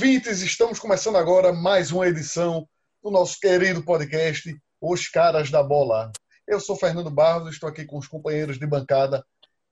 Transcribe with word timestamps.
ouvintes, 0.00 0.40
estamos 0.40 0.78
começando 0.78 1.16
agora 1.16 1.52
mais 1.52 1.92
uma 1.92 2.08
edição 2.08 2.66
do 3.02 3.10
nosso 3.10 3.38
querido 3.38 3.84
podcast 3.84 4.50
Os 4.80 5.06
Caras 5.06 5.50
da 5.50 5.62
Bola. 5.62 6.10
Eu 6.48 6.58
sou 6.58 6.74
Fernando 6.74 7.10
Barros, 7.10 7.50
estou 7.50 7.68
aqui 7.68 7.84
com 7.84 7.98
os 7.98 8.08
companheiros 8.08 8.58
de 8.58 8.66
bancada 8.66 9.22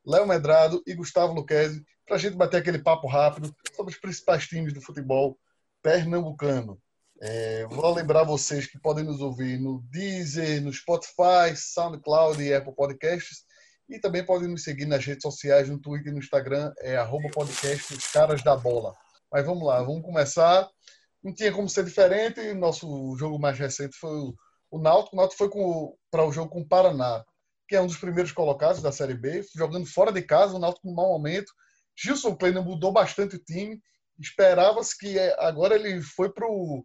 Léo 0.05 0.27
Medrado 0.27 0.83
e 0.87 0.95
Gustavo 0.95 1.33
Luquezzi 1.33 1.83
para 2.07 2.17
a 2.17 2.19
gente 2.19 2.37
bater 2.37 2.59
aquele 2.59 2.79
papo 2.79 3.09
rápido 3.09 3.51
sobre 3.75 3.95
os 3.95 3.99
principais 3.99 4.47
times 4.47 4.75
do 4.75 4.83
futebol 4.83 5.39
pernambucano. 5.83 6.79
É, 7.23 7.65
vou 7.65 7.95
lembrar 7.95 8.25
vocês 8.25 8.67
que 8.67 8.79
podem 8.79 9.05
nos 9.05 9.23
ouvir 9.23 9.59
no 9.59 9.81
Deezer, 9.91 10.61
no 10.61 10.71
Spotify, 10.71 11.57
SoundCloud 11.57 12.43
e 12.43 12.53
Apple 12.53 12.75
Podcasts. 12.75 13.45
E 13.89 13.99
também 13.99 14.23
podem 14.23 14.47
nos 14.47 14.63
seguir 14.63 14.85
nas 14.85 15.03
redes 15.07 15.23
sociais, 15.23 15.71
no 15.71 15.81
Twitter 15.81 16.13
e 16.13 16.15
no 16.15 16.19
Instagram, 16.19 16.71
é 16.81 16.99
arroba 16.99 17.31
podcast 17.31 17.95
Os 17.95 18.07
Caras 18.09 18.43
da 18.43 18.55
Bola. 18.55 18.95
Mas 19.33 19.45
vamos 19.45 19.67
lá, 19.67 19.83
vamos 19.83 20.03
começar. 20.03 20.69
Não 21.23 21.35
tinha 21.35 21.53
como 21.53 21.69
ser 21.69 21.85
diferente. 21.85 22.53
Nosso 22.55 23.17
jogo 23.17 23.39
mais 23.39 23.59
recente 23.59 23.97
foi 23.97 24.17
o, 24.17 24.35
o 24.71 24.79
Náutico. 24.79 25.17
O 25.17 25.19
Náutico 25.19 25.39
foi 25.39 25.51
para 26.11 26.25
o 26.25 26.33
jogo 26.33 26.51
com 26.51 26.61
o 26.61 26.69
Paraná, 26.69 27.25
que 27.69 27.77
é 27.77 27.81
um 27.81 27.87
dos 27.87 27.97
primeiros 27.97 28.33
colocados 28.33 28.81
da 28.81 28.93
Série 28.93 29.15
B, 29.15 29.45
jogando 29.55 29.87
fora 29.87 30.13
de 30.13 30.23
casa, 30.23 30.55
o 30.55 30.59
Náutico 30.59 30.87
no 30.87 30.95
mau 30.95 31.09
momento. 31.09 31.53
Gilson 31.97 32.37
Kleiner 32.37 32.63
mudou 32.63 32.93
bastante 32.93 33.37
o 33.37 33.45
time. 33.45 33.81
Esperava-se 34.19 34.97
que 34.97 35.19
é, 35.19 35.37
agora 35.39 35.75
ele 35.75 36.01
foi 36.01 36.33
para 36.33 36.47
o 36.47 36.85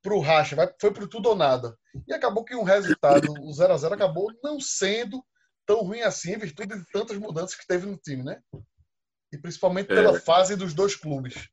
pro 0.00 0.20
racha, 0.20 0.56
foi 0.80 0.92
para 0.92 1.08
tudo 1.08 1.30
ou 1.30 1.36
nada. 1.36 1.76
E 2.06 2.14
acabou 2.14 2.44
que 2.44 2.54
um 2.54 2.62
resultado, 2.62 3.32
o 3.42 3.52
0 3.52 3.72
a 3.72 3.76
0 3.76 3.94
acabou 3.94 4.32
não 4.42 4.60
sendo 4.60 5.22
tão 5.66 5.82
ruim 5.82 6.00
assim, 6.00 6.32
em 6.32 6.38
virtude 6.38 6.78
de 6.78 6.84
tantas 6.90 7.18
mudanças 7.18 7.54
que 7.54 7.66
teve 7.66 7.84
no 7.84 7.96
time, 7.96 8.22
né? 8.22 8.40
E 9.32 9.36
principalmente 9.36 9.88
pela 9.88 10.16
é. 10.16 10.20
fase 10.20 10.56
dos 10.56 10.72
dois 10.72 10.94
clubes. 10.94 11.48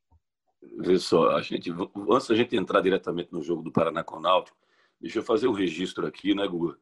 Vê 0.78 0.98
só, 0.98 1.30
a 1.30 1.40
gente, 1.40 1.72
antes 2.10 2.28
da 2.28 2.34
gente 2.34 2.54
entrar 2.54 2.80
diretamente 2.80 3.32
no 3.32 3.42
jogo 3.42 3.62
do 3.62 3.72
Paraná 3.72 4.04
com 4.04 4.16
o 4.16 4.20
Náutico, 4.20 4.56
deixa 5.00 5.18
eu 5.18 5.22
fazer 5.22 5.48
um 5.48 5.52
registro 5.52 6.06
aqui, 6.06 6.34
né, 6.34 6.46
Guga? 6.46 6.76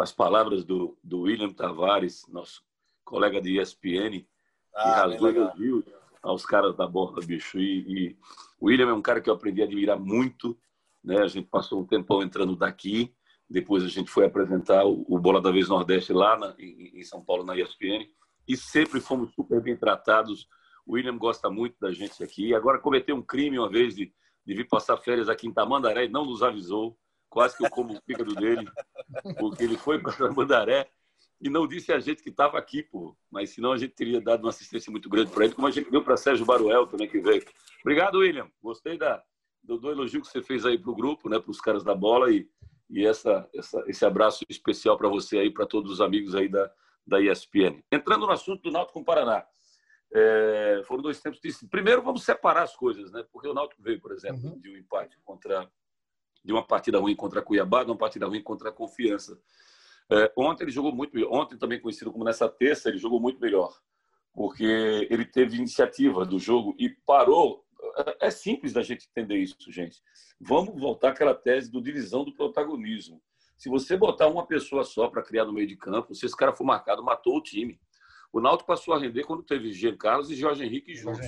As 0.00 0.12
palavras 0.12 0.64
do, 0.64 0.96
do 1.02 1.22
William 1.22 1.52
Tavares, 1.52 2.26
nosso 2.28 2.62
colega 3.04 3.40
de 3.40 3.60
ESPN, 3.60 4.24
ah, 4.74 4.82
que 4.82 4.88
rasgou 4.88 5.84
aos 6.22 6.46
caras 6.46 6.76
da 6.76 6.86
borda, 6.86 7.24
bicho. 7.24 7.58
E, 7.58 7.80
e, 7.88 8.16
o 8.60 8.66
William 8.66 8.88
é 8.88 8.94
um 8.94 9.02
cara 9.02 9.20
que 9.20 9.28
eu 9.28 9.34
aprendi 9.34 9.62
a 9.62 9.64
admirar 9.64 9.98
muito, 9.98 10.56
né? 11.02 11.22
A 11.22 11.28
gente 11.28 11.48
passou 11.48 11.80
um 11.80 11.86
tempão 11.86 12.22
entrando 12.22 12.56
daqui, 12.56 13.12
depois 13.48 13.84
a 13.84 13.88
gente 13.88 14.10
foi 14.10 14.24
apresentar 14.24 14.84
o, 14.86 15.04
o 15.08 15.18
Bola 15.18 15.40
da 15.40 15.50
Vez 15.50 15.68
Nordeste 15.68 16.12
lá 16.12 16.38
na, 16.38 16.54
em, 16.58 16.98
em 16.98 17.02
São 17.02 17.22
Paulo, 17.22 17.44
na 17.44 17.56
ESPN, 17.56 18.08
e 18.46 18.56
sempre 18.56 19.00
fomos 19.00 19.34
super 19.34 19.60
bem 19.60 19.76
tratados 19.76 20.48
o 20.86 20.94
William 20.94 21.18
gosta 21.18 21.50
muito 21.50 21.76
da 21.80 21.92
gente 21.92 22.22
aqui. 22.22 22.54
Agora 22.54 22.78
cometeu 22.78 23.16
um 23.16 23.22
crime 23.22 23.58
uma 23.58 23.68
vez 23.68 23.94
de, 23.94 24.12
de 24.44 24.54
vir 24.54 24.68
passar 24.68 24.96
férias 24.96 25.28
aqui 25.28 25.46
em 25.46 25.52
Tamandaré 25.52 26.04
e 26.04 26.08
não 26.08 26.24
nos 26.24 26.42
avisou. 26.42 26.96
Quase 27.28 27.56
que 27.56 27.66
eu 27.66 27.70
como 27.70 27.92
o 27.92 28.00
fígado 28.02 28.34
dele, 28.36 28.66
porque 29.38 29.64
ele 29.64 29.76
foi 29.76 29.98
para 29.98 30.12
Tamandaré 30.12 30.88
e 31.40 31.50
não 31.50 31.66
disse 31.66 31.92
a 31.92 31.98
gente 31.98 32.22
que 32.22 32.30
estava 32.30 32.56
aqui, 32.56 32.82
pô. 32.84 33.16
Mas 33.30 33.50
senão 33.50 33.72
a 33.72 33.76
gente 33.76 33.94
teria 33.94 34.20
dado 34.20 34.44
uma 34.44 34.50
assistência 34.50 34.90
muito 34.90 35.08
grande 35.10 35.32
para 35.32 35.44
ele, 35.44 35.54
como 35.54 35.66
a 35.66 35.70
gente 35.70 35.90
deu 35.90 36.02
para 36.02 36.16
Sérgio 36.16 36.46
Baruel 36.46 36.86
também 36.86 37.08
que 37.08 37.18
veio. 37.18 37.44
Obrigado, 37.80 38.18
William. 38.18 38.48
Gostei 38.62 38.96
da, 38.96 39.22
do, 39.62 39.76
do 39.76 39.90
elogio 39.90 40.22
que 40.22 40.28
você 40.28 40.40
fez 40.40 40.64
aí 40.64 40.78
para 40.78 40.90
o 40.90 40.94
grupo, 40.94 41.28
né, 41.28 41.38
para 41.38 41.50
os 41.50 41.60
caras 41.60 41.82
da 41.82 41.94
bola 41.94 42.32
e, 42.32 42.48
e 42.88 43.04
essa, 43.04 43.48
essa, 43.54 43.84
esse 43.88 44.04
abraço 44.04 44.44
especial 44.48 44.96
para 44.96 45.08
você 45.08 45.38
aí, 45.38 45.50
para 45.50 45.66
todos 45.66 45.90
os 45.90 46.00
amigos 46.00 46.34
aí 46.34 46.48
da, 46.48 46.70
da 47.06 47.20
ESPN. 47.20 47.82
Entrando 47.90 48.26
no 48.26 48.32
assunto 48.32 48.62
do 48.62 48.70
Náutico 48.70 48.94
com 48.94 49.00
o 49.00 49.04
Paraná. 49.04 49.44
É, 50.18 50.82
foram 50.84 51.02
dois 51.02 51.20
tempos 51.20 51.38
de... 51.40 51.52
Primeiro, 51.68 52.02
vamos 52.02 52.24
separar 52.24 52.62
as 52.62 52.74
coisas, 52.74 53.12
né? 53.12 53.22
Porque 53.30 53.48
o 53.48 53.52
Náutico 53.52 53.82
veio, 53.82 54.00
por 54.00 54.12
exemplo, 54.12 54.50
uhum. 54.50 54.58
de 54.58 54.70
um 54.70 54.76
empate 54.76 55.18
contra 55.22 55.70
de 56.42 56.52
uma 56.52 56.64
partida 56.64 56.98
ruim 56.98 57.16
contra 57.16 57.42
Cuiabá, 57.42 57.82
de 57.82 57.90
uma 57.90 57.98
partida 57.98 58.26
ruim 58.26 58.40
contra 58.40 58.68
a 58.70 58.72
Confiança. 58.72 59.38
É, 60.10 60.32
ontem 60.36 60.64
ele 60.64 60.70
jogou 60.70 60.94
muito 60.94 61.12
melhor. 61.14 61.32
Ontem 61.32 61.58
também 61.58 61.80
conhecido 61.80 62.12
como 62.12 62.24
nessa 62.24 62.48
terça, 62.48 62.88
ele 62.88 62.98
jogou 62.98 63.20
muito 63.20 63.40
melhor, 63.40 63.76
porque 64.32 65.08
ele 65.10 65.24
teve 65.24 65.56
iniciativa 65.56 66.24
do 66.24 66.38
jogo 66.38 66.74
e 66.78 66.88
parou. 67.04 67.64
É, 68.20 68.28
é 68.28 68.30
simples 68.30 68.72
da 68.72 68.82
gente 68.82 69.08
entender 69.10 69.36
isso, 69.36 69.56
gente. 69.70 70.00
Vamos 70.40 70.80
voltar 70.80 71.10
àquela 71.10 71.34
tese 71.34 71.70
do 71.70 71.82
divisão 71.82 72.24
do 72.24 72.32
protagonismo. 72.32 73.20
Se 73.56 73.68
você 73.68 73.96
botar 73.96 74.28
uma 74.28 74.46
pessoa 74.46 74.84
só 74.84 75.08
para 75.08 75.22
criar 75.22 75.46
no 75.46 75.52
meio 75.52 75.66
de 75.66 75.76
campo, 75.76 76.14
se 76.14 76.24
esse 76.24 76.36
cara 76.36 76.54
for 76.54 76.64
marcado, 76.64 77.02
matou 77.02 77.36
o 77.36 77.42
time. 77.42 77.80
O 78.32 78.40
Náutico 78.40 78.66
passou 78.66 78.94
a 78.94 78.98
render 78.98 79.24
quando 79.24 79.42
teve 79.42 79.72
Jean 79.72 79.96
Carlos 79.96 80.30
e 80.30 80.34
Jorge 80.34 80.64
Henrique 80.64 80.94
juntos. 80.94 81.26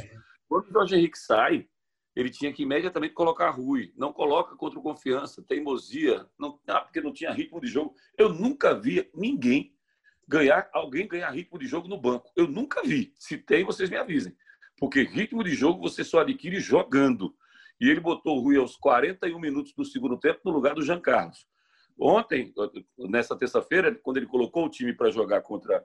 Quando 0.49 0.69
o 0.69 0.73
Jorge 0.73 0.97
Henrique 0.97 1.19
sai, 1.19 1.69
ele 2.15 2.31
tinha 2.31 2.53
que 2.53 2.63
imediatamente 2.63 3.15
colocar 3.15 3.51
Rui. 3.51 3.93
Não 3.97 4.13
coloca 4.13 4.57
contra 4.57 4.79
o 4.79 4.83
Confiança, 4.83 5.43
teimosia, 5.43 6.27
não, 6.39 6.59
ah, 6.67 6.81
porque 6.81 7.01
não 7.01 7.13
tinha 7.13 7.33
ritmo 7.33 7.61
de 7.61 7.69
jogo. 7.69 7.95
Eu 8.17 8.31
nunca 8.31 8.75
vi 8.75 9.09
ninguém 9.15 9.73
ganhar, 10.27 10.69
alguém 10.73 11.07
ganhar 11.07 11.31
ritmo 11.31 11.59
de 11.59 11.67
jogo 11.67 11.87
no 11.87 12.01
banco. 12.01 12.33
Eu 12.37 12.49
nunca 12.49 12.83
vi. 12.83 13.13
Se 13.19 13.39
tem, 13.39 13.65
vocês 13.65 13.89
me 13.89 13.97
avisem. 13.97 14.37
Porque 14.79 15.03
ritmo 15.03 15.45
de 15.45 15.55
jogo 15.55 15.81
você 15.81 16.03
só 16.03 16.21
adquire 16.21 16.61
jogando. 16.61 17.35
E 17.81 17.89
ele 17.89 18.01
botou 18.01 18.39
o 18.39 18.41
Rui 18.41 18.57
aos 18.57 18.77
41 18.77 19.39
minutos 19.39 19.73
do 19.73 19.85
segundo 19.85 20.19
tempo 20.19 20.41
no 20.45 20.51
lugar 20.51 20.75
do 20.75 20.83
Jean 20.83 21.01
Carlos. 21.01 21.47
Ontem, 21.99 22.53
nessa 22.99 23.37
terça-feira, 23.37 23.95
quando 23.95 24.19
ele 24.19 24.27
colocou 24.27 24.67
o 24.67 24.71
time 24.71 24.93
para 24.93 25.11
jogar 25.11 25.43
contra 25.43 25.85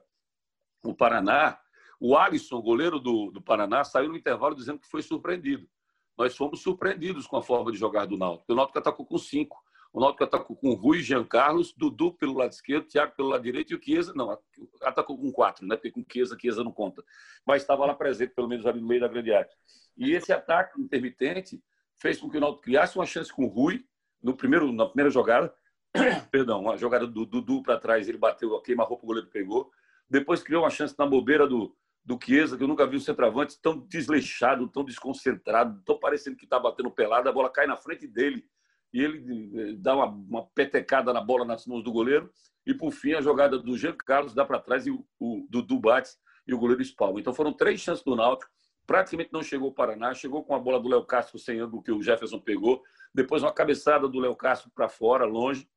o 0.84 0.94
Paraná, 0.94 1.58
o 1.98 2.16
Alisson, 2.16 2.60
goleiro 2.60 2.98
do, 3.00 3.30
do 3.30 3.40
Paraná, 3.40 3.84
saiu 3.84 4.10
no 4.10 4.16
intervalo 4.16 4.54
dizendo 4.54 4.78
que 4.78 4.88
foi 4.88 5.02
surpreendido. 5.02 5.68
Nós 6.16 6.36
fomos 6.36 6.60
surpreendidos 6.60 7.26
com 7.26 7.36
a 7.36 7.42
forma 7.42 7.72
de 7.72 7.78
jogar 7.78 8.06
do 8.06 8.16
Náutico. 8.16 8.52
O 8.52 8.54
Náutico 8.54 8.78
atacou 8.78 9.04
com 9.04 9.18
cinco. 9.18 9.62
O 9.92 10.00
Náutico 10.00 10.24
atacou 10.24 10.56
com 10.56 10.74
Rui, 10.74 11.00
Jean 11.00 11.24
Carlos, 11.24 11.72
Dudu 11.72 12.12
pelo 12.12 12.34
lado 12.34 12.50
esquerdo, 12.50 12.86
Thiago 12.86 13.14
pelo 13.16 13.28
lado 13.28 13.42
direito 13.42 13.72
e 13.72 13.76
o 13.76 13.82
Chiesa, 13.82 14.12
não, 14.14 14.36
atacou 14.82 15.16
com 15.16 15.30
quatro, 15.30 15.66
né? 15.66 15.76
Porque 15.76 15.92
com 15.92 16.04
Chiesa, 16.04 16.36
Chiesa 16.38 16.64
não 16.64 16.72
conta. 16.72 17.02
Mas 17.46 17.62
estava 17.62 17.86
lá 17.86 17.94
presente, 17.94 18.34
pelo 18.34 18.48
menos 18.48 18.66
ali 18.66 18.80
no 18.80 18.86
meio 18.86 19.00
da 19.00 19.08
grande 19.08 19.32
área. 19.32 19.50
E 19.96 20.12
esse 20.12 20.32
ataque 20.32 20.80
intermitente 20.80 21.62
fez 21.96 22.18
com 22.18 22.28
que 22.28 22.36
o 22.36 22.40
Náutico 22.40 22.64
criasse 22.64 22.96
uma 22.96 23.06
chance 23.06 23.32
com 23.32 23.44
o 23.44 23.48
Rui 23.48 23.84
no 24.22 24.36
primeiro, 24.36 24.72
na 24.72 24.86
primeira 24.86 25.10
jogada. 25.10 25.54
Perdão, 26.30 26.60
uma 26.60 26.76
jogada 26.76 27.06
do 27.06 27.24
Dudu 27.24 27.62
para 27.62 27.78
trás, 27.78 28.08
ele 28.08 28.18
bateu, 28.18 28.60
queima-roupa, 28.60 29.04
o 29.04 29.06
goleiro 29.06 29.28
pegou. 29.30 29.70
Depois 30.14 30.44
criou 30.44 30.62
uma 30.62 30.70
chance 30.70 30.94
na 30.96 31.04
bobeira 31.04 31.44
do, 31.44 31.76
do 32.04 32.16
Chiesa, 32.22 32.56
que 32.56 32.62
eu 32.62 32.68
nunca 32.68 32.86
vi 32.86 32.96
um 32.96 33.00
centroavante 33.00 33.60
tão 33.60 33.80
desleixado, 33.80 34.68
tão 34.68 34.84
desconcentrado, 34.84 35.82
tão 35.84 35.98
parecendo 35.98 36.36
que 36.36 36.44
está 36.44 36.56
batendo 36.56 36.88
pelado, 36.88 37.28
a 37.28 37.32
bola 37.32 37.50
cai 37.50 37.66
na 37.66 37.76
frente 37.76 38.06
dele 38.06 38.44
e 38.92 39.00
ele 39.00 39.50
eh, 39.58 39.72
dá 39.76 39.96
uma, 39.96 40.06
uma 40.06 40.46
petecada 40.46 41.12
na 41.12 41.20
bola 41.20 41.44
nas 41.44 41.66
mãos 41.66 41.82
do 41.82 41.90
goleiro 41.90 42.30
e, 42.64 42.72
por 42.72 42.92
fim, 42.92 43.14
a 43.14 43.20
jogada 43.20 43.58
do 43.58 43.76
Jean 43.76 43.96
Carlos 44.06 44.32
dá 44.32 44.44
para 44.44 44.60
trás 44.60 44.86
e 44.86 44.92
o, 44.92 45.04
o 45.18 45.48
Dudu 45.50 45.80
bate 45.80 46.10
e 46.46 46.54
o 46.54 46.58
goleiro 46.58 46.80
espalma. 46.80 47.18
Então 47.18 47.34
foram 47.34 47.52
três 47.52 47.80
chances 47.80 48.04
do 48.04 48.14
Náutico, 48.14 48.52
praticamente 48.86 49.32
não 49.32 49.42
chegou 49.42 49.70
o 49.70 49.74
Paraná, 49.74 50.14
chegou 50.14 50.44
com 50.44 50.54
a 50.54 50.60
bola 50.60 50.78
do 50.78 50.88
Léo 50.88 51.04
Castro 51.04 51.40
sem 51.40 51.58
ângulo 51.58 51.82
que 51.82 51.90
o 51.90 52.00
Jefferson 52.00 52.38
pegou, 52.38 52.84
depois 53.12 53.42
uma 53.42 53.52
cabeçada 53.52 54.08
do 54.08 54.20
Léo 54.20 54.36
Castro 54.36 54.70
para 54.72 54.88
fora, 54.88 55.24
longe, 55.24 55.68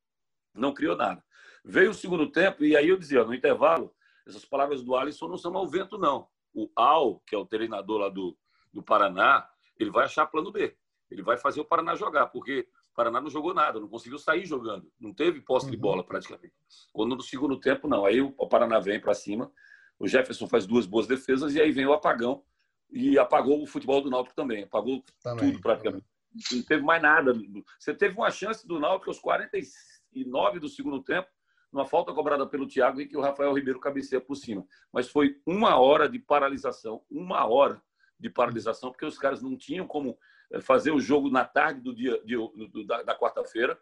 não 0.54 0.76
criou 0.76 0.96
nada. 0.96 1.24
Veio 1.66 1.90
o 1.90 1.96
segundo 1.96 2.32
tempo 2.32 2.64
e 2.64 2.78
aí 2.78 2.90
eu 2.90 2.98
dizia, 3.00 3.24
no 3.24 3.34
intervalo, 3.34 3.97
essas 4.28 4.46
palavras 4.46 4.84
do 4.84 4.96
Alisson 4.96 5.28
não 5.28 5.38
são 5.38 5.56
ao 5.56 5.68
vento, 5.68 5.98
não. 5.98 6.28
O 6.54 6.70
Al, 6.76 7.22
que 7.26 7.36
é 7.36 7.38
o 7.38 7.46
treinador 7.46 8.00
lá 8.00 8.10
do, 8.10 8.38
do 8.74 8.84
Paraná, 8.84 9.48
ele 9.80 9.90
vai 9.90 10.06
achar 10.06 10.26
plano 10.28 10.52
B. 10.52 10.76
Ele 11.10 11.22
vai 11.22 11.38
fazer 11.38 11.62
o 11.62 11.66
Paraná 11.66 11.96
jogar, 11.96 12.28
porque 12.28 12.68
o 12.92 12.96
Paraná 12.96 13.22
não 13.22 13.30
jogou 13.30 13.54
nada, 13.54 13.80
não 13.80 13.88
conseguiu 13.88 14.20
sair 14.20 14.46
jogando, 14.46 14.92
não 15.00 15.14
teve 15.14 15.40
posse 15.42 15.68
uhum. 15.68 15.72
de 15.72 15.78
bola 15.78 16.04
praticamente. 16.04 16.54
Quando 16.92 17.16
no 17.16 17.22
segundo 17.22 17.60
tempo, 17.60 17.88
não. 17.88 18.06
Aí 18.06 18.22
o 18.22 18.48
Paraná 18.48 18.80
vem 18.80 19.00
para 19.00 19.14
cima, 19.14 19.52
o 20.00 20.08
Jefferson 20.08 20.48
faz 20.48 20.66
duas 20.66 20.86
boas 20.86 21.08
defesas 21.08 21.56
e 21.56 21.62
aí 21.62 21.72
vem 21.72 21.86
o 21.86 21.94
apagão 21.94 22.44
e 22.90 23.18
apagou 23.18 23.62
o 23.62 23.68
futebol 23.68 24.02
do 24.02 24.10
Náutico 24.10 24.36
também, 24.36 24.64
apagou 24.64 25.04
também. 25.22 25.52
tudo 25.52 25.62
praticamente. 25.62 26.06
Não 26.52 26.62
teve 26.64 26.84
mais 26.84 27.02
nada. 27.02 27.34
Você 27.80 27.94
teve 27.94 28.16
uma 28.16 28.30
chance 28.30 28.68
do 28.68 28.80
Náutico 28.80 29.10
aos 29.10 29.20
49 29.20 30.60
do 30.60 30.70
segundo 30.70 31.02
tempo, 31.02 31.28
uma 31.72 31.86
falta 31.86 32.14
cobrada 32.14 32.46
pelo 32.48 32.68
Thiago 32.68 33.02
e 33.02 33.08
que 33.08 33.18
o 33.18 33.22
Rafael 33.22 33.54
Ribeiro 33.54 33.80
cabeceia 33.80 34.22
por 34.22 34.36
cima. 34.36 34.66
Mas 34.92 35.10
foi 35.10 35.40
uma 35.46 35.80
hora 35.80 36.08
de 36.08 36.20
paralisação, 36.20 37.04
uma 37.10 37.46
hora 37.46 37.82
de 38.20 38.30
paralisação, 38.30 38.92
porque 38.92 39.06
os 39.06 39.18
caras 39.18 39.42
não 39.42 39.58
tinham 39.58 39.86
como 39.86 40.18
eh, 40.52 40.62
fazer 40.62 40.92
o 40.92 41.00
jogo 41.00 41.30
na 41.30 41.46
tarde 41.46 41.82
do 41.82 41.94
dia 41.94 42.20
de, 42.24 42.36
do, 42.36 42.86
da, 42.86 43.04
da 43.04 43.18
quarta-feira, 43.18 43.78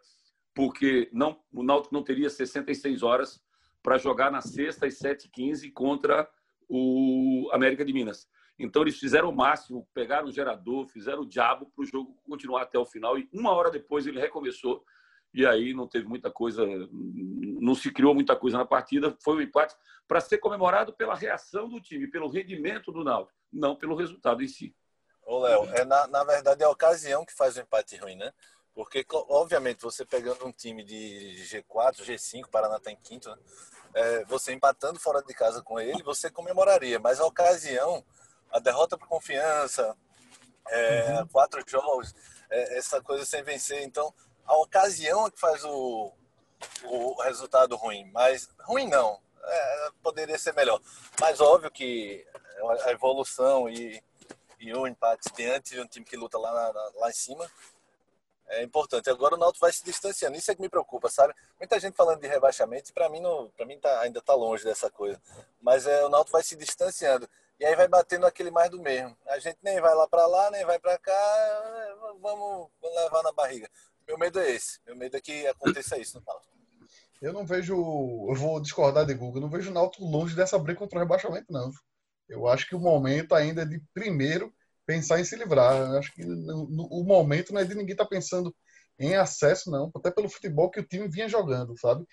porque 0.54 1.08
não, 1.12 1.40
o 1.52 1.62
Náutico 1.62 1.94
não 1.94 2.02
teria 2.02 2.28
66 2.28 3.02
horas 3.02 3.42
para 3.82 3.98
jogar 3.98 4.30
na 4.30 4.40
sexta 4.40 4.86
às 4.86 4.94
7h15 4.98 5.72
contra 5.72 6.28
o 6.68 7.48
América 7.52 7.84
de 7.84 7.92
Minas. 7.92 8.28
Então 8.58 8.82
eles 8.82 8.98
fizeram 8.98 9.28
o 9.28 9.36
máximo, 9.36 9.86
pegaram 9.92 10.28
o 10.28 10.32
gerador, 10.32 10.86
fizeram 10.88 11.22
o 11.22 11.26
diabo 11.26 11.66
para 11.66 11.82
o 11.82 11.86
jogo 11.86 12.16
continuar 12.24 12.62
até 12.62 12.78
o 12.78 12.86
final 12.86 13.18
e 13.18 13.28
uma 13.32 13.52
hora 13.52 13.70
depois 13.70 14.06
ele 14.06 14.18
recomeçou 14.18 14.82
e 15.36 15.46
aí 15.46 15.74
não 15.74 15.86
teve 15.86 16.06
muita 16.08 16.30
coisa, 16.30 16.64
não 16.90 17.74
se 17.74 17.92
criou 17.92 18.14
muita 18.14 18.34
coisa 18.34 18.56
na 18.56 18.64
partida. 18.64 19.14
Foi 19.22 19.36
um 19.36 19.40
empate 19.42 19.76
para 20.08 20.20
ser 20.20 20.38
comemorado 20.38 20.94
pela 20.94 21.14
reação 21.14 21.68
do 21.68 21.80
time, 21.80 22.06
pelo 22.06 22.28
rendimento 22.28 22.90
do 22.90 23.04
Náutico, 23.04 23.38
não 23.52 23.76
pelo 23.76 23.94
resultado 23.94 24.42
em 24.42 24.48
si. 24.48 24.74
Ô, 25.26 25.40
Léo, 25.40 25.68
é 25.74 25.84
na, 25.84 26.06
na 26.06 26.24
verdade 26.24 26.62
é 26.62 26.66
a 26.66 26.70
ocasião 26.70 27.24
que 27.24 27.34
faz 27.34 27.56
o 27.56 27.60
empate 27.60 27.96
ruim, 27.96 28.16
né? 28.16 28.32
Porque, 28.74 29.04
obviamente, 29.10 29.82
você 29.82 30.04
pegando 30.04 30.46
um 30.46 30.52
time 30.52 30.82
de 30.82 31.34
G4, 31.50 32.02
G5, 32.02 32.48
Paraná 32.48 32.76
está 32.76 32.90
em 32.90 32.96
quinto, 32.96 33.28
né? 33.28 33.36
é, 33.94 34.24
você 34.26 34.52
empatando 34.52 35.00
fora 35.00 35.22
de 35.22 35.32
casa 35.32 35.62
com 35.62 35.80
ele, 35.80 36.02
você 36.02 36.30
comemoraria. 36.30 36.98
Mas 36.98 37.18
a 37.18 37.24
ocasião, 37.24 38.04
a 38.50 38.58
derrota 38.58 38.98
por 38.98 39.08
confiança, 39.08 39.96
é, 40.68 41.20
uhum. 41.20 41.28
quatro 41.28 41.62
jogos, 41.66 42.14
é, 42.50 42.78
essa 42.78 43.00
coisa 43.02 43.24
sem 43.24 43.42
vencer. 43.42 43.82
Então, 43.82 44.12
a 44.46 44.56
ocasião 44.58 45.26
é 45.26 45.30
que 45.30 45.40
faz 45.40 45.64
o, 45.64 46.12
o 46.84 47.22
resultado 47.22 47.76
ruim. 47.76 48.10
Mas, 48.12 48.48
ruim 48.60 48.88
não, 48.88 49.20
é, 49.42 49.90
poderia 50.02 50.38
ser 50.38 50.54
melhor. 50.54 50.80
Mas 51.20 51.40
óbvio 51.40 51.70
que 51.70 52.26
a 52.84 52.90
evolução 52.90 53.68
e 53.68 54.02
e 54.58 54.74
um 54.74 54.86
empate 54.86 55.30
diante 55.34 55.74
de 55.74 55.80
um 55.80 55.86
time 55.86 56.04
que 56.04 56.16
luta 56.16 56.38
lá, 56.38 56.50
lá, 56.50 56.90
lá 56.96 57.10
em 57.10 57.12
cima 57.12 57.50
é 58.48 58.62
importante. 58.62 59.10
Agora 59.10 59.34
o 59.34 59.38
Náutico 59.38 59.64
vai 59.64 59.72
se 59.72 59.84
distanciando. 59.84 60.36
Isso 60.36 60.50
é 60.50 60.54
que 60.54 60.60
me 60.60 60.68
preocupa, 60.68 61.08
sabe? 61.08 61.34
Muita 61.58 61.80
gente 61.80 61.96
falando 61.96 62.20
de 62.20 62.28
rebaixamento, 62.28 62.92
para 62.92 63.08
mim, 63.08 63.20
não, 63.20 63.50
pra 63.50 63.66
mim 63.66 63.78
tá, 63.78 64.00
ainda 64.00 64.20
está 64.20 64.34
longe 64.34 64.64
dessa 64.64 64.90
coisa. 64.90 65.20
Mas 65.60 65.86
é, 65.86 66.04
o 66.04 66.08
Náutico 66.08 66.32
vai 66.32 66.42
se 66.42 66.56
distanciando. 66.56 67.28
E 67.58 67.64
aí 67.64 67.74
vai 67.74 67.88
batendo 67.88 68.26
aquele 68.26 68.50
mais 68.50 68.70
do 68.70 68.80
mesmo. 68.80 69.16
A 69.26 69.38
gente 69.38 69.58
nem 69.62 69.80
vai 69.80 69.94
lá 69.94 70.06
para 70.06 70.26
lá, 70.26 70.50
nem 70.50 70.64
vai 70.64 70.78
para 70.78 70.96
cá, 70.98 71.94
vamos, 72.20 72.68
vamos 72.80 72.96
levar 72.96 73.22
na 73.22 73.32
barriga. 73.32 73.68
Meu 74.06 74.18
medo 74.18 74.38
é 74.38 74.50
esse. 74.52 74.78
Meu 74.86 74.96
medo 74.96 75.16
é 75.16 75.20
que 75.20 75.46
aconteça 75.46 75.98
isso 75.98 76.18
no 76.18 76.24
Náutico. 76.24 76.56
Eu 77.20 77.32
não 77.32 77.46
vejo, 77.46 77.74
eu 77.74 78.34
vou 78.34 78.60
discordar 78.60 79.06
de 79.06 79.14
Google, 79.14 79.36
eu 79.36 79.40
não 79.40 79.50
vejo 79.50 79.70
o 79.70 79.74
Náutico 79.74 80.04
longe 80.04 80.36
dessa 80.36 80.58
briga 80.58 80.78
contra 80.78 80.98
o 80.98 81.02
rebaixamento, 81.02 81.46
não. 81.50 81.70
Eu 82.28 82.46
acho 82.46 82.68
que 82.68 82.74
o 82.74 82.80
momento 82.80 83.34
ainda 83.34 83.62
é 83.62 83.64
de 83.64 83.80
primeiro 83.94 84.52
pensar 84.84 85.18
em 85.18 85.24
se 85.24 85.34
livrar. 85.36 85.74
Eu 85.74 85.98
acho 85.98 86.12
que 86.12 86.24
no, 86.24 86.68
no, 86.68 86.86
o 86.86 87.04
momento 87.04 87.52
não 87.52 87.60
é 87.60 87.64
de 87.64 87.74
ninguém 87.74 87.92
estar 87.92 88.04
tá 88.04 88.10
pensando 88.10 88.54
em 88.98 89.16
acesso, 89.16 89.70
não. 89.70 89.90
Até 89.94 90.10
pelo 90.10 90.28
futebol 90.28 90.70
que 90.70 90.80
o 90.80 90.86
time 90.86 91.08
vinha 91.08 91.28
jogando, 91.28 91.76
sabe? 91.78 92.04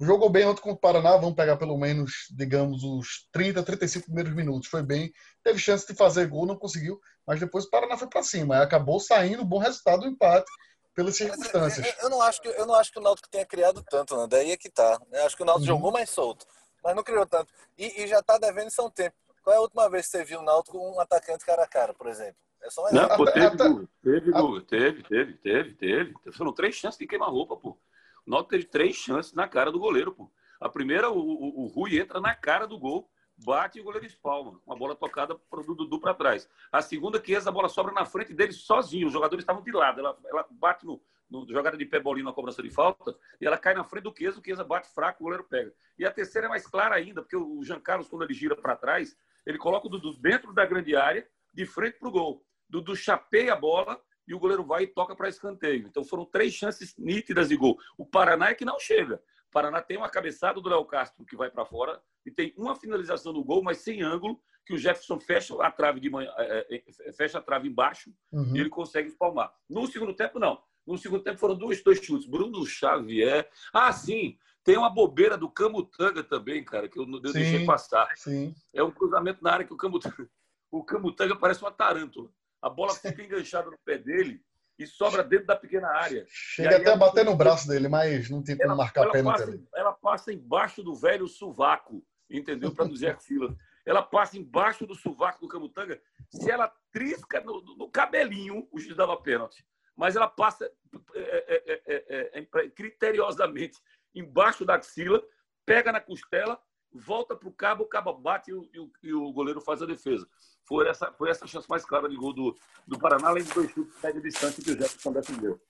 Jogou 0.00 0.28
bem 0.28 0.44
ontem 0.44 0.60
com 0.60 0.72
o 0.72 0.76
Paraná, 0.76 1.16
vamos 1.16 1.36
pegar 1.36 1.56
pelo 1.56 1.78
menos, 1.78 2.26
digamos, 2.30 2.82
os 2.82 3.28
30, 3.32 3.62
35 3.62 4.06
primeiros 4.06 4.34
minutos. 4.34 4.68
Foi 4.68 4.82
bem, 4.82 5.12
teve 5.42 5.58
chance 5.58 5.86
de 5.86 5.94
fazer 5.94 6.26
gol, 6.26 6.46
não 6.46 6.56
conseguiu, 6.56 6.98
mas 7.26 7.38
depois 7.38 7.64
o 7.64 7.70
Paraná 7.70 7.96
foi 7.96 8.08
para 8.08 8.22
cima. 8.22 8.60
Acabou 8.60 8.98
saindo 8.98 9.44
bom 9.44 9.58
resultado 9.58 10.00
do 10.00 10.08
empate 10.08 10.50
pelas 10.94 11.16
circunstâncias. 11.16 11.86
Eu, 11.86 12.04
eu, 12.04 12.10
não 12.10 12.22
acho 12.22 12.40
que, 12.40 12.48
eu 12.48 12.66
não 12.66 12.74
acho 12.74 12.92
que 12.92 12.98
o 12.98 13.02
Náutico 13.02 13.28
tenha 13.28 13.44
criado 13.44 13.84
tanto, 13.90 14.16
né? 14.16 14.26
daí 14.28 14.52
é 14.52 14.56
que 14.56 14.70
tá. 14.70 15.00
Eu 15.12 15.26
acho 15.26 15.36
que 15.36 15.42
o 15.42 15.46
Náutico 15.46 15.70
uhum. 15.70 15.76
jogou 15.76 15.92
mais 15.92 16.08
solto, 16.10 16.46
mas 16.82 16.94
não 16.94 17.02
criou 17.02 17.26
tanto. 17.26 17.52
E, 17.76 18.02
e 18.02 18.06
já 18.06 18.20
está 18.20 18.38
devendo 18.38 18.70
São 18.70 18.90
Tempo. 18.90 19.16
Qual 19.42 19.54
é 19.54 19.58
a 19.58 19.62
última 19.62 19.90
vez 19.90 20.06
que 20.06 20.12
você 20.12 20.24
viu 20.24 20.40
o 20.40 20.44
Náutico 20.44 20.78
com 20.78 20.96
um 20.96 21.00
atacante 21.00 21.44
cara 21.44 21.64
a 21.64 21.68
cara, 21.68 21.92
por 21.92 22.06
exemplo? 22.06 22.36
É 22.62 22.70
só 22.70 22.88
um 22.88 22.92
Não, 22.92 23.08
pô, 23.16 23.26
teve, 23.26 23.56
teve, 24.02 24.32
Guga, 24.32 24.62
teve, 24.62 25.02
teve, 25.02 25.34
teve, 25.34 25.74
teve. 25.74 26.14
Foram 26.32 26.52
três 26.52 26.74
chances 26.74 26.98
de 26.98 27.06
queimar 27.06 27.28
roupa, 27.28 27.56
pô. 27.56 27.78
O 28.26 28.30
Náutico 28.30 28.50
teve 28.50 28.64
três 28.64 28.96
chances 28.96 29.34
na 29.34 29.46
cara 29.46 29.70
do 29.70 29.78
goleiro, 29.78 30.12
pô. 30.12 30.30
A 30.60 30.68
primeira, 30.68 31.10
o, 31.10 31.18
o, 31.18 31.64
o 31.64 31.66
Rui 31.66 31.98
entra 31.98 32.20
na 32.20 32.34
cara 32.34 32.66
do 32.66 32.78
gol, 32.78 33.10
bate 33.36 33.78
e 33.78 33.80
o 33.80 33.84
goleiro 33.84 34.06
espalma. 34.06 34.60
Uma 34.66 34.76
bola 34.76 34.94
tocada 34.94 35.34
para 35.34 35.60
o 35.60 35.74
Dudu 35.74 36.00
para 36.00 36.14
trás. 36.14 36.48
A 36.70 36.80
segunda, 36.80 37.20
que 37.20 37.34
a 37.34 37.50
bola 37.50 37.68
sobra 37.68 37.92
na 37.92 38.04
frente 38.04 38.32
dele 38.32 38.52
sozinho. 38.52 39.06
Os 39.06 39.12
jogadores 39.12 39.42
estavam 39.42 39.62
de 39.62 39.72
lado. 39.72 40.00
Ela, 40.00 40.18
ela 40.26 40.46
bate 40.50 40.86
no, 40.86 41.00
no 41.30 41.46
jogada 41.48 41.76
de 41.76 41.84
pé 41.84 42.00
bolinho 42.00 42.26
na 42.26 42.32
cobrança 42.32 42.62
de 42.62 42.70
falta 42.70 43.16
e 43.40 43.46
ela 43.46 43.58
cai 43.58 43.74
na 43.74 43.84
frente 43.84 44.04
do 44.04 44.14
Chiesa. 44.16 44.40
O 44.40 44.44
Chiesa 44.44 44.64
bate 44.64 44.88
fraco, 44.88 45.22
o 45.22 45.24
goleiro 45.24 45.44
pega. 45.44 45.72
E 45.98 46.04
a 46.04 46.10
terceira 46.10 46.46
é 46.46 46.50
mais 46.50 46.66
clara 46.66 46.94
ainda, 46.94 47.22
porque 47.22 47.36
o 47.36 47.62
Jean 47.64 47.80
Carlos, 47.80 48.08
quando 48.08 48.22
ele 48.22 48.34
gira 48.34 48.56
para 48.56 48.76
trás, 48.76 49.16
ele 49.44 49.58
coloca 49.58 49.86
o 49.86 49.90
Dudu 49.90 50.16
dentro 50.18 50.52
da 50.52 50.64
grande 50.64 50.96
área, 50.96 51.28
de 51.52 51.66
frente 51.66 51.98
para 51.98 52.08
o 52.08 52.12
gol. 52.12 52.44
Dudu 52.68 52.96
chapeia 52.96 53.52
a 53.52 53.56
bola 53.56 54.00
e 54.26 54.34
o 54.34 54.38
goleiro 54.38 54.64
vai 54.64 54.84
e 54.84 54.86
toca 54.86 55.14
para 55.14 55.28
escanteio. 55.28 55.86
Então 55.86 56.04
foram 56.04 56.24
três 56.24 56.54
chances 56.54 56.96
nítidas 56.96 57.48
de 57.48 57.56
gol. 57.56 57.78
O 57.96 58.06
Paraná 58.06 58.48
é 58.48 58.54
que 58.54 58.64
não 58.64 58.78
chega. 58.80 59.22
O 59.54 59.60
Paraná 59.62 59.80
tem 59.80 59.96
uma 59.96 60.08
cabeçada 60.08 60.60
do 60.60 60.68
Léo 60.68 60.84
Castro 60.84 61.24
que 61.24 61.36
vai 61.36 61.48
para 61.48 61.64
fora 61.64 62.02
e 62.26 62.30
tem 62.30 62.52
uma 62.56 62.74
finalização 62.74 63.32
do 63.32 63.44
gol, 63.44 63.62
mas 63.62 63.78
sem 63.78 64.02
ângulo, 64.02 64.40
que 64.66 64.74
o 64.74 64.76
Jefferson 64.76 65.20
fecha 65.20 65.54
a 65.62 65.70
trave 65.70 66.00
de 66.00 66.10
manhã, 66.10 66.28
é, 66.38 66.82
é, 67.06 67.12
fecha 67.12 67.38
a 67.38 67.40
trave 67.40 67.68
embaixo 67.68 68.12
uhum. 68.32 68.56
e 68.56 68.58
ele 68.58 68.68
consegue 68.68 69.10
espalmar. 69.10 69.54
No 69.70 69.86
segundo 69.86 70.12
tempo, 70.12 70.40
não. 70.40 70.60
No 70.84 70.98
segundo 70.98 71.22
tempo 71.22 71.38
foram 71.38 71.54
dois, 71.54 71.80
dois 71.84 72.00
chutes. 72.00 72.28
Bruno 72.28 72.66
Xavier. 72.66 73.48
Ah, 73.72 73.92
sim. 73.92 74.36
Tem 74.64 74.76
uma 74.76 74.90
bobeira 74.90 75.38
do 75.38 75.48
Camutanga 75.48 76.24
também, 76.24 76.64
cara, 76.64 76.88
que 76.88 76.98
eu, 76.98 77.08
eu 77.08 77.28
sim, 77.28 77.32
deixei 77.32 77.64
passar. 77.64 78.08
Sim. 78.16 78.52
É 78.72 78.82
um 78.82 78.90
cruzamento 78.90 79.40
na 79.40 79.52
área 79.52 79.64
que 79.64 79.72
o 79.72 79.76
Camutanga, 79.76 80.28
o 80.68 80.82
Camutanga 80.82 81.36
parece 81.36 81.62
uma 81.62 81.70
tarântula. 81.70 82.28
A 82.60 82.68
bola 82.68 82.92
fica 82.92 83.22
enganchada 83.22 83.70
no 83.70 83.78
pé 83.84 83.98
dele 83.98 84.42
e 84.78 84.86
sobra 84.86 85.22
dentro 85.22 85.46
da 85.46 85.56
pequena 85.56 85.88
área. 85.88 86.24
Chega 86.28 86.76
até 86.76 86.92
a 86.92 86.96
bater 86.96 87.24
no 87.24 87.36
braço 87.36 87.68
dele, 87.68 87.88
mas 87.88 88.28
não 88.28 88.42
tem 88.42 88.56
como 88.56 88.70
ela, 88.70 88.76
marcar 88.76 89.02
ela 89.02 89.12
pênalti. 89.12 89.40
Passa, 89.40 89.60
ela 89.74 89.92
passa 89.92 90.32
embaixo 90.32 90.82
do 90.82 90.94
velho 90.94 91.28
sovaco, 91.28 92.04
entendeu? 92.28 92.72
Para 92.74 92.86
não 92.86 92.92
dizer 92.92 93.18
fila. 93.20 93.56
Ela 93.86 94.02
passa 94.02 94.38
embaixo 94.38 94.86
do 94.86 94.94
sovaco 94.94 95.40
do 95.40 95.48
Camutanga. 95.48 96.00
Se 96.30 96.50
ela 96.50 96.72
trisca 96.90 97.40
no, 97.40 97.60
no 97.76 97.88
cabelinho, 97.88 98.66
o 98.72 98.80
juiz 98.80 98.96
dava 98.96 99.16
pênalti. 99.16 99.64
Mas 99.96 100.16
ela 100.16 100.26
passa 100.26 100.68
é, 101.14 101.82
é, 101.86 102.38
é, 102.40 102.68
criteriosamente 102.70 103.78
embaixo 104.14 104.64
da 104.64 104.76
axila, 104.76 105.22
pega 105.66 105.92
na 105.92 106.00
costela, 106.00 106.60
volta 106.94 107.34
para 107.34 107.48
o 107.48 107.52
cabo, 107.52 107.84
o 107.84 107.88
cabo 107.88 108.12
bate 108.14 108.50
e 108.50 108.54
o, 108.54 108.68
e, 108.72 108.80
o, 108.80 108.92
e 109.02 109.14
o, 109.14 109.32
goleiro 109.32 109.60
faz 109.60 109.82
a 109.82 109.86
defesa. 109.86 110.26
Foi 110.64 110.88
essa, 110.88 111.12
foi 111.12 111.28
essa 111.28 111.46
chance 111.46 111.68
mais 111.68 111.84
clara 111.84 112.08
de 112.08 112.16
gol 112.16 112.32
do, 112.32 112.56
do 112.86 112.98
Paraná, 112.98 113.28
além 113.28 113.42
de 113.42 113.52
dois 113.52 113.70
chutes 113.70 114.00
média 114.02 114.20
distante 114.20 114.62
que 114.62 114.70
o 114.70 114.78
Jefferson 114.78 115.12
defendeu. 115.12 115.60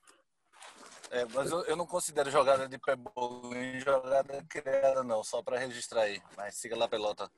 É, 1.11 1.25
mas 1.33 1.51
eu, 1.51 1.63
eu, 1.63 1.77
não 1.77 1.87
considero 1.87 2.31
jogada 2.31 2.69
de 2.69 2.77
pé 2.77 2.97
bolinho 2.97 3.81
jogada 3.81 4.45
criada, 4.49 5.05
não, 5.05 5.23
só 5.23 5.43
para 5.43 5.59
registrar 5.59 6.03
aí. 6.03 6.21
Mas 6.37 6.57
siga 6.57 6.77
lá, 6.77 6.89
pelota. 6.89 7.31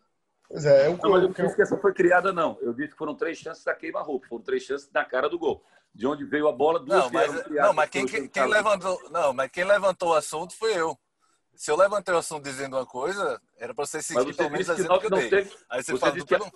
Pois 0.48 0.64
é, 0.64 0.86
eu, 0.86 0.96
não, 0.96 1.10
mas 1.10 1.22
eu 1.22 1.28
não 1.28 1.34
disse 1.34 1.56
que 1.56 1.62
essa 1.62 1.76
foi 1.76 1.92
criada, 1.92 2.32
não. 2.32 2.58
Eu 2.60 2.72
disse 2.72 2.92
que 2.92 2.98
foram 2.98 3.14
três 3.14 3.36
chances 3.36 3.62
da 3.64 3.74
queima-roupa, 3.74 4.28
foram 4.28 4.42
três 4.42 4.62
chances 4.62 4.90
na 4.92 5.04
cara 5.04 5.28
do 5.28 5.38
gol. 5.38 5.62
De 5.94 6.06
onde 6.06 6.24
veio 6.24 6.48
a 6.48 6.52
bola, 6.52 6.78
duas 6.78 7.04
não, 7.04 7.10
mas, 7.10 7.42
criadas, 7.42 7.66
Não, 7.68 7.74
mas 7.74 7.90
quem, 7.90 8.06
quem, 8.06 8.28
quem 8.28 8.46
levantou, 8.46 9.10
não, 9.10 9.32
mas 9.32 9.50
quem 9.50 9.64
levantou 9.64 10.10
o 10.10 10.14
assunto 10.14 10.54
foi 10.56 10.74
eu. 10.74 10.98
Se 11.56 11.70
eu 11.70 11.76
levantei 11.76 12.14
o 12.14 12.18
assunto 12.18 12.44
dizendo 12.44 12.76
uma 12.76 12.86
coisa, 12.86 13.40
era 13.56 13.74
para 13.74 13.86
você 13.86 14.02
seguir 14.02 14.34
pelo 14.34 14.50
menos 14.50 14.66
dizendo 14.66 14.88
que, 14.94 15.00
que 15.00 15.06
eu 15.06 15.10
dei. 15.10 15.30
Teve, 15.30 15.56
Aí 15.70 15.82
você, 15.82 15.92
você 15.92 15.98
fala 15.98 16.12
que... 16.12 16.38
Não, 16.38 16.52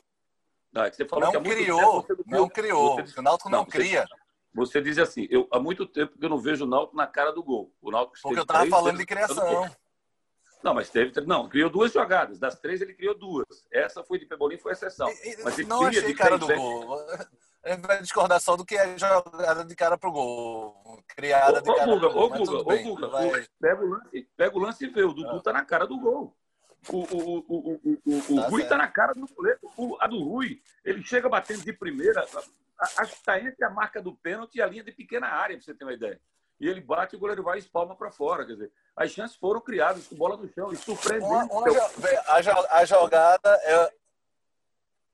não, 0.72 0.84
é 0.84 0.90
que 0.90 0.96
você 0.96 1.04
falou 1.04 1.32
não 1.32 1.42
que 1.42 1.50
criou, 1.50 2.02
tempo, 2.02 2.24
não 2.26 2.48
criou. 2.48 3.02
Disse, 3.02 3.18
o 3.18 3.22
Náutico 3.22 3.50
não, 3.50 3.58
não 3.60 3.64
cria. 3.64 4.06
Você 4.54 4.80
diz 4.80 4.98
assim, 4.98 5.26
eu, 5.30 5.48
há 5.50 5.58
muito 5.58 5.86
tempo 5.86 6.18
que 6.18 6.24
eu 6.24 6.28
não 6.28 6.38
vejo 6.38 6.64
o 6.64 6.68
Náutico 6.68 6.96
na 6.96 7.06
cara 7.06 7.32
do 7.32 7.42
gol. 7.42 7.72
O 7.80 7.90
Náutico 7.90 8.18
Porque 8.22 8.38
eu 8.38 8.42
estava 8.42 8.66
falando 8.66 8.98
de 8.98 9.06
criação. 9.06 9.68
Não, 10.62 10.74
mas 10.74 10.90
teve. 10.90 11.18
Não, 11.22 11.48
criou 11.48 11.70
duas 11.70 11.92
jogadas. 11.92 12.38
Das 12.38 12.58
três, 12.58 12.80
ele 12.82 12.94
criou 12.94 13.16
duas. 13.16 13.46
Essa 13.72 14.04
foi 14.04 14.18
de 14.18 14.26
Pebolim, 14.26 14.58
foi 14.58 14.72
exceção. 14.72 15.08
Mas 15.42 15.58
ele 15.58 15.68
não 15.68 15.86
achei 15.86 16.14
cara 16.14 16.36
do 16.36 16.46
gol. 16.46 16.98
A 17.62 17.70
gente 17.70 17.86
vai 17.86 18.00
discordar 18.00 18.40
só 18.40 18.56
do 18.56 18.64
que 18.64 18.74
é 18.74 18.96
jogada 18.96 19.64
de 19.64 19.76
cara 19.76 19.98
pro 19.98 20.10
gol. 20.10 21.02
Criada 21.08 21.58
ô, 21.58 21.62
de 21.62 21.74
cara 21.74 21.84
Guga, 21.86 22.00
pro 22.00 22.10
gol. 22.10 22.24
Ô, 22.24 22.28
Guga, 22.30 22.56
ô, 22.56 22.82
Guga, 22.82 23.08
vai... 23.08 23.46
pega, 23.60 23.84
o 23.84 23.88
lance, 23.88 24.28
pega 24.36 24.56
o 24.56 24.60
lance 24.60 24.84
e 24.84 24.88
vê. 24.88 25.02
O 25.02 25.12
Dudu 25.12 25.36
ah. 25.36 25.42
tá 25.42 25.52
na 25.52 25.64
cara 25.64 25.86
do 25.86 25.98
gol. 25.98 26.36
O, 26.88 26.96
o, 26.96 27.04
o, 27.04 27.80
o, 27.84 27.98
o, 28.06 28.34
o 28.34 28.36
tá 28.36 28.48
Rui 28.48 28.62
certo. 28.62 28.70
tá 28.70 28.78
na 28.78 28.88
cara 28.88 29.12
do 29.12 29.26
goleiro. 29.26 29.60
a 30.00 30.06
do 30.06 30.22
Rui, 30.22 30.62
ele 30.82 31.02
chega 31.02 31.28
batendo 31.28 31.62
de 31.62 31.72
primeira. 31.72 32.22
Acho 32.80 33.12
que 33.12 33.18
está 33.18 33.38
entre 33.38 33.62
a 33.62 33.70
marca 33.70 34.00
do 34.00 34.14
pênalti 34.14 34.56
e 34.56 34.62
a 34.62 34.66
linha 34.66 34.82
de 34.82 34.92
pequena 34.92 35.26
área, 35.26 35.56
pra 35.56 35.64
você 35.64 35.74
ter 35.74 35.84
uma 35.84 35.92
ideia 35.92 36.18
e 36.60 36.68
ele 36.68 36.80
bate 36.80 37.14
e 37.14 37.16
o 37.16 37.18
goleiro 37.18 37.42
vai 37.42 37.56
e 37.56 37.60
espalma 37.60 37.96
para 37.96 38.10
fora. 38.10 38.44
Quer 38.44 38.52
dizer, 38.52 38.72
as 38.94 39.10
chances 39.10 39.36
foram 39.36 39.60
criadas 39.60 40.06
com 40.06 40.14
bola 40.14 40.36
no 40.36 40.46
chão 40.52 40.70
e 40.70 40.76
surpreendente. 40.76 41.50
A, 42.26 42.78
a, 42.78 42.84
jogada 42.84 43.50
é 43.62 43.92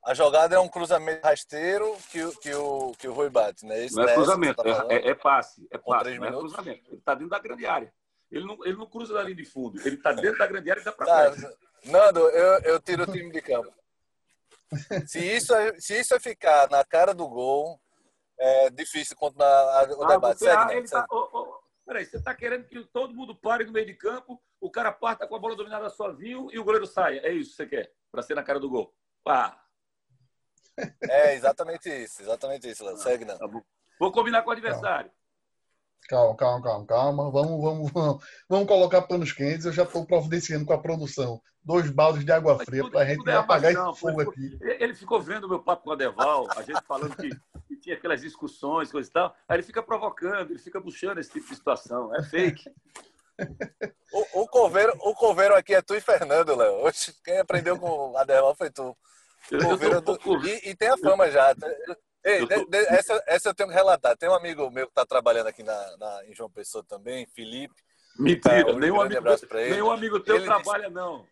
a 0.07 0.13
jogada 0.13 0.55
é 0.55 0.59
um 0.59 0.69
cruzamento 0.69 1.21
rasteiro 1.21 1.97
que, 2.09 2.19
que, 2.37 2.53
o, 2.53 2.93
que 2.97 3.09
o 3.09 3.13
Rui 3.13 3.29
bate, 3.29 3.65
né? 3.65 3.85
Isso 3.85 3.97
não 3.97 4.07
é 4.07 4.13
cruzamento, 4.13 4.63
tá 4.63 4.85
é, 4.89 4.95
é, 4.95 5.09
é, 5.09 5.13
passe. 5.13 5.67
É 5.69 5.77
passe, 5.77 6.17
não 6.17 6.25
é 6.25 6.31
cruzamento. 6.31 6.89
Ele 6.89 6.97
está 6.97 7.13
dentro 7.13 7.29
da 7.29 7.39
grande 7.39 7.65
área. 7.65 7.93
Ele 8.31 8.45
não, 8.45 8.57
ele 8.65 8.77
não 8.77 8.85
cruza 8.85 9.13
da 9.13 9.21
linha 9.21 9.35
de 9.35 9.43
fundo. 9.43 9.81
Ele 9.85 9.95
está 9.95 10.13
dentro 10.13 10.37
da 10.37 10.47
grande 10.47 10.71
área 10.71 10.79
e 10.79 10.83
dá 10.85 10.93
para 10.93 11.05
tá. 11.05 11.35
Nando, 11.83 12.21
eu, 12.21 12.59
eu 12.61 12.79
tiro 12.79 13.03
o 13.03 13.11
time 13.11 13.29
de 13.31 13.41
campo. 13.41 13.73
Se 15.05 15.19
isso, 15.19 15.53
é, 15.53 15.77
se 15.77 15.99
isso 15.99 16.15
é 16.15 16.19
ficar 16.19 16.69
na 16.69 16.85
cara 16.85 17.13
do 17.13 17.27
gol, 17.27 17.77
é 18.39 18.69
difícil 18.69 19.15
continuar 19.17 19.89
o 19.89 20.03
ah, 20.03 20.07
debate. 20.07 20.39
Você, 20.39 20.45
segue, 20.45 20.81
né? 20.81 20.87
tá, 20.89 21.05
oh, 21.11 21.29
oh, 21.33 21.59
peraí, 21.85 22.05
você 22.05 22.15
está 22.15 22.33
querendo 22.33 22.65
que 22.65 22.81
todo 22.85 23.13
mundo 23.13 23.35
pare 23.35 23.65
no 23.65 23.73
meio 23.73 23.85
de 23.85 23.93
campo, 23.93 24.41
o 24.61 24.71
cara 24.71 24.91
parta 24.91 25.27
com 25.27 25.35
a 25.35 25.39
bola 25.39 25.55
dominada 25.55 25.89
sozinho 25.89 26.47
e 26.53 26.59
o 26.59 26.63
goleiro 26.63 26.87
saia. 26.87 27.19
É 27.23 27.31
isso 27.33 27.51
que 27.51 27.55
você 27.57 27.65
quer? 27.65 27.91
Para 28.09 28.21
ser 28.21 28.35
na 28.35 28.43
cara 28.43 28.59
do 28.59 28.69
gol. 28.69 28.93
Pá. 29.21 29.66
É 31.01 31.33
exatamente 31.35 31.89
isso, 31.89 32.21
exatamente 32.21 32.69
isso, 32.69 32.85
Léo. 32.85 32.97
Segue, 32.97 33.25
não. 33.25 33.37
Tá 33.37 33.47
Vou 33.99 34.11
combinar 34.11 34.43
com 34.43 34.49
o 34.49 34.53
adversário. 34.53 35.11
Calma, 36.07 36.35
calma, 36.35 36.61
calma, 36.61 36.85
calma. 36.85 37.31
Vamos, 37.31 37.61
vamos, 37.61 37.91
vamos, 37.91 38.23
vamos 38.47 38.67
colocar 38.67 39.01
panos 39.01 39.31
quentes. 39.31 39.65
Eu 39.65 39.73
já 39.73 39.83
estou 39.83 40.05
providenciando 40.05 40.65
com 40.65 40.73
a 40.73 40.81
produção 40.81 41.41
dois 41.67 41.89
baldes 41.91 42.23
de 42.23 42.31
água 42.31 42.57
fria 42.63 42.89
para 42.89 43.01
a 43.01 43.05
gente 43.05 43.29
é 43.29 43.33
apagar 43.33 43.73
esse 43.73 43.99
fogo 43.99 44.21
aqui. 44.21 44.57
Ele 44.61 44.95
ficou 44.95 45.21
vendo 45.21 45.43
o 45.43 45.49
meu 45.49 45.59
papo 45.59 45.83
com 45.83 45.91
a 45.91 45.95
Deval, 45.97 46.47
a 46.55 46.61
gente 46.61 46.81
falando 46.87 47.13
que, 47.13 47.29
que, 47.67 47.75
tinha 47.75 47.95
aquelas 47.95 48.21
discussões, 48.21 48.89
coisa 48.89 49.09
e 49.09 49.11
tal. 49.11 49.35
Aí 49.49 49.57
ele 49.57 49.63
fica 49.63 49.83
provocando, 49.83 50.51
ele 50.51 50.59
fica 50.59 50.81
puxando 50.81 51.17
esse 51.17 51.29
tipo 51.29 51.49
de 51.49 51.55
situação. 51.55 52.15
É 52.15 52.23
fake. 52.23 52.71
o, 54.13 54.43
o, 54.43 54.47
coveiro, 54.47 54.93
o 55.01 55.13
coveiro 55.13 55.55
aqui 55.55 55.75
é 55.75 55.81
tu 55.81 55.93
e 55.93 55.99
Fernando, 55.99 56.55
Léo. 56.55 56.89
Quem 57.21 57.37
aprendeu 57.37 57.77
com 57.77 58.17
a 58.17 58.23
Deval 58.23 58.55
foi 58.55 58.71
tu. 58.71 58.95
E, 60.45 60.69
e, 60.69 60.75
tem 60.75 60.89
a 60.89 60.97
fama 60.97 61.29
já. 61.29 61.55
Ei, 62.23 62.45
de, 62.45 62.65
de, 62.65 62.77
essa, 62.87 63.23
essa 63.25 63.49
eu 63.49 63.55
tenho 63.55 63.69
que 63.69 63.75
relatar. 63.75 64.17
Tem 64.17 64.29
um 64.29 64.33
amigo 64.33 64.69
meu 64.69 64.85
que 64.87 64.91
está 64.91 65.05
trabalhando 65.05 65.47
aqui 65.47 65.63
na, 65.63 65.97
na, 65.97 66.25
em 66.25 66.35
João 66.35 66.49
Pessoa 66.49 66.83
também, 66.83 67.25
Felipe. 67.27 67.75
Mentira, 68.19 68.65
tá, 68.65 68.71
um 68.71 68.79
nenhum, 68.79 68.99
amigo, 68.99 69.21
nenhum 69.53 69.91
amigo 69.91 70.19
teu 70.19 70.37
ele 70.37 70.45
trabalha, 70.45 70.89
disse... 70.89 70.95
não. 70.95 71.27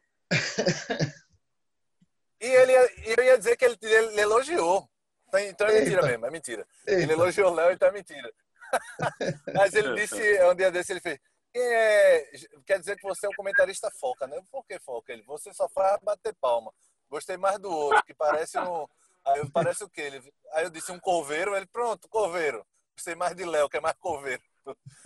e 2.39 2.45
ele, 2.45 2.73
eu 3.17 3.23
ia 3.23 3.37
dizer 3.37 3.57
que 3.57 3.65
ele, 3.65 3.77
ele 3.81 4.21
elogiou. 4.21 4.87
Então, 5.27 5.39
então 5.39 5.67
é 5.67 5.79
mentira 5.79 6.01
Eita. 6.01 6.07
mesmo, 6.07 6.25
é 6.25 6.31
mentira. 6.31 6.67
Eita. 6.87 7.01
Ele 7.01 7.13
elogiou 7.13 7.51
o 7.51 7.55
Léo, 7.55 7.71
então 7.71 7.87
é 7.87 7.91
mentira. 7.91 8.31
Mas 9.53 9.73
ele 9.73 9.95
disse, 9.95 10.43
um 10.43 10.55
dia 10.55 10.71
desse, 10.71 10.93
ele 10.93 11.01
fez. 11.01 11.19
É, 11.57 12.31
quer 12.65 12.79
dizer 12.79 12.97
que 12.97 13.03
você 13.03 13.25
é 13.25 13.29
um 13.29 13.35
comentarista 13.35 13.89
foca, 13.91 14.27
né? 14.27 14.37
Por 14.51 14.65
que 14.65 14.77
foca? 14.79 15.13
Ele, 15.13 15.23
você 15.23 15.53
só 15.53 15.69
faz 15.69 15.99
bater 16.03 16.35
palma. 16.39 16.71
Gostei 17.09 17.37
mais 17.37 17.59
do 17.59 17.69
outro, 17.69 18.03
que 18.03 18.13
parece 18.13 18.57
um. 18.59 18.87
Aí 19.25 19.39
eu, 19.39 19.49
parece 19.51 19.83
o 19.83 19.89
quê? 19.89 20.01
Ele, 20.01 20.33
aí 20.53 20.65
eu 20.65 20.69
disse 20.69 20.91
um 20.91 20.99
coveiro, 20.99 21.55
ele, 21.55 21.65
pronto, 21.65 22.07
coveiro. 22.07 22.65
Gostei 22.95 23.15
mais 23.15 23.35
de 23.35 23.43
Léo, 23.43 23.69
que 23.69 23.77
é 23.77 23.81
mais 23.81 23.95
coveiro. 23.97 24.41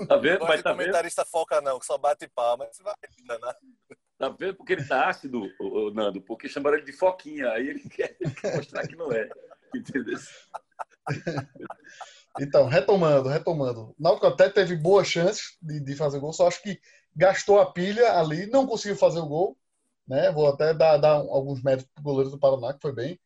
Tá 0.07 0.15
vendo? 0.15 0.45
Mas 0.45 0.63
tá 0.63 0.71
comentarista 0.71 1.23
vendo? 1.23 1.31
foca 1.31 1.61
não, 1.61 1.79
que 1.79 1.85
só 1.85 1.97
bate 1.97 2.27
palma. 2.27 2.65
Você 2.71 2.81
vai 2.81 2.95
danar. 3.25 3.55
Tá 4.17 4.29
vendo? 4.29 4.55
Porque 4.55 4.73
ele 4.73 4.85
tá 4.85 5.09
ácido, 5.09 5.43
o 5.59 5.89
Nando, 5.91 6.21
porque 6.21 6.47
chamaram 6.47 6.77
ele 6.77 6.85
de 6.85 6.93
foquinha. 6.93 7.51
Aí 7.51 7.67
ele 7.67 7.89
quer, 7.89 8.15
ele 8.21 8.33
quer 8.33 8.55
mostrar 8.55 8.87
que 8.87 8.95
não 8.95 9.11
é. 9.11 9.29
Entendeu? 9.75 10.17
Então, 12.39 12.67
retomando, 12.67 13.27
retomando. 13.27 13.95
Náutico 13.99 14.27
até 14.27 14.49
teve 14.49 14.75
boas 14.75 15.07
chances 15.07 15.57
de, 15.61 15.79
de 15.79 15.95
fazer 15.95 16.19
gol, 16.19 16.31
só 16.31 16.47
acho 16.47 16.61
que 16.61 16.79
gastou 17.15 17.59
a 17.59 17.71
pilha 17.71 18.17
ali, 18.17 18.45
não 18.47 18.67
conseguiu 18.67 18.97
fazer 18.97 19.19
o 19.19 19.27
gol. 19.27 19.57
Né? 20.09 20.31
Vou 20.31 20.49
até 20.49 20.73
dar, 20.73 20.97
dar 20.97 21.13
alguns 21.13 21.61
méritos 21.61 21.87
pro 21.93 22.03
goleiro 22.03 22.31
do 22.31 22.39
Paraná, 22.39 22.73
que 22.73 22.81
foi 22.81 22.91
bem. 22.91 23.19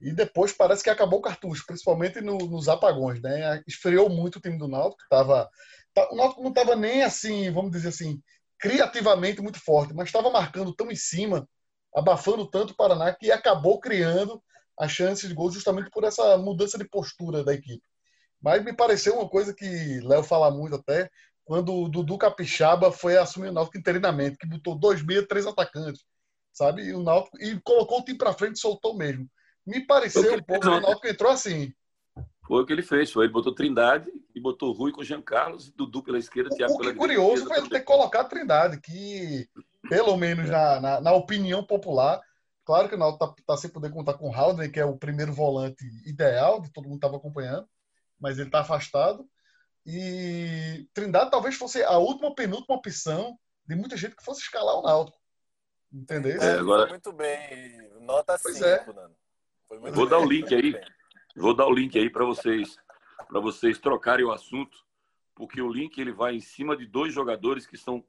E 0.00 0.12
depois 0.12 0.52
parece 0.52 0.82
que 0.82 0.90
acabou 0.90 1.20
o 1.20 1.22
cartucho, 1.22 1.64
principalmente 1.66 2.20
no, 2.20 2.36
nos 2.36 2.68
apagões, 2.68 3.22
né? 3.22 3.62
Esfriou 3.66 4.10
muito 4.10 4.36
o 4.36 4.40
time 4.40 4.58
do 4.58 4.68
Náutico, 4.68 5.02
que 5.02 5.08
tá, 5.08 6.08
o 6.10 6.16
Náutico 6.16 6.42
não 6.42 6.50
estava 6.50 6.74
nem 6.74 7.02
assim, 7.02 7.50
vamos 7.52 7.70
dizer 7.70 7.88
assim, 7.88 8.20
criativamente 8.58 9.40
muito 9.40 9.58
forte, 9.60 9.94
mas 9.94 10.08
estava 10.08 10.30
marcando 10.30 10.74
tão 10.74 10.90
em 10.90 10.96
cima, 10.96 11.48
abafando 11.94 12.50
tanto 12.50 12.72
o 12.72 12.76
Paraná 12.76 13.14
que 13.14 13.30
acabou 13.30 13.78
criando 13.80 14.42
as 14.78 14.90
chances 14.90 15.28
de 15.28 15.34
gol 15.34 15.50
justamente 15.50 15.88
por 15.90 16.02
essa 16.02 16.36
mudança 16.36 16.76
de 16.76 16.88
postura 16.88 17.44
da 17.44 17.54
equipe. 17.54 17.82
Mas 18.42 18.62
me 18.64 18.74
pareceu 18.74 19.14
uma 19.14 19.28
coisa 19.28 19.54
que 19.54 20.00
Léo 20.00 20.24
fala 20.24 20.50
muito 20.50 20.76
até, 20.76 21.08
quando 21.44 21.72
o 21.72 21.88
Dudu 21.88 22.18
Capixaba 22.18 22.90
foi 22.90 23.16
assumir 23.16 23.48
o 23.48 23.52
Náutico 23.52 23.78
interinamente, 23.78 24.36
que 24.36 24.46
botou 24.46 24.74
dois 24.74 25.02
meia, 25.02 25.26
três 25.26 25.46
atacantes, 25.46 26.04
sabe? 26.54 26.84
E 26.84 26.94
o 26.94 27.02
Náutico 27.02 27.36
e 27.42 27.60
colocou 27.60 27.98
o 27.98 28.04
time 28.04 28.16
para 28.16 28.32
frente 28.32 28.56
e 28.56 28.60
soltou 28.60 28.96
mesmo. 28.96 29.28
Me 29.66 29.84
pareceu 29.84 30.34
um 30.34 30.42
pouco 30.42 30.62
que 30.62 30.68
o 30.68 30.80
Náutico 30.80 31.08
entrou 31.08 31.30
assim. 31.30 31.72
Foi 32.46 32.62
o 32.62 32.66
que 32.66 32.72
ele 32.72 32.82
fez. 32.82 33.10
Foi, 33.10 33.24
ele 33.24 33.32
botou 33.32 33.54
Trindade 33.54 34.10
e 34.34 34.40
botou 34.40 34.72
Rui 34.72 34.92
com 34.92 35.02
Jean 35.02 35.22
Carlos, 35.22 35.70
Dudu 35.72 36.02
pela 36.02 36.18
esquerda, 36.18 36.54
Thiago 36.54 36.74
o 36.74 36.78
pela 36.78 36.92
direita. 36.92 37.14
O 37.14 37.16
curioso 37.16 37.46
foi 37.46 37.58
ele 37.58 37.68
ter 37.68 37.80
colocado 37.80 38.28
Trindade, 38.28 38.80
que, 38.80 39.48
pelo 39.88 40.16
menos 40.16 40.48
na, 40.48 40.80
na, 40.80 41.00
na 41.00 41.12
opinião 41.12 41.64
popular, 41.64 42.20
claro 42.64 42.88
que 42.88 42.94
o 42.94 42.98
Náutico 42.98 43.24
está 43.24 43.54
tá 43.54 43.56
sem 43.56 43.70
poder 43.70 43.90
contar 43.90 44.14
com 44.14 44.28
o 44.28 44.34
Haldner, 44.34 44.70
que 44.70 44.78
é 44.78 44.84
o 44.84 44.96
primeiro 44.96 45.32
volante 45.32 45.84
ideal, 46.06 46.60
que 46.62 46.72
todo 46.72 46.84
mundo 46.84 46.96
estava 46.96 47.16
acompanhando, 47.16 47.66
mas 48.20 48.38
ele 48.38 48.48
está 48.48 48.60
afastado. 48.60 49.26
E 49.86 50.86
Trindade 50.92 51.30
talvez 51.30 51.56
fosse 51.56 51.82
a 51.82 51.96
última, 51.98 52.34
penúltima 52.34 52.76
opção 52.76 53.38
de 53.66 53.74
muita 53.74 53.96
gente 53.96 54.16
que 54.16 54.24
fosse 54.24 54.42
escalar 54.42 54.76
o 54.76 54.82
Náutico. 54.82 55.18
Entendeu? 55.94 56.42
É, 56.42 56.58
agora... 56.58 56.88
muito 56.88 57.12
bem. 57.12 57.78
Nota 58.00 58.36
5, 58.36 58.64
é. 58.64 58.86
Nando. 58.92 59.14
Vou 59.92 60.08
dar 60.08 60.18
o 60.18 60.28
link 60.28 60.52
aí. 60.52 60.74
Vou 61.36 61.54
dar 61.54 61.66
o 61.66 61.72
link 61.72 61.96
aí 61.96 62.10
para 62.10 62.24
vocês, 62.24 62.76
para 63.28 63.40
vocês 63.40 63.78
trocarem 63.78 64.24
o 64.24 64.32
assunto, 64.32 64.76
porque 65.36 65.62
o 65.62 65.72
link 65.72 65.96
ele 65.98 66.12
vai 66.12 66.34
em 66.34 66.40
cima 66.40 66.76
de 66.76 66.84
dois 66.84 67.14
jogadores 67.14 67.64
que 67.64 67.76
são 67.76 68.04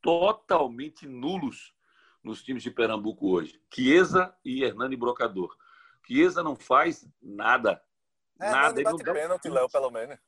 totalmente 0.00 1.06
nulos 1.06 1.74
nos 2.22 2.42
times 2.42 2.62
de 2.62 2.70
Pernambuco 2.70 3.30
hoje, 3.30 3.60
Chiesa 3.72 4.34
e 4.44 4.64
Hernani 4.64 4.96
Brocador. 4.96 5.54
Chiesa 6.06 6.42
não 6.42 6.56
faz 6.56 7.06
nada. 7.22 7.82
É, 8.40 8.50
nada. 8.50 8.80
Ele 8.80 8.88
não 8.88 8.96
dá 8.96 9.12
pênalti, 9.12 9.48
Léo, 9.48 9.68
pelo 9.68 9.90
menos. 9.90 10.18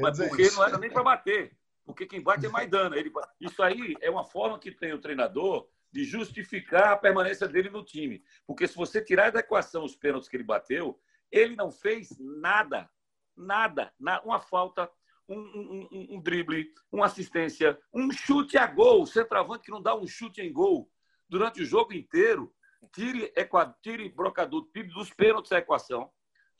Mas 0.00 0.18
porque 0.18 0.50
não 0.50 0.64
era 0.64 0.78
nem 0.78 0.90
para 0.90 1.02
bater. 1.02 1.56
Porque 1.84 2.06
quem 2.06 2.22
bate 2.22 2.46
é 2.46 2.48
Maidana. 2.48 2.96
Ele... 2.96 3.12
Isso 3.40 3.62
aí 3.62 3.94
é 4.00 4.10
uma 4.10 4.24
forma 4.24 4.58
que 4.58 4.70
tem 4.70 4.92
o 4.92 5.00
treinador 5.00 5.68
de 5.94 6.04
justificar 6.04 6.88
a 6.88 6.96
permanência 6.96 7.46
dele 7.46 7.70
no 7.70 7.84
time. 7.84 8.20
Porque 8.44 8.66
se 8.66 8.74
você 8.74 9.00
tirar 9.00 9.30
da 9.30 9.38
equação 9.38 9.84
os 9.84 9.94
pênaltis 9.94 10.28
que 10.28 10.36
ele 10.36 10.42
bateu, 10.42 11.00
ele 11.30 11.54
não 11.54 11.70
fez 11.70 12.18
nada. 12.18 12.90
Nada. 13.36 13.92
Uma 14.24 14.40
falta, 14.40 14.90
um, 15.28 15.38
um, 15.38 15.88
um, 15.92 16.06
um 16.16 16.20
drible, 16.20 16.68
uma 16.90 17.06
assistência, 17.06 17.78
um 17.92 18.10
chute 18.10 18.58
a 18.58 18.66
gol. 18.66 19.02
O 19.02 19.06
centroavante 19.06 19.66
que 19.66 19.70
não 19.70 19.80
dá 19.80 19.94
um 19.94 20.04
chute 20.04 20.42
em 20.42 20.52
gol 20.52 20.90
durante 21.28 21.62
o 21.62 21.64
jogo 21.64 21.92
inteiro. 21.92 22.52
Tire, 22.92 23.32
tire 23.80 24.08
brocador, 24.08 24.68
tire 24.72 24.88
dos 24.88 25.10
pênaltis 25.10 25.52
a 25.52 25.58
equação 25.58 26.10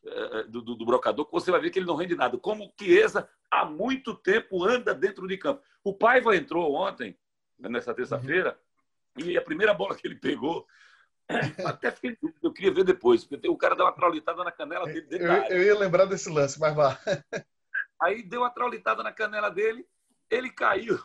eh, 0.07 0.45
do, 0.45 0.63
do, 0.63 0.77
do, 0.77 0.87
brocador, 0.87 1.29
você 1.31 1.51
vai 1.51 1.61
ver 1.61 1.71
que 1.71 1.79
ele 1.81 1.87
não 1.87 1.97
rende 1.97 2.15
nada. 2.15 2.39
Como 2.39 2.65
o 2.65 2.73
Chiesa 2.79 3.29
há 3.51 3.65
muito 3.65 4.15
tempo 4.15 4.65
anda 4.65 4.95
dentro 4.95 5.27
de 5.27 5.37
campo. 5.37 5.61
O 5.83 5.93
Paiva 5.93 6.37
entrou 6.37 6.73
ontem, 6.75 7.19
nessa 7.59 7.93
terça-feira, 7.93 8.59
e 9.17 9.37
a 9.37 9.43
primeira 9.43 9.75
bola 9.75 9.95
que 9.95 10.07
ele 10.07 10.17
pegou, 10.17 10.67
até 11.67 11.91
fiquei. 11.91 12.17
Eu 12.43 12.53
queria 12.53 12.73
ver 12.73 12.85
depois, 12.85 13.25
porque 13.25 13.49
o 13.49 13.57
cara 13.57 13.75
deu 13.75 13.85
uma 13.85 13.93
traulitada 13.93 14.45
na 14.45 14.53
canela 14.53 14.87
dele. 14.87 15.07
Eu, 15.11 15.33
eu, 15.57 15.63
ia 15.63 15.79
lembrar 15.79 16.05
desse 16.07 16.29
lance, 16.29 16.59
mas 16.59 16.75
vá. 16.75 16.99
Aí 18.01 18.23
deu 18.23 18.41
uma 18.41 18.51
traulitada 18.51 19.03
na 19.03 19.13
canela 19.13 19.51
dele, 19.51 19.87
ele 20.31 20.51
caiu. 20.51 20.99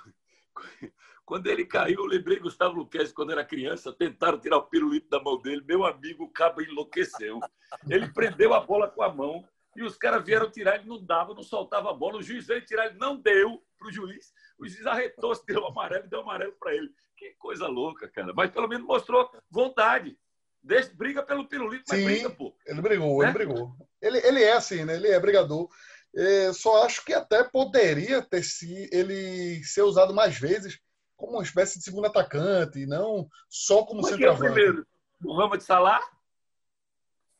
Quando 1.26 1.46
ele 1.46 1.64
caiu, 1.64 2.00
eu 2.00 2.06
lembrei 2.06 2.40
Gustavo 2.40 2.76
Luquez, 2.76 3.12
quando 3.12 3.32
era 3.32 3.46
criança, 3.46 3.94
tentaram 3.94 4.40
tirar 4.40 4.58
o 4.58 4.64
pirulito 4.64 5.08
da 5.12 5.22
mão 5.22 5.40
dele. 5.40 5.64
Meu 5.64 5.86
amigo, 5.86 6.24
o 6.24 6.32
cabo 6.32 6.60
enlouqueceu. 6.60 7.40
Ele 7.88 8.12
prendeu 8.12 8.52
a 8.52 8.60
bola 8.60 8.90
com 8.90 9.04
a 9.04 9.14
mão 9.14 9.48
e 9.76 9.84
os 9.84 9.96
caras 9.96 10.26
vieram 10.26 10.50
tirar, 10.50 10.78
ele 10.78 10.90
não 10.90 11.02
dava, 11.06 11.36
não 11.36 11.44
soltava 11.44 11.92
a 11.92 11.94
bola. 11.94 12.18
O 12.18 12.24
juiz 12.24 12.48
veio 12.48 12.66
tirar, 12.66 12.88
ele 12.88 12.98
não 12.98 13.16
deu 13.16 13.64
para 13.78 13.88
o 13.88 13.92
juiz. 13.92 14.34
O 14.58 14.68
juiz 14.68 14.84
arretou-se, 14.88 15.46
deu 15.48 15.68
amarelo 15.68 16.08
deu 16.08 16.22
amarelo 16.22 16.54
para 16.60 16.74
ele. 16.76 16.92
Que 17.20 17.36
coisa 17.38 17.68
louca, 17.68 18.08
cara. 18.08 18.32
Mas 18.34 18.50
pelo 18.50 18.70
menos 18.70 18.88
mostrou 18.88 19.30
vontade. 19.52 20.18
Deixa, 20.64 20.90
briga 20.94 21.22
pelo 21.22 21.46
pirulito, 21.50 21.84
mas 21.90 22.00
Sim, 22.00 22.06
briga, 22.06 22.30
pô. 22.30 22.56
Ele 22.66 22.82
brigou, 22.82 23.22
ele 23.22 23.34
brigou. 23.34 23.76
Ele, 24.02 24.18
ele 24.20 24.42
é 24.42 24.54
assim, 24.54 24.86
né? 24.86 24.96
Ele 24.96 25.10
é 25.10 25.20
brigador. 25.20 25.70
É, 26.16 26.54
só 26.54 26.86
acho 26.86 27.04
que 27.04 27.14
até 27.14 27.44
poderia 27.44 28.22
ter 28.22 28.42
se 28.42 28.90
ele 28.92 29.62
ser 29.66 29.82
usado 29.82 30.14
mais 30.14 30.38
vezes 30.40 30.80
como 31.18 31.34
uma 31.34 31.44
espécie 31.44 31.78
de 31.78 31.84
segundo 31.84 32.08
atacante, 32.08 32.86
não 32.86 33.30
só 33.50 33.84
como 33.84 34.02
centroavante. 34.02 34.46
é 34.46 34.50
o 34.50 34.54
primeiro? 34.54 34.88
Muhammad 35.20 35.60
Salah? 35.60 36.02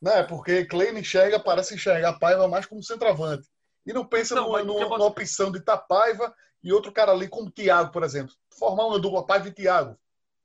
Não, 0.00 0.12
é 0.12 0.22
porque 0.22 0.66
Klein 0.66 0.98
enxerga, 0.98 1.40
parece 1.40 1.74
enxergar 1.74 2.18
Paiva 2.18 2.46
mais 2.46 2.66
como 2.66 2.82
centroavante. 2.82 3.48
E 3.86 3.94
não 3.94 4.04
pensa 4.04 4.34
então, 4.34 4.46
numa, 4.46 4.62
numa, 4.62 4.88
numa 4.88 5.06
opção 5.06 5.50
de 5.50 5.60
Tapaiva 5.60 6.34
e 6.62 6.70
outro 6.70 6.92
cara 6.92 7.12
ali 7.12 7.28
como 7.28 7.50
Thiago, 7.50 7.90
por 7.90 8.02
exemplo. 8.02 8.34
Formar 8.50 8.86
uma 8.86 8.98
dupla 8.98 9.24
Paiva 9.24 9.48
e 9.48 9.52
Thiago, 9.52 9.98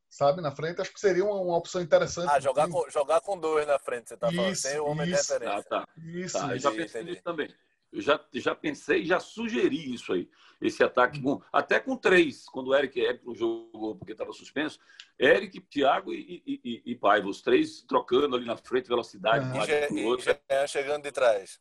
sabe, 0.09 0.41
na 0.41 0.51
frente, 0.51 0.81
acho 0.81 0.93
que 0.93 0.99
seria 0.99 1.25
uma, 1.25 1.35
uma 1.35 1.57
opção 1.57 1.81
interessante. 1.81 2.29
Ah, 2.31 2.39
jogar 2.39 2.69
com, 2.69 2.89
jogar 2.89 3.21
com 3.21 3.37
dois 3.37 3.67
na 3.67 3.79
frente, 3.79 4.09
você 4.09 4.17
tá 4.17 4.27
isso, 4.27 4.37
falando. 4.37 4.61
Tem 4.61 4.79
o 4.79 4.85
homem 4.85 5.09
isso, 5.09 5.27
de 5.27 5.33
referência. 5.33 5.59
Ah, 5.59 5.63
tá. 5.63 5.87
Isso, 5.97 6.39
tá, 6.39 6.51
eu 6.53 6.59
já 6.59 6.71
pensei 6.71 7.03
nisso 7.03 7.23
também. 7.23 7.53
Eu 7.91 8.01
já, 8.01 8.19
já 8.33 8.53
pensei 8.53 9.05
já 9.05 9.19
sugeri 9.19 9.93
isso 9.93 10.11
aí. 10.11 10.29
Esse 10.61 10.83
ataque, 10.83 11.21
com, 11.21 11.41
até 11.51 11.79
com 11.79 11.95
três, 11.95 12.45
quando 12.45 12.67
o 12.67 12.75
Eric, 12.75 12.99
Eric 12.99 13.25
não 13.25 13.35
jogou 13.35 13.95
porque 13.95 14.11
estava 14.11 14.33
suspenso. 14.33 14.79
Eric, 15.19 15.61
Thiago 15.61 16.13
e, 16.13 16.43
e, 16.45 16.61
e, 16.63 16.91
e 16.91 16.95
Paiva, 16.95 17.27
os 17.27 17.41
três 17.41 17.81
trocando 17.81 18.35
ali 18.35 18.45
na 18.45 18.57
frente, 18.57 18.87
velocidade. 18.87 19.45
Uhum. 19.45 20.11
Um 20.11 20.17
e, 20.17 20.23
e 20.49 20.67
chegando 20.67 21.03
de 21.03 21.11
trás. 21.11 21.59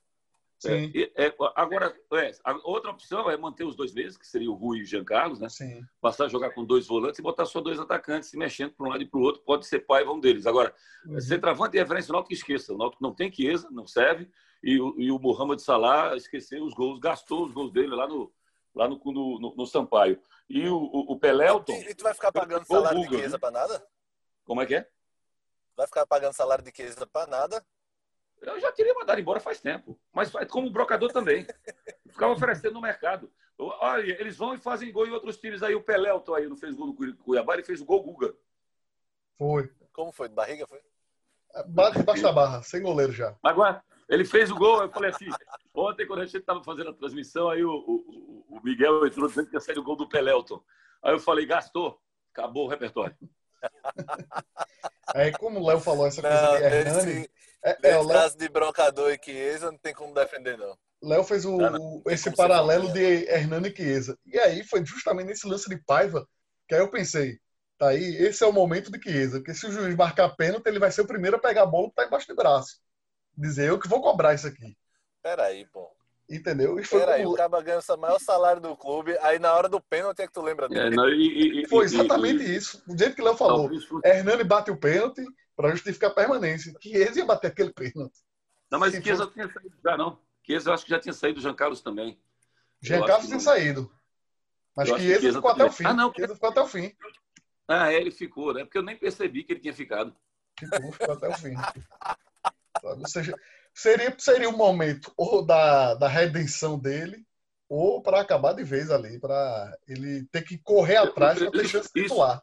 Sim. 0.68 0.92
É, 0.94 1.26
é, 1.26 1.34
agora, 1.54 1.94
é, 2.12 2.32
outra 2.62 2.90
opção 2.90 3.30
é 3.30 3.36
manter 3.36 3.64
os 3.64 3.76
dois 3.76 3.92
meses, 3.92 4.16
que 4.16 4.26
seria 4.26 4.50
o 4.50 4.54
Rui 4.54 4.78
e 4.78 4.82
o 4.82 4.86
Jean 4.86 5.04
Carlos, 5.04 5.40
né? 5.40 5.48
Sim. 5.48 5.84
Passar 6.00 6.24
a 6.24 6.28
jogar 6.28 6.50
com 6.50 6.64
dois 6.64 6.86
volantes 6.86 7.18
e 7.18 7.22
botar 7.22 7.46
só 7.46 7.60
dois 7.60 7.78
atacantes 7.78 8.30
se 8.30 8.36
mexendo 8.36 8.72
para 8.72 8.86
um 8.86 8.90
lado 8.90 9.02
e 9.02 9.06
para 9.06 9.18
o 9.18 9.22
outro. 9.22 9.42
Pode 9.42 9.66
ser 9.66 9.80
pai 9.80 10.04
um 10.06 10.20
deles. 10.20 10.46
Agora, 10.46 10.74
uhum. 11.06 11.20
centroavante 11.20 11.76
e 11.76 11.80
referência, 11.80 12.10
o 12.10 12.14
Náutico 12.14 12.34
esqueça. 12.34 12.72
O 12.72 12.78
Náutico 12.78 13.02
não 13.02 13.14
tem 13.14 13.32
Chiesa, 13.32 13.68
não 13.70 13.86
serve. 13.86 14.30
E 14.62 14.80
o, 14.80 14.94
e 14.98 15.10
o 15.10 15.18
Mohamed 15.18 15.62
Salah 15.62 16.16
esqueceu 16.16 16.64
os 16.64 16.72
gols, 16.74 16.98
gastou 16.98 17.44
os 17.44 17.52
gols 17.52 17.72
dele 17.72 17.94
lá 17.94 18.08
no, 18.08 18.32
lá 18.74 18.88
no, 18.88 18.98
no, 19.04 19.54
no 19.54 19.66
Sampaio. 19.66 20.20
E 20.48 20.66
o, 20.68 20.76
o, 20.76 21.12
o 21.12 21.18
Pelelton. 21.18 21.72
E, 21.72 21.90
e 21.90 21.94
tu 21.94 22.02
vai 22.02 22.14
ficar 22.14 22.32
pagando 22.32 22.66
salário 22.66 22.98
Google, 22.98 23.16
de 23.16 23.18
Chiesa 23.18 23.38
para 23.38 23.50
nada? 23.50 23.86
Como 24.44 24.60
é 24.60 24.66
que 24.66 24.74
é? 24.74 24.88
Vai 25.76 25.86
ficar 25.86 26.06
pagando 26.06 26.32
salário 26.34 26.64
de 26.64 26.72
Chiesa 26.74 27.06
para 27.06 27.26
nada? 27.26 27.64
Eu 28.42 28.60
já 28.60 28.70
teria 28.72 28.94
mandado 28.94 29.20
embora 29.20 29.40
faz 29.40 29.60
tempo. 29.60 29.98
Mas 30.12 30.30
como 30.48 30.70
brocador 30.70 31.12
também. 31.12 31.46
Ficava 32.10 32.32
oferecendo 32.32 32.74
no 32.74 32.80
mercado. 32.80 33.30
Olha, 33.58 34.20
eles 34.20 34.36
vão 34.36 34.54
e 34.54 34.58
fazem 34.58 34.92
gol 34.92 35.06
em 35.06 35.12
outros 35.12 35.36
times 35.36 35.62
aí. 35.62 35.74
O 35.74 35.82
Pelelton 35.82 36.34
aí 36.34 36.48
não 36.48 36.56
fez 36.56 36.74
gol 36.74 36.88
no 36.88 37.16
Cuiabá, 37.16 37.54
ele 37.54 37.62
fez 37.62 37.80
o 37.80 37.84
gol 37.84 38.02
Guga. 38.02 38.34
Foi. 39.36 39.70
Como 39.92 40.12
foi? 40.12 40.28
De 40.28 40.34
barriga 40.34 40.66
foi? 40.66 40.80
Bate 41.66 41.98
debaixo 41.98 42.22
da 42.22 42.32
barra, 42.32 42.62
sem 42.62 42.82
goleiro 42.82 43.12
já. 43.12 43.34
Agora, 43.42 43.82
ele 44.08 44.24
fez 44.24 44.50
o 44.50 44.56
gol, 44.56 44.82
eu 44.82 44.90
falei 44.90 45.10
assim, 45.10 45.26
ontem 45.72 46.06
quando 46.06 46.20
a 46.20 46.24
gente 46.24 46.36
estava 46.36 46.62
fazendo 46.64 46.90
a 46.90 46.94
transmissão, 46.94 47.48
aí 47.48 47.64
o, 47.64 47.70
o, 47.70 48.44
o, 48.48 48.60
Miguel 48.62 49.06
entrou 49.06 49.28
dizendo 49.28 49.48
que 49.48 49.56
ia 49.56 49.60
sair 49.60 49.78
o 49.78 49.84
gol 49.84 49.96
do 49.96 50.08
Pelelton. 50.08 50.62
Aí 51.02 51.12
eu 51.12 51.20
falei, 51.20 51.46
gastou, 51.46 52.00
acabou 52.32 52.66
o 52.66 52.68
repertório. 52.68 53.16
É, 55.14 55.30
como 55.32 55.60
o 55.60 55.66
Léo 55.66 55.78
falou 55.80 56.06
essa 56.06 56.20
coisa 56.20 56.42
não, 56.42 56.56
de 56.56 56.64
Hernani... 56.64 57.12
Esse, 57.12 57.30
é, 57.64 57.76
é, 57.82 57.96
Léo... 57.96 58.08
caso 58.08 58.36
de 58.36 58.48
brocador 58.48 59.10
e 59.12 59.20
Chiesa, 59.22 59.70
não 59.70 59.78
tem 59.78 59.94
como 59.94 60.14
defender, 60.14 60.58
não. 60.58 60.76
Léo 61.02 61.24
fez 61.24 61.44
o, 61.44 61.56
não, 61.58 62.02
esse 62.08 62.30
paralelo 62.34 62.92
de 62.92 63.28
Hernani 63.28 63.68
e 63.68 63.76
Chiesa. 63.76 64.18
E 64.24 64.38
aí 64.38 64.64
foi 64.64 64.84
justamente 64.84 65.26
nesse 65.28 65.46
lance 65.46 65.68
de 65.68 65.76
Paiva 65.76 66.26
que 66.66 66.74
aí 66.74 66.80
eu 66.80 66.90
pensei, 66.90 67.38
Tá 67.76 67.88
aí, 67.88 68.16
esse 68.16 68.44
é 68.44 68.46
o 68.46 68.52
momento 68.52 68.90
de 68.90 69.02
Chiesa, 69.02 69.38
porque 69.38 69.52
se 69.52 69.66
o 69.66 69.72
juiz 69.72 69.96
marcar 69.96 70.36
pênalti, 70.36 70.66
ele 70.66 70.78
vai 70.78 70.92
ser 70.92 71.00
o 71.00 71.06
primeiro 71.06 71.36
a 71.36 71.40
pegar 71.40 71.62
a 71.62 71.66
bola 71.66 71.88
que 71.88 71.96
tá 71.96 72.06
embaixo 72.06 72.28
do 72.28 72.36
braço. 72.36 72.78
Dizer 73.36 73.68
eu 73.68 73.80
que 73.80 73.88
vou 73.88 74.00
cobrar 74.00 74.32
isso 74.32 74.46
aqui. 74.46 74.76
Peraí, 75.22 75.66
pô. 75.66 75.90
Entendeu? 76.30 76.78
E 76.78 76.84
foi 76.84 77.00
Peraí, 77.00 77.22
como... 77.24 77.34
o 77.34 77.36
cara 77.36 77.62
ganha 77.62 77.80
o 77.86 77.96
maior 77.96 78.20
salário 78.20 78.62
do 78.62 78.76
clube, 78.76 79.18
aí 79.20 79.38
na 79.40 79.52
hora 79.52 79.68
do 79.68 79.80
pênalti 79.80 80.20
é 80.20 80.26
que 80.26 80.32
tu 80.32 80.40
lembra 80.40 80.68
dele. 80.68 80.86
É, 80.86 80.90
não, 80.90 81.08
e, 81.08 81.62
e, 81.62 81.68
foi 81.68 81.84
exatamente 81.84 82.44
e, 82.44 82.56
isso. 82.56 82.82
O 82.88 82.96
jeito 82.96 83.16
que 83.16 83.20
o 83.20 83.24
Léo 83.24 83.36
falou. 83.36 83.68
Não, 83.68 83.74
isso... 83.74 84.00
Hernani 84.04 84.44
bate 84.44 84.70
o 84.70 84.76
pênalti 84.76 85.22
para 85.56 85.70
justificar 85.70 86.10
a 86.10 86.14
permanência. 86.14 86.74
Chiesa 86.80 87.18
ia 87.18 87.24
bater 87.24 87.48
aquele 87.48 87.72
pênalti. 87.72 88.18
Não, 88.70 88.78
mas 88.78 88.94
Chiesa 88.94 89.24
foi... 89.24 89.32
tinha 89.32 89.48
saído 89.52 89.76
já, 89.82 89.96
não. 89.96 90.18
Chiesa 90.44 90.70
eu 90.70 90.74
acho 90.74 90.84
que 90.84 90.90
já 90.90 91.00
tinha 91.00 91.12
saído, 91.12 91.38
o 91.38 91.42
Jean 91.42 91.54
Carlos 91.54 91.80
também. 91.80 92.20
Jean 92.82 93.04
Carlos 93.06 93.26
tinha 93.26 93.40
saído. 93.40 93.90
Mas 94.76 94.88
Chiesa 94.88 95.32
ficou 95.32 95.50
até 95.50 95.64
o 95.64 95.72
fim. 95.72 95.84
Ah, 95.86 95.94
não, 95.94 96.12
Chiesa 96.12 96.34
ficou 96.34 96.50
até 96.50 96.60
o 96.60 96.66
fim. 96.66 96.94
Ah, 97.68 97.92
é, 97.92 97.96
ele 97.96 98.10
ficou, 98.10 98.52
né? 98.52 98.64
Porque 98.64 98.76
eu 98.76 98.82
nem 98.82 98.96
percebi 98.96 99.44
que 99.44 99.52
ele 99.52 99.60
tinha 99.60 99.74
ficado. 99.74 100.14
Ficou, 100.58 100.92
ficou 100.92 101.14
até 101.14 101.28
o 101.28 101.38
fim. 101.38 101.54
Ou 102.82 103.08
seja, 103.08 103.34
seria, 103.72 104.14
seria 104.18 104.48
um 104.48 104.56
momento 104.56 105.12
ou 105.16 105.44
da, 105.44 105.94
da 105.94 106.08
redenção 106.08 106.78
dele, 106.78 107.24
ou 107.68 108.02
para 108.02 108.20
acabar 108.20 108.52
de 108.52 108.62
vez 108.62 108.90
ali, 108.90 109.18
para 109.18 109.76
ele 109.88 110.26
ter 110.30 110.42
que 110.42 110.58
correr 110.58 110.96
atrás 110.96 111.38
para 111.38 111.50
ter 111.50 111.68
chance 111.68 111.90
de 111.94 112.02
titular. 112.02 112.42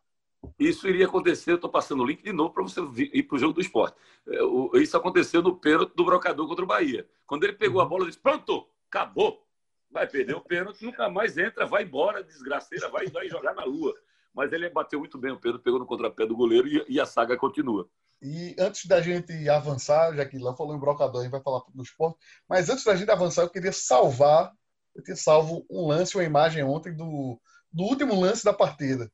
Isso 0.58 0.88
iria 0.88 1.06
acontecer, 1.06 1.54
estou 1.54 1.70
passando 1.70 2.04
o 2.04 2.06
link 2.06 2.24
de 2.24 2.34
novo 2.34 2.54
para 2.54 2.64
você 2.64 2.82
ir 2.98 3.24
para 3.24 3.36
o 3.36 3.40
jogo 3.40 3.54
do 3.54 3.62
esporte. 3.62 3.96
É, 4.28 4.80
isso 4.80 4.98
aconteceu 4.98 5.42
no 5.42 5.56
pênalti 5.56 5.96
do 5.96 6.06
Brocador 6.06 6.48
contra 6.48 6.64
o 6.64 6.68
Bahia. 6.68 7.08
Quando 7.26 7.44
ele 7.44 7.54
pegou 7.54 7.82
a 7.82 7.86
bola, 7.86 8.06
disse: 8.06 8.20
Pronto, 8.20 8.68
acabou. 8.90 9.46
Vai 9.90 10.08
perder 10.08 10.36
o 10.36 10.42
pênalti, 10.42 10.86
nunca 10.86 11.10
mais 11.10 11.38
entra, 11.38 11.66
vai 11.66 11.84
embora, 11.84 12.24
desgraceira, 12.24 12.90
vai, 12.90 13.08
vai 13.08 13.28
jogar 13.28 13.54
na 13.54 13.66
lua 13.66 13.94
mas 14.34 14.52
ele 14.54 14.70
bateu 14.70 15.00
muito 15.00 15.18
bem 15.18 15.32
o 15.32 15.40
Pedro, 15.40 15.60
pegou 15.60 15.80
no 15.80 15.86
contrapé 15.86 16.26
do 16.26 16.36
goleiro 16.36 16.68
e, 16.68 16.86
e 16.88 17.00
a 17.00 17.06
saga 17.06 17.38
continua. 17.38 17.88
E 18.22 18.56
antes 18.60 18.86
da 18.86 19.02
gente 19.02 19.50
avançar, 19.50 20.16
já 20.16 20.26
que 20.26 20.38
lá 20.38 20.56
falou 20.56 20.76
em 20.76 20.80
brocador, 20.80 21.22
a 21.22 21.24
gente 21.24 21.32
vai 21.32 21.42
falar 21.42 21.62
do 21.74 21.84
esporte, 21.84 22.18
mas 22.48 22.70
antes 22.70 22.84
da 22.84 22.96
gente 22.96 23.10
avançar, 23.10 23.42
eu 23.42 23.50
queria 23.50 23.72
salvar, 23.72 24.52
eu 24.96 25.04
tinha 25.04 25.16
salvo 25.16 25.66
um 25.70 25.88
lance, 25.88 26.16
uma 26.16 26.24
imagem 26.24 26.64
ontem 26.64 26.96
do, 26.96 27.40
do 27.72 27.84
último 27.84 28.20
lance 28.20 28.44
da 28.44 28.54
partida. 28.54 29.12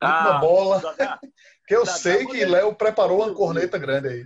Ah, 0.00 0.30
uma 0.30 0.38
bola, 0.38 0.80
que 1.66 1.74
eu 1.74 1.84
sei 1.84 2.24
que 2.26 2.44
Léo 2.44 2.74
preparou 2.74 3.24
uma 3.24 3.34
corneta 3.34 3.78
grande 3.78 4.08
aí. 4.08 4.24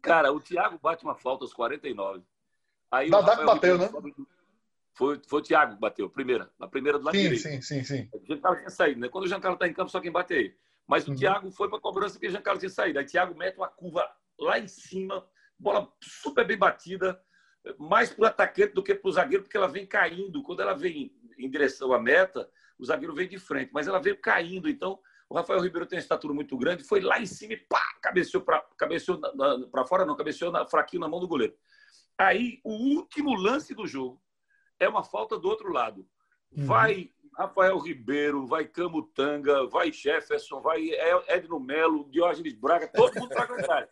Cara, 0.00 0.32
o 0.32 0.40
Thiago 0.40 0.78
bate 0.80 1.04
uma 1.04 1.16
falta 1.16 1.44
aos 1.44 1.52
49. 1.52 2.22
Aí 2.90 3.10
Dadá 3.10 3.36
que 3.36 3.44
bateu, 3.44 3.78
né? 3.78 3.88
Foi, 4.94 5.20
foi 5.26 5.40
o 5.40 5.42
Thiago 5.42 5.74
que 5.74 5.80
bateu, 5.80 6.08
primeira. 6.08 6.50
Na 6.58 6.66
primeira 6.66 6.98
do 6.98 7.04
lado 7.04 7.16
sim, 7.16 7.22
direito. 7.22 7.42
Sim, 7.42 7.60
sim, 7.60 7.84
sim. 7.84 8.08
O 8.12 8.24
Giancarlo 8.24 8.58
tinha 8.58 8.70
saído, 8.70 9.00
né? 9.00 9.08
Quando 9.08 9.24
o 9.24 9.28
Giancarlo 9.28 9.56
está 9.56 9.68
em 9.68 9.74
campo, 9.74 9.90
só 9.90 10.00
quem 10.00 10.10
bate 10.10 10.34
é 10.34 10.38
ele. 10.38 10.56
Mas 10.86 11.06
o 11.06 11.10
uhum. 11.10 11.16
Thiago 11.16 11.50
foi 11.50 11.68
para 11.68 11.78
a 11.78 11.80
cobrança 11.80 12.14
porque 12.14 12.28
o 12.28 12.30
Giancarlo 12.30 12.58
tinha 12.58 12.70
saído. 12.70 12.98
Aí 12.98 13.04
o 13.04 13.08
Thiago 13.08 13.36
mete 13.36 13.56
uma 13.56 13.68
curva 13.68 14.08
lá 14.38 14.58
em 14.58 14.68
cima, 14.68 15.26
bola 15.58 15.92
super 16.00 16.46
bem 16.46 16.56
batida, 16.56 17.20
mais 17.78 18.10
para 18.10 18.22
o 18.22 18.26
atacante 18.26 18.72
do 18.72 18.82
que 18.82 18.94
para 18.94 19.08
o 19.08 19.12
zagueiro, 19.12 19.42
porque 19.42 19.56
ela 19.56 19.68
vem 19.68 19.86
caindo. 19.86 20.42
Quando 20.42 20.62
ela 20.62 20.74
vem 20.74 21.12
em 21.36 21.50
direção 21.50 21.92
à 21.92 22.00
meta, 22.00 22.48
o 22.78 22.84
zagueiro 22.84 23.14
vem 23.14 23.28
de 23.28 23.38
frente, 23.38 23.70
mas 23.72 23.86
ela 23.86 24.00
veio 24.00 24.20
caindo. 24.20 24.68
Então, 24.68 24.98
o 25.28 25.34
Rafael 25.34 25.60
Ribeiro 25.60 25.86
tem 25.86 25.96
uma 25.96 26.02
estatura 26.02 26.32
muito 26.32 26.56
grande, 26.56 26.84
foi 26.84 27.00
lá 27.00 27.20
em 27.20 27.26
cima 27.26 27.54
e 27.54 27.56
pá, 27.56 27.82
cabeceou 28.00 28.42
para 28.42 29.86
fora, 29.86 30.04
não, 30.04 30.16
cabeceou 30.16 30.52
na, 30.52 30.66
fraquinho 30.66 31.00
na 31.00 31.08
mão 31.08 31.20
do 31.20 31.28
goleiro. 31.28 31.54
Aí, 32.16 32.60
o 32.64 32.72
último 32.72 33.34
lance 33.34 33.74
do 33.74 33.86
jogo, 33.86 34.20
é 34.78 34.88
uma 34.88 35.02
falta 35.02 35.38
do 35.38 35.48
outro 35.48 35.72
lado. 35.72 36.06
Uhum. 36.52 36.64
Vai 36.64 37.10
Rafael 37.36 37.78
Ribeiro, 37.78 38.46
vai 38.46 38.64
Camutanga, 38.64 39.66
vai 39.66 39.92
Jefferson, 39.92 40.60
vai 40.60 40.90
Edno 41.28 41.60
Melo, 41.60 42.08
Diógenes 42.10 42.54
Braga, 42.54 42.88
todo 42.88 43.18
mundo 43.20 43.28
para 43.28 43.44
a 43.44 43.88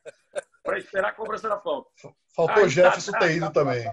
para 0.63 0.79
esperar 0.79 1.11
a 1.11 1.13
cobrança 1.13 1.49
da 1.49 1.61
falta. 1.61 1.91
Faltou 2.35 2.65
Aí, 2.65 2.69
Jefferson 2.71 3.13
tá, 3.13 3.19
ter 3.19 3.37
ido 3.37 3.53
também. 3.53 3.85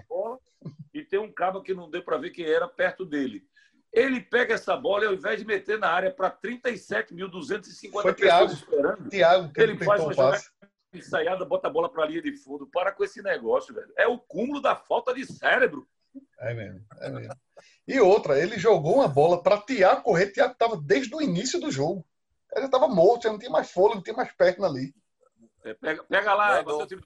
E 0.94 1.02
tem 1.04 1.18
um 1.18 1.30
cabo 1.30 1.62
que 1.62 1.74
não 1.74 1.90
deu 1.90 2.02
para 2.02 2.16
ver 2.16 2.30
quem 2.30 2.46
era 2.46 2.66
perto 2.66 3.04
dele. 3.04 3.46
Ele 3.92 4.20
pega 4.20 4.54
essa 4.54 4.74
bola 4.76 5.04
e 5.04 5.06
ao 5.08 5.14
invés 5.14 5.38
de 5.38 5.46
meter 5.46 5.78
na 5.78 5.90
área 5.90 6.10
para 6.10 6.30
37.250 6.30 7.90
pessoas 7.90 8.16
Thiago, 8.16 8.52
esperando, 8.52 9.08
Thiago, 9.10 9.52
ele 9.56 9.84
faz 9.84 10.02
uma 10.02 10.14
jogada 10.14 10.42
ensaiada, 10.94 11.44
bota 11.44 11.68
a 11.68 11.70
bola 11.70 11.90
para 11.90 12.04
a 12.04 12.06
linha 12.06 12.22
de 12.22 12.36
fundo. 12.36 12.66
Para 12.66 12.92
com 12.92 13.04
esse 13.04 13.22
negócio, 13.22 13.74
velho. 13.74 13.92
É 13.96 14.06
o 14.06 14.18
cúmulo 14.18 14.60
da 14.60 14.74
falta 14.74 15.12
de 15.12 15.26
cérebro. 15.26 15.86
É 16.38 16.54
mesmo, 16.54 16.84
é 17.00 17.10
mesmo. 17.10 17.34
E 17.86 18.00
outra, 18.00 18.38
ele 18.38 18.58
jogou 18.58 18.96
uma 18.96 19.08
bola 19.08 19.42
para 19.42 19.60
Tiago 19.60 20.02
correr. 20.02 20.30
Tiago 20.30 20.52
estava 20.52 20.76
desde 20.76 21.14
o 21.14 21.22
início 21.22 21.60
do 21.60 21.70
jogo. 21.70 22.06
Ele 22.54 22.66
estava 22.66 22.86
morto, 22.86 23.24
já 23.24 23.30
não 23.30 23.38
tinha 23.38 23.50
mais 23.50 23.70
fôlego, 23.70 23.96
não 23.96 24.02
tinha 24.02 24.16
mais 24.16 24.30
perna 24.32 24.66
ali. 24.66 24.94
É, 25.64 25.74
pega, 25.74 26.04
pega 26.04 26.34
lá, 26.34 26.58
é 26.58 26.62
você 26.62 26.86
time 26.86 27.02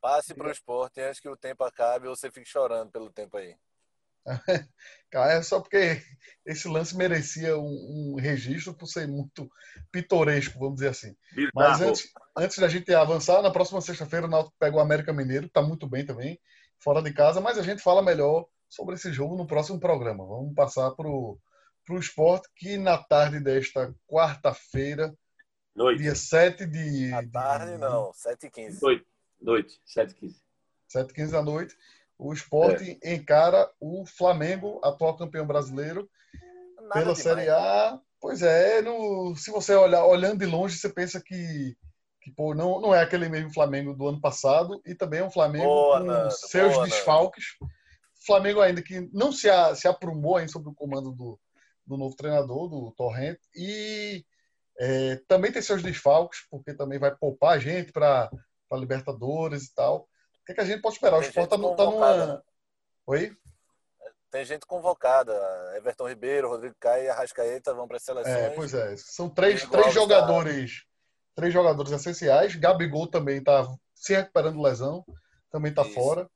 Passe 0.00 0.34
para 0.34 0.48
o 0.48 0.50
esporte 0.50 1.00
antes 1.00 1.20
que 1.20 1.28
o 1.28 1.36
tempo 1.36 1.64
acabe 1.64 2.06
ou 2.06 2.16
você 2.16 2.30
fique 2.30 2.48
chorando 2.48 2.90
pelo 2.90 3.10
tempo 3.10 3.36
aí. 3.36 3.56
É 5.12 5.42
só 5.42 5.60
porque 5.60 6.00
esse 6.46 6.68
lance 6.68 6.96
merecia 6.96 7.58
um, 7.58 8.14
um, 8.14 8.20
registro 8.20 8.72
por 8.72 8.86
ser 8.86 9.08
muito 9.08 9.50
pitoresco, 9.90 10.58
vamos 10.58 10.76
dizer 10.76 10.88
assim. 10.88 11.16
Mas 11.52 11.80
antes, 11.80 12.12
antes 12.36 12.58
da 12.58 12.68
gente 12.68 12.94
avançar, 12.94 13.42
na 13.42 13.50
próxima 13.50 13.80
sexta-feira 13.80 14.26
o 14.26 14.30
Náutico 14.30 14.54
pega 14.58 14.76
o 14.76 14.80
América 14.80 15.12
Mineiro, 15.12 15.46
está 15.46 15.62
muito 15.62 15.88
bem 15.88 16.06
também 16.06 16.38
fora 16.78 17.02
de 17.02 17.12
casa, 17.12 17.40
mas 17.40 17.58
a 17.58 17.62
gente 17.62 17.82
fala 17.82 18.02
melhor 18.02 18.46
sobre 18.68 18.94
esse 18.94 19.12
jogo 19.12 19.36
no 19.36 19.46
próximo 19.46 19.78
programa. 19.78 20.24
Vamos 20.24 20.54
passar 20.54 20.90
para 20.92 21.08
o 21.08 21.38
esporte, 21.98 22.48
que 22.54 22.76
na 22.76 22.96
tarde 22.96 23.40
desta 23.40 23.94
quarta-feira, 24.06 25.14
dia 25.96 26.14
7 26.14 26.66
de. 26.66 27.12
À 27.12 27.28
tarde, 27.28 27.72
de... 27.72 27.78
não, 27.78 28.12
7h15. 28.12 28.80
Noite, 28.80 29.06
noite 29.40 29.80
7h15. 29.86 30.36
7h15 30.94 31.30
da 31.30 31.42
noite. 31.42 31.76
O 32.20 32.32
esporte 32.34 32.98
é. 33.02 33.14
encara 33.14 33.70
o 33.80 34.04
Flamengo, 34.04 34.78
atual 34.84 35.16
campeão 35.16 35.46
brasileiro, 35.46 36.08
Nada 36.76 36.92
pela 36.92 37.14
demais. 37.14 37.18
Série 37.18 37.48
A. 37.48 37.98
Pois 38.20 38.42
é, 38.42 38.82
no, 38.82 39.34
se 39.34 39.50
você 39.50 39.74
olhar 39.74 40.04
olhando 40.04 40.38
de 40.38 40.46
longe, 40.46 40.76
você 40.76 40.90
pensa 40.90 41.20
que 41.24 41.74
que 42.22 42.30
pô, 42.30 42.54
não, 42.54 42.82
não 42.82 42.94
é 42.94 43.00
aquele 43.02 43.30
mesmo 43.30 43.52
Flamengo 43.54 43.94
do 43.94 44.06
ano 44.06 44.20
passado 44.20 44.78
e 44.84 44.94
também 44.94 45.20
é 45.20 45.24
um 45.24 45.30
Flamengo 45.30 45.64
boa, 45.64 46.00
com 46.00 46.04
Nando, 46.04 46.30
seus 46.30 46.74
boa, 46.74 46.84
desfalques. 46.84 47.44
Nando. 47.58 47.72
Flamengo 48.26 48.60
ainda 48.60 48.82
que 48.82 49.08
não 49.14 49.32
se, 49.32 49.48
a, 49.48 49.74
se 49.74 49.88
aprumou 49.88 50.36
ainda 50.36 50.52
sob 50.52 50.68
o 50.68 50.74
comando 50.74 51.12
do, 51.12 51.40
do 51.86 51.96
novo 51.96 52.14
treinador, 52.14 52.68
do 52.68 52.92
Torrent, 52.92 53.38
e 53.56 54.22
é, 54.78 55.16
também 55.26 55.50
tem 55.50 55.62
seus 55.62 55.82
desfalques, 55.82 56.40
porque 56.50 56.74
também 56.74 56.98
vai 56.98 57.14
poupar 57.16 57.56
a 57.56 57.58
gente 57.58 57.90
para 57.90 58.30
Libertadores 58.72 59.64
e 59.64 59.74
tal. 59.74 60.06
Que, 60.50 60.52
é 60.52 60.54
que 60.54 60.60
a 60.60 60.64
gente 60.74 60.82
pode 60.82 60.96
esperar? 60.96 61.20
Tem 61.20 61.28
o 61.28 61.28
Sport 61.28 61.52
está 61.52 61.56
tá 61.76 61.84
numa. 61.84 62.42
Oi? 63.06 63.36
Tem 64.30 64.44
gente 64.44 64.66
convocada. 64.66 65.32
Everton 65.76 66.08
Ribeiro, 66.08 66.48
Rodrigo 66.48 66.74
Caio 66.78 67.04
e 67.04 67.08
Arrascaeta 67.08 67.74
vão 67.74 67.86
para 67.86 67.96
as 67.96 68.02
seleções. 68.02 68.34
É, 68.34 68.50
pois 68.50 68.74
é. 68.74 68.96
São 68.96 69.28
três, 69.28 69.64
três 69.66 69.92
jogadores 69.92 70.84
três 71.40 71.52
jogadores 71.52 71.92
essenciais. 71.92 72.54
Gabigol 72.54 73.06
também 73.06 73.38
está 73.38 73.66
se 73.94 74.14
recuperando 74.14 74.60
lesão, 74.60 75.04
também 75.50 75.70
está 75.70 75.84
fora. 75.84 76.28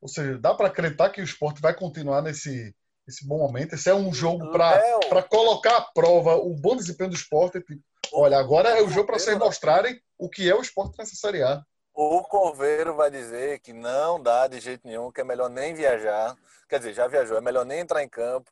Ou 0.00 0.08
seja, 0.08 0.38
dá 0.38 0.54
para 0.54 0.68
acreditar 0.68 1.10
que 1.10 1.20
o 1.20 1.24
esporte 1.24 1.60
vai 1.60 1.74
continuar 1.74 2.22
nesse, 2.22 2.74
nesse 3.06 3.26
bom 3.26 3.38
momento. 3.38 3.74
Esse 3.74 3.90
é 3.90 3.94
um 3.94 4.12
jogo 4.12 4.50
para 4.50 5.22
colocar 5.22 5.76
à 5.76 5.80
prova 5.82 6.36
o 6.36 6.54
bom 6.54 6.76
desempenho 6.76 7.10
do 7.10 7.16
esporte. 7.16 7.60
Tipo, 7.60 7.80
olha, 8.12 8.38
agora 8.38 8.70
é 8.70 8.82
o 8.82 8.88
jogo 8.88 9.06
para 9.06 9.18
vocês 9.18 9.38
mostrarem 9.38 10.00
o 10.18 10.28
que 10.28 10.48
é 10.48 10.54
o 10.54 10.62
esporte 10.62 10.98
nessa 10.98 11.14
Série 11.14 11.42
A. 11.42 11.62
o 12.02 12.22
Corveiro 12.22 12.94
vai 12.94 13.10
dizer 13.10 13.58
que 13.58 13.74
não 13.74 14.18
dá 14.18 14.46
de 14.46 14.58
jeito 14.58 14.86
nenhum, 14.86 15.12
que 15.12 15.20
é 15.20 15.24
melhor 15.24 15.50
nem 15.50 15.74
viajar. 15.74 16.34
Quer 16.66 16.78
dizer, 16.78 16.94
já 16.94 17.06
viajou, 17.06 17.36
é 17.36 17.42
melhor 17.42 17.66
nem 17.66 17.80
entrar 17.80 18.02
em 18.02 18.08
campo. 18.08 18.50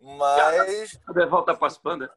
Mas. 0.00 0.98
Volta 1.28 1.54
participando, 1.54 2.02
né? 2.02 2.08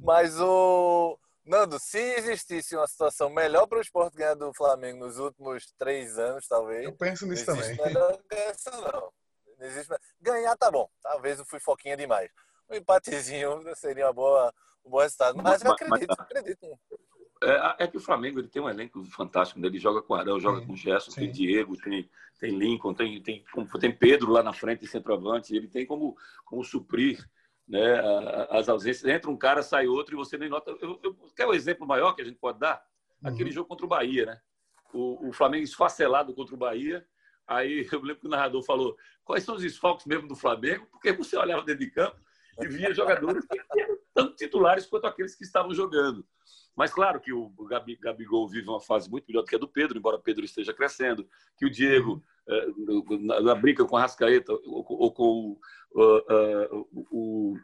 Mas 0.00 0.40
o. 0.40 1.18
Nando, 1.44 1.78
se 1.78 1.98
existisse 1.98 2.74
uma 2.74 2.86
situação 2.86 3.28
melhor 3.28 3.66
para 3.66 3.76
o 3.76 3.82
esporte 3.82 4.16
ganhar 4.16 4.34
do 4.34 4.54
Flamengo 4.54 5.04
nos 5.04 5.18
últimos 5.18 5.70
três 5.76 6.18
anos, 6.18 6.48
talvez. 6.48 6.84
Eu 6.84 6.92
penso 6.92 7.26
nisso 7.26 7.44
não 7.50 7.56
também. 7.56 7.76
Melhor 7.76 8.18
essa, 8.30 8.70
não. 8.70 9.12
não 9.58 9.66
existe... 9.66 9.92
Ganhar 10.20 10.56
tá 10.56 10.70
bom. 10.70 10.88
Talvez 11.02 11.40
eu 11.40 11.44
fui 11.44 11.58
foquinha 11.58 11.96
demais. 11.96 12.30
Um 12.70 12.76
empatezinho 12.76 13.60
seria 13.74 14.06
uma 14.06 14.12
boa, 14.12 14.54
um 14.84 14.90
bom 14.90 15.00
resultado. 15.00 15.36
Mas, 15.36 15.44
mas 15.44 15.64
eu 15.64 15.72
acredito, 15.72 16.14
mas, 16.16 16.20
acredito. 16.20 16.78
É, 17.42 17.84
é, 17.84 17.86
que 17.86 17.96
o 17.96 18.00
Flamengo 18.00 18.38
ele 18.38 18.48
tem 18.48 18.62
um 18.62 18.68
elenco 18.68 19.04
fantástico. 19.04 19.60
Né? 19.60 19.66
Ele 19.66 19.78
joga 19.78 20.00
com 20.00 20.14
Arão, 20.14 20.38
joga 20.38 20.60
sim, 20.60 20.66
com 20.66 20.76
Gerson, 20.76 21.10
sim. 21.10 21.20
tem 21.22 21.32
Diego, 21.32 21.76
tem, 21.76 22.08
tem 22.38 22.56
Lincoln, 22.56 22.94
tem, 22.94 23.20
tem, 23.20 23.44
tem 23.80 23.92
Pedro 23.92 24.30
lá 24.30 24.42
na 24.42 24.52
frente, 24.52 24.86
centroavante. 24.86 25.54
Ele 25.54 25.68
tem 25.68 25.84
como, 25.84 26.16
como 26.44 26.62
suprir 26.62 27.28
né, 27.66 28.00
as 28.50 28.68
ausências. 28.68 29.10
Entra 29.10 29.30
um 29.30 29.36
cara, 29.36 29.62
sai 29.62 29.86
outro 29.86 30.14
e 30.14 30.16
você 30.16 30.36
nem 30.38 30.48
nota. 30.48 30.70
Eu, 30.80 31.00
eu, 31.02 31.14
quer 31.36 31.46
um 31.46 31.54
exemplo 31.54 31.86
maior 31.86 32.12
que 32.14 32.22
a 32.22 32.24
gente 32.24 32.38
pode 32.38 32.58
dar? 32.58 32.82
Aquele 33.22 33.50
uhum. 33.50 33.54
jogo 33.54 33.68
contra 33.68 33.86
o 33.86 33.88
Bahia, 33.88 34.26
né? 34.26 34.40
O, 34.92 35.28
o 35.28 35.32
Flamengo 35.32 35.64
esfacelado 35.64 36.34
contra 36.34 36.54
o 36.54 36.58
Bahia. 36.58 37.06
Aí 37.46 37.86
eu 37.92 38.00
lembro 38.00 38.20
que 38.20 38.26
o 38.26 38.30
narrador 38.30 38.62
falou: 38.62 38.96
quais 39.24 39.44
são 39.44 39.54
os 39.54 39.64
esfalques 39.64 40.06
mesmo 40.06 40.28
do 40.28 40.36
Flamengo? 40.36 40.86
Porque 40.90 41.12
você 41.12 41.36
olhava 41.36 41.62
dentro 41.62 41.84
de 41.84 41.90
campo 41.90 42.16
e 42.60 42.68
via 42.68 42.92
jogadores 42.92 43.46
que 43.46 43.58
tanto 44.14 44.36
titulares 44.36 44.86
quanto 44.86 45.06
aqueles 45.06 45.34
que 45.34 45.44
estavam 45.44 45.74
jogando. 45.74 46.24
Mas 46.74 46.92
claro 46.92 47.20
que 47.20 47.32
o 47.32 47.50
Gabi, 47.66 47.96
Gabigol 47.96 48.48
vive 48.48 48.68
uma 48.68 48.80
fase 48.80 49.10
muito 49.10 49.26
melhor 49.26 49.42
do 49.42 49.46
que 49.46 49.56
a 49.56 49.58
do 49.58 49.68
Pedro, 49.68 49.98
embora 49.98 50.18
Pedro 50.18 50.44
esteja 50.44 50.72
crescendo, 50.72 51.28
que 51.56 51.66
o 51.66 51.70
Diego 51.70 52.22
uhum. 52.48 53.18
na, 53.20 53.40
na 53.40 53.54
briga 53.54 53.84
com 53.84 53.96
a 53.96 54.00
Rascaeta 54.00 54.52
ou, 54.52 54.84
ou 54.88 55.12
com 55.12 55.58
uh, 55.94 56.72
uh, 56.72 56.88
o 57.10 57.56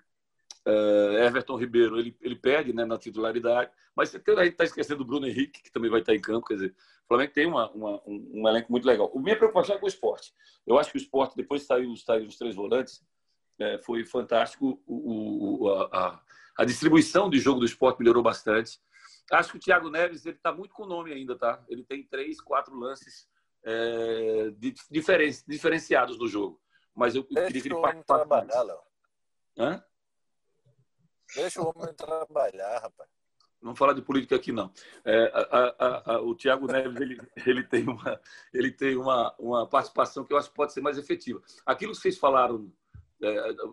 uh, 0.67 1.19
Everton 1.25 1.57
Ribeiro, 1.57 1.99
ele, 1.99 2.17
ele 2.21 2.37
perde 2.37 2.73
né, 2.73 2.85
na 2.85 2.99
titularidade, 2.99 3.71
mas 3.97 4.11
você 4.11 4.19
está 4.19 4.65
esquecendo 4.65 4.99
do 4.99 5.07
Bruno 5.07 5.27
Henrique, 5.27 5.63
que 5.63 5.73
também 5.73 5.91
vai 5.91 6.01
estar 6.01 6.15
em 6.15 6.21
campo, 6.21 6.47
quer 6.47 6.55
dizer, 6.55 6.75
o 7.05 7.09
Flamengo 7.09 7.33
tem 7.33 7.47
uma, 7.47 7.71
uma, 7.71 8.03
um, 8.07 8.31
um, 8.35 8.49
elenco 8.49 8.71
muito 8.71 8.87
legal. 8.87 9.11
O 9.15 9.19
minha 9.19 9.37
preocupação 9.37 9.75
é 9.75 9.79
com 9.79 9.87
o 9.87 9.89
esporte. 9.89 10.35
Eu 10.67 10.79
acho 10.79 10.91
que 10.91 10.99
o 10.99 11.01
esporte, 11.01 11.35
depois 11.35 11.63
de 11.63 11.67
sair 11.67 11.87
os 11.87 12.37
três 12.37 12.55
volantes, 12.55 13.03
é, 13.59 13.79
foi 13.79 14.05
fantástico. 14.05 14.79
O, 14.87 15.65
o, 15.65 15.69
a, 15.71 15.89
a, 15.91 16.21
distribuição 16.64 17.31
de 17.31 17.38
jogo 17.38 17.61
do 17.61 17.66
esporte 17.66 17.99
melhorou 17.99 18.23
bastante. 18.23 18.81
Acho 19.31 19.53
que 19.53 19.57
o 19.59 19.61
Thiago 19.61 19.90
Neves 19.90 20.25
ele 20.25 20.37
está 20.37 20.53
muito 20.53 20.75
com 20.75 20.85
o 20.85 20.88
nome 20.88 21.12
ainda, 21.12 21.37
tá? 21.37 21.62
Ele 21.68 21.85
tem 21.85 22.03
três, 22.03 22.40
quatro 22.40 22.75
lances 22.75 23.29
é, 23.64 24.51
diferen, 24.90 25.31
diferenciados 25.47 26.18
no 26.18 26.27
jogo. 26.27 26.61
Mas 26.94 27.14
eu 27.14 27.23
Deixa 27.23 27.47
queria 27.47 27.62
que 27.62 27.68
ele 27.68 27.81
participasse. 27.81 28.27
trabalhar, 28.27 28.62
Léo. 28.62 28.81
Hã? 29.59 29.85
Deixa 31.35 31.61
o 31.61 31.68
homem 31.68 31.94
trabalhar, 31.94 32.79
rapaz. 32.81 33.11
Não 33.61 33.75
falar 33.75 33.92
de 33.92 34.03
política 34.03 34.37
aqui, 34.37 34.53
não. 34.53 34.73
É, 35.05 35.33
a, 35.35 36.12
a, 36.12 36.12
a, 36.14 36.21
o 36.23 36.35
Tiago 36.35 36.66
Neves 36.66 37.01
ele, 37.01 37.21
ele 37.44 37.62
tem, 37.64 37.85
uma, 37.88 38.21
ele 38.55 38.71
tem 38.71 38.97
uma, 38.97 39.35
uma 39.38 39.68
participação 39.68 40.25
que 40.25 40.33
eu 40.33 40.38
acho 40.38 40.49
que 40.49 40.55
pode 40.55 40.73
ser 40.73 40.81
mais 40.81 40.97
efetiva. 40.97 41.42
Aquilo 41.66 41.92
que 41.92 41.99
vocês 41.99 42.16
falaram, 42.16 42.73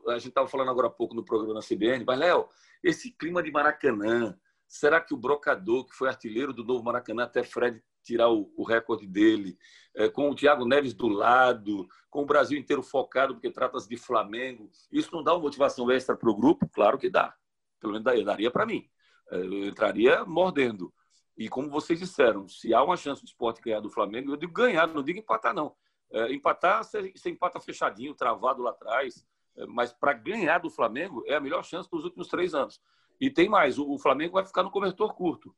a 0.08 0.14
gente 0.14 0.30
estava 0.30 0.48
falando 0.48 0.72
agora 0.72 0.88
há 0.88 0.92
pouco 0.92 1.14
no 1.14 1.24
programa 1.24 1.54
na 1.54 1.62
CBN, 1.62 2.04
mas, 2.06 2.20
Léo, 2.20 2.48
esse 2.84 3.12
clima 3.12 3.44
de 3.44 3.52
Maracanã, 3.52 4.38
será 4.68 5.00
que 5.00 5.14
o 5.14 5.18
brocador, 5.18 5.86
que 5.86 5.96
foi 5.96 6.08
artilheiro 6.08 6.54
do 6.54 6.64
novo 6.64 6.84
Maracanã, 6.84 7.24
até 7.24 7.44
Fred 7.44 7.82
tirar 8.04 8.30
o, 8.30 8.52
o 8.56 8.64
recorde 8.64 9.08
dele, 9.08 9.58
é, 9.96 10.08
com 10.08 10.30
o 10.30 10.36
Thiago 10.36 10.66
Neves 10.66 10.94
do 10.94 11.08
lado, 11.08 11.88
com 12.10 12.22
o 12.22 12.26
Brasil 12.26 12.58
inteiro 12.58 12.84
focado, 12.84 13.34
porque 13.34 13.50
trata-se 13.50 13.90
de 13.90 13.98
Flamengo. 13.98 14.70
Isso 14.92 15.10
não 15.12 15.24
dá 15.24 15.34
uma 15.34 15.42
motivação 15.42 15.90
extra 15.92 16.16
para 16.16 16.30
o 16.30 16.36
grupo? 16.36 16.70
Claro 16.70 16.98
que 16.98 17.10
dá. 17.10 17.36
Pelo 17.80 17.94
menos 17.94 18.24
daria, 18.24 18.52
para 18.52 18.66
mim. 18.66 18.88
É, 19.32 19.38
eu 19.38 19.66
entraria 19.66 20.24
mordendo. 20.24 20.94
E 21.38 21.50
como 21.50 21.70
vocês 21.70 22.00
disseram, 22.00 22.48
se 22.48 22.74
há 22.74 22.82
uma 22.82 22.96
chance 22.96 23.22
do 23.22 23.28
esporte 23.28 23.62
ganhar 23.62 23.82
do 23.82 23.90
Flamengo, 23.90 24.32
eu 24.32 24.38
digo 24.38 24.54
ganhar, 24.54 24.88
não 24.88 25.04
digo 25.04 25.20
empatar, 25.20 25.54
não. 25.54 25.76
É, 26.12 26.32
empatar, 26.32 26.84
você 26.84 27.30
empata 27.30 27.60
fechadinho, 27.60 28.14
travado 28.14 28.62
lá 28.62 28.70
atrás. 28.70 29.26
Mas 29.70 29.94
para 29.94 30.14
ganhar 30.14 30.60
do 30.60 30.70
Flamengo 30.70 31.24
é 31.28 31.36
a 31.36 31.40
melhor 31.40 31.64
chance 31.64 31.90
dos 31.90 32.04
últimos 32.04 32.28
três 32.28 32.54
anos. 32.54 32.82
E 33.20 33.30
tem 33.30 33.48
mais, 33.48 33.78
o, 33.78 33.90
o 33.90 33.98
Flamengo 33.98 34.34
vai 34.34 34.46
ficar 34.46 34.64
no 34.64 34.72
cobertor 34.72 35.14
curto 35.14 35.56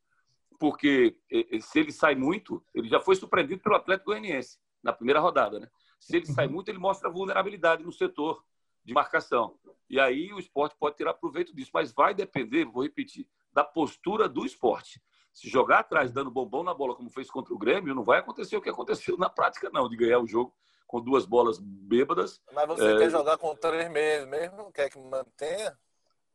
porque 0.60 1.16
se 1.62 1.80
ele 1.80 1.92
sai 1.92 2.16
muito, 2.16 2.64
ele 2.74 2.88
já 2.88 3.00
foi 3.00 3.16
surpreendido 3.16 3.62
pelo 3.62 3.76
Atlético 3.76 4.12
Goianiense 4.12 4.60
na 4.82 4.92
primeira 4.92 5.20
rodada, 5.20 5.60
né? 5.60 5.70
Se 6.00 6.16
ele 6.16 6.26
sai 6.26 6.46
uhum. 6.46 6.54
muito, 6.54 6.70
ele 6.70 6.78
mostra 6.78 7.10
vulnerabilidade 7.10 7.84
no 7.84 7.92
setor 7.92 8.44
de 8.84 8.94
marcação. 8.94 9.58
E 9.90 10.00
aí 10.00 10.32
o 10.34 10.40
esporte 10.40 10.76
pode 10.80 10.96
tirar 10.96 11.14
proveito 11.14 11.56
disso, 11.56 11.72
mas 11.74 11.92
vai 11.92 12.14
depender, 12.14 12.66
vou 12.66 12.84
repetir, 12.84 13.28
da 13.52 13.64
postura 13.64 14.30
do 14.30 14.46
esporte. 14.46 15.02
Se 15.34 15.50
jogar 15.50 15.80
atrás 15.80 16.12
dando 16.12 16.32
bombom 16.32 16.64
na 16.64 16.74
bola, 16.74 16.96
como 16.96 17.10
fez 17.10 17.30
contra 17.30 17.54
o 17.54 17.58
Grêmio, 17.58 17.94
não 17.94 18.04
vai 18.04 18.20
acontecer 18.20 18.58
o 18.58 18.62
que 18.62 18.70
aconteceu 18.70 19.18
na 19.18 19.30
prática, 19.30 19.70
não, 19.72 19.90
de 19.90 19.96
ganhar 19.96 20.20
o 20.20 20.28
jogo 20.28 20.54
com 20.88 21.02
duas 21.02 21.26
bolas 21.26 21.60
bêbadas. 21.60 22.41
Mas 22.54 22.67
você 22.67 22.93
é... 22.93 22.97
quer 22.97 23.10
jogar 23.10 23.38
com 23.38 23.54
três 23.56 23.91
meses 23.91 24.28
mesmo? 24.28 24.71
Quer 24.71 24.89
que 24.89 24.97
mantenha? 24.97 25.78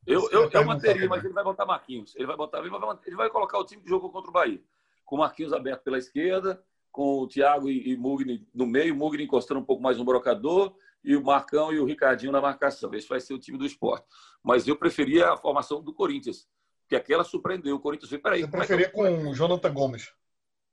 Eu, 0.06 0.28
eu, 0.30 0.50
eu 0.50 0.64
manteria, 0.64 1.08
mas 1.08 1.24
ele 1.24 1.32
vai 1.32 1.44
botar 1.44 1.64
Marquinhos. 1.64 2.14
Ele 2.16 2.26
vai 2.26 2.36
botar, 2.36 2.58
ele 2.58 2.70
vai, 2.70 2.98
ele 3.06 3.16
vai 3.16 3.30
colocar 3.30 3.58
o 3.58 3.64
time 3.64 3.82
que 3.82 3.88
jogou 3.88 4.10
contra 4.10 4.30
o 4.30 4.32
Bahia. 4.32 4.60
Com 5.04 5.16
o 5.16 5.18
Marquinhos 5.20 5.52
aberto 5.52 5.82
pela 5.82 5.96
esquerda, 5.96 6.62
com 6.90 7.20
o 7.20 7.28
Thiago 7.28 7.70
e, 7.70 7.92
e 7.92 7.96
Mugni 7.96 8.46
no 8.52 8.66
meio, 8.66 8.94
o 8.94 8.96
Mugni 8.96 9.24
encostando 9.24 9.60
um 9.60 9.64
pouco 9.64 9.82
mais 9.82 9.96
no 9.96 10.04
brocador, 10.04 10.74
e 11.04 11.16
o 11.16 11.22
Marcão 11.22 11.72
e 11.72 11.80
o 11.80 11.84
Ricardinho 11.84 12.32
na 12.32 12.40
marcação. 12.40 12.92
Esse 12.94 13.08
vai 13.08 13.20
ser 13.20 13.34
o 13.34 13.38
time 13.38 13.58
do 13.58 13.66
esporte. 13.66 14.06
Mas 14.42 14.68
eu 14.68 14.76
preferia 14.76 15.30
a 15.30 15.36
formação 15.36 15.82
do 15.82 15.94
Corinthians, 15.94 16.48
porque 16.80 16.96
aquela 16.96 17.24
surpreendeu. 17.24 17.76
O 17.76 17.80
Corinthians 17.80 18.10
veio, 18.10 18.22
peraí. 18.22 18.40
Eu 18.42 18.48
preferia 18.48 18.86
é 18.86 18.88
que... 18.88 18.94
com 18.94 19.02
o 19.02 19.34
Jonathan 19.34 19.72
Gomes. 19.72 20.12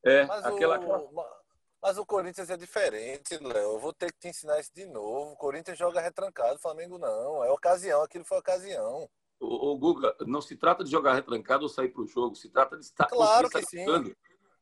É, 0.04 0.26
mas 0.26 0.46
aquela, 0.46 0.80
o... 0.80 1.39
Mas 1.82 1.98
o 1.98 2.06
Corinthians 2.06 2.50
é 2.50 2.58
diferente, 2.58 3.38
Léo. 3.38 3.74
Eu 3.74 3.80
vou 3.80 3.94
ter 3.94 4.12
que 4.12 4.20
te 4.20 4.28
ensinar 4.28 4.60
isso 4.60 4.72
de 4.76 4.86
novo. 4.86 5.32
O 5.32 5.38
Corinthians 5.38 5.78
joga 5.78 6.02
retrancado, 6.02 6.56
o 6.56 6.62
Flamengo 6.62 6.98
não. 6.98 7.44
É 7.44 7.52
ocasião, 7.52 8.02
aquilo 8.04 8.26
foi 8.26 8.38
ocasião. 8.38 9.10
O, 9.40 9.72
o 9.72 9.78
Guga, 9.78 10.14
não 10.28 10.42
se 10.42 10.58
trata 10.58 10.84
de 10.84 10.92
jogar 10.92 11.14
retrancado 11.14 11.64
ou 11.64 11.70
sair 11.70 11.90
para 11.90 12.02
o 12.02 12.08
jogo, 12.08 12.36
se 12.36 12.50
trata 12.50 12.78
de 12.78 12.84
estar 12.84 13.06
claro 13.06 13.50
que 13.50 13.62
sim. 13.66 13.86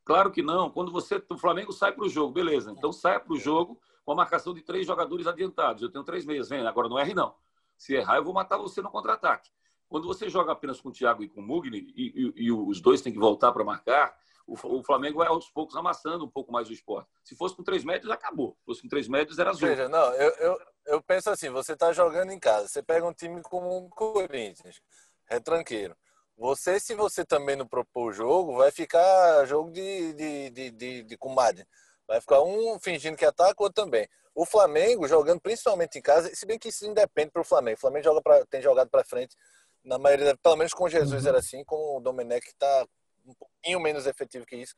Claro 0.04 0.30
que 0.30 0.42
não. 0.42 0.70
Quando 0.70 0.92
você 0.92 1.22
o 1.28 1.36
Flamengo 1.36 1.72
sai 1.72 1.92
para 1.92 2.04
o 2.04 2.08
jogo, 2.08 2.32
beleza. 2.32 2.70
Então 2.70 2.92
saia 2.92 3.18
para 3.18 3.32
o 3.32 3.38
jogo 3.38 3.78
com 4.04 4.12
a 4.12 4.14
marcação 4.14 4.54
de 4.54 4.62
três 4.62 4.86
jogadores 4.86 5.26
adiantados. 5.26 5.82
Eu 5.82 5.90
tenho 5.90 6.04
três 6.04 6.24
meias, 6.24 6.48
vem. 6.48 6.66
Agora 6.66 6.88
não 6.88 6.98
erre 6.98 7.12
não. 7.12 7.34
Se 7.76 7.94
errar, 7.94 8.16
eu 8.16 8.24
vou 8.24 8.32
matar 8.32 8.56
você 8.56 8.80
no 8.80 8.90
contra-ataque. 8.90 9.50
Quando 9.88 10.06
você 10.06 10.28
joga 10.28 10.52
apenas 10.52 10.80
com 10.80 10.88
o 10.88 10.92
Thiago 10.92 11.22
e 11.22 11.28
com 11.28 11.40
o 11.40 11.44
Mugni 11.44 11.92
e, 11.96 12.32
e, 12.36 12.44
e 12.44 12.52
os 12.52 12.80
dois 12.80 13.02
têm 13.02 13.12
que 13.12 13.18
voltar 13.18 13.52
para 13.52 13.64
marcar, 13.64 14.16
o, 14.48 14.82
Flamengo 14.82 15.18
vai 15.18 15.28
aos 15.28 15.50
poucos 15.50 15.76
amassando 15.76 16.24
um 16.24 16.30
pouco 16.30 16.50
mais 16.50 16.68
o 16.68 16.72
esporte. 16.72 17.08
Se 17.22 17.36
fosse 17.36 17.54
com 17.54 17.62
três 17.62 17.84
metros, 17.84 18.10
acabou. 18.10 18.56
Se 18.60 18.64
fosse 18.64 18.82
com 18.82 18.88
três 18.88 19.06
metros, 19.06 19.38
era 19.38 19.50
azul. 19.50 19.68
Veja, 19.68 19.88
não, 19.88 20.12
eu, 20.14 20.30
eu, 20.36 20.58
eu 20.86 21.02
penso 21.02 21.28
assim: 21.28 21.50
você 21.50 21.74
está 21.74 21.92
jogando 21.92 22.32
em 22.32 22.38
casa, 22.38 22.66
você 22.66 22.82
pega 22.82 23.06
um 23.06 23.12
time 23.12 23.42
como 23.42 23.68
o 23.76 23.88
Corinthians, 23.90 24.80
retranqueiro. 25.26 25.94
Você, 26.38 26.80
se 26.80 26.94
você 26.94 27.24
também 27.24 27.56
não 27.56 27.66
propor 27.66 28.10
o 28.10 28.12
jogo, 28.12 28.56
vai 28.56 28.70
ficar 28.70 29.44
jogo 29.44 29.70
de, 29.70 30.12
de, 30.14 30.50
de, 30.50 30.70
de, 30.70 31.02
de 31.02 31.16
comadre. 31.18 31.66
Vai 32.06 32.20
ficar 32.20 32.40
um 32.42 32.78
fingindo 32.80 33.16
que 33.16 33.24
ataca, 33.24 33.60
o 33.60 33.64
outro 33.64 33.84
também. 33.84 34.08
O 34.34 34.46
Flamengo 34.46 35.06
jogando 35.08 35.40
principalmente 35.40 35.98
em 35.98 36.02
casa, 36.02 36.34
se 36.34 36.46
bem 36.46 36.58
que 36.58 36.68
isso 36.68 36.86
independe 36.86 37.32
para 37.32 37.42
o 37.42 37.44
Flamengo. 37.44 37.76
O 37.76 37.80
Flamengo 37.80 38.04
joga 38.04 38.22
pra, 38.22 38.46
tem 38.46 38.62
jogado 38.62 38.88
para 38.88 39.04
frente, 39.04 39.36
na 39.84 39.98
maioria, 39.98 40.36
pelo 40.36 40.56
menos 40.56 40.72
com 40.72 40.88
Jesus 40.88 41.24
uhum. 41.24 41.28
era 41.28 41.38
assim, 41.38 41.64
com 41.64 41.96
o 41.96 42.00
Domenech 42.00 42.46
está 42.46 42.86
um 43.28 43.34
pouquinho 43.34 43.80
menos 43.80 44.06
efetivo 44.06 44.46
que 44.46 44.56
isso. 44.56 44.74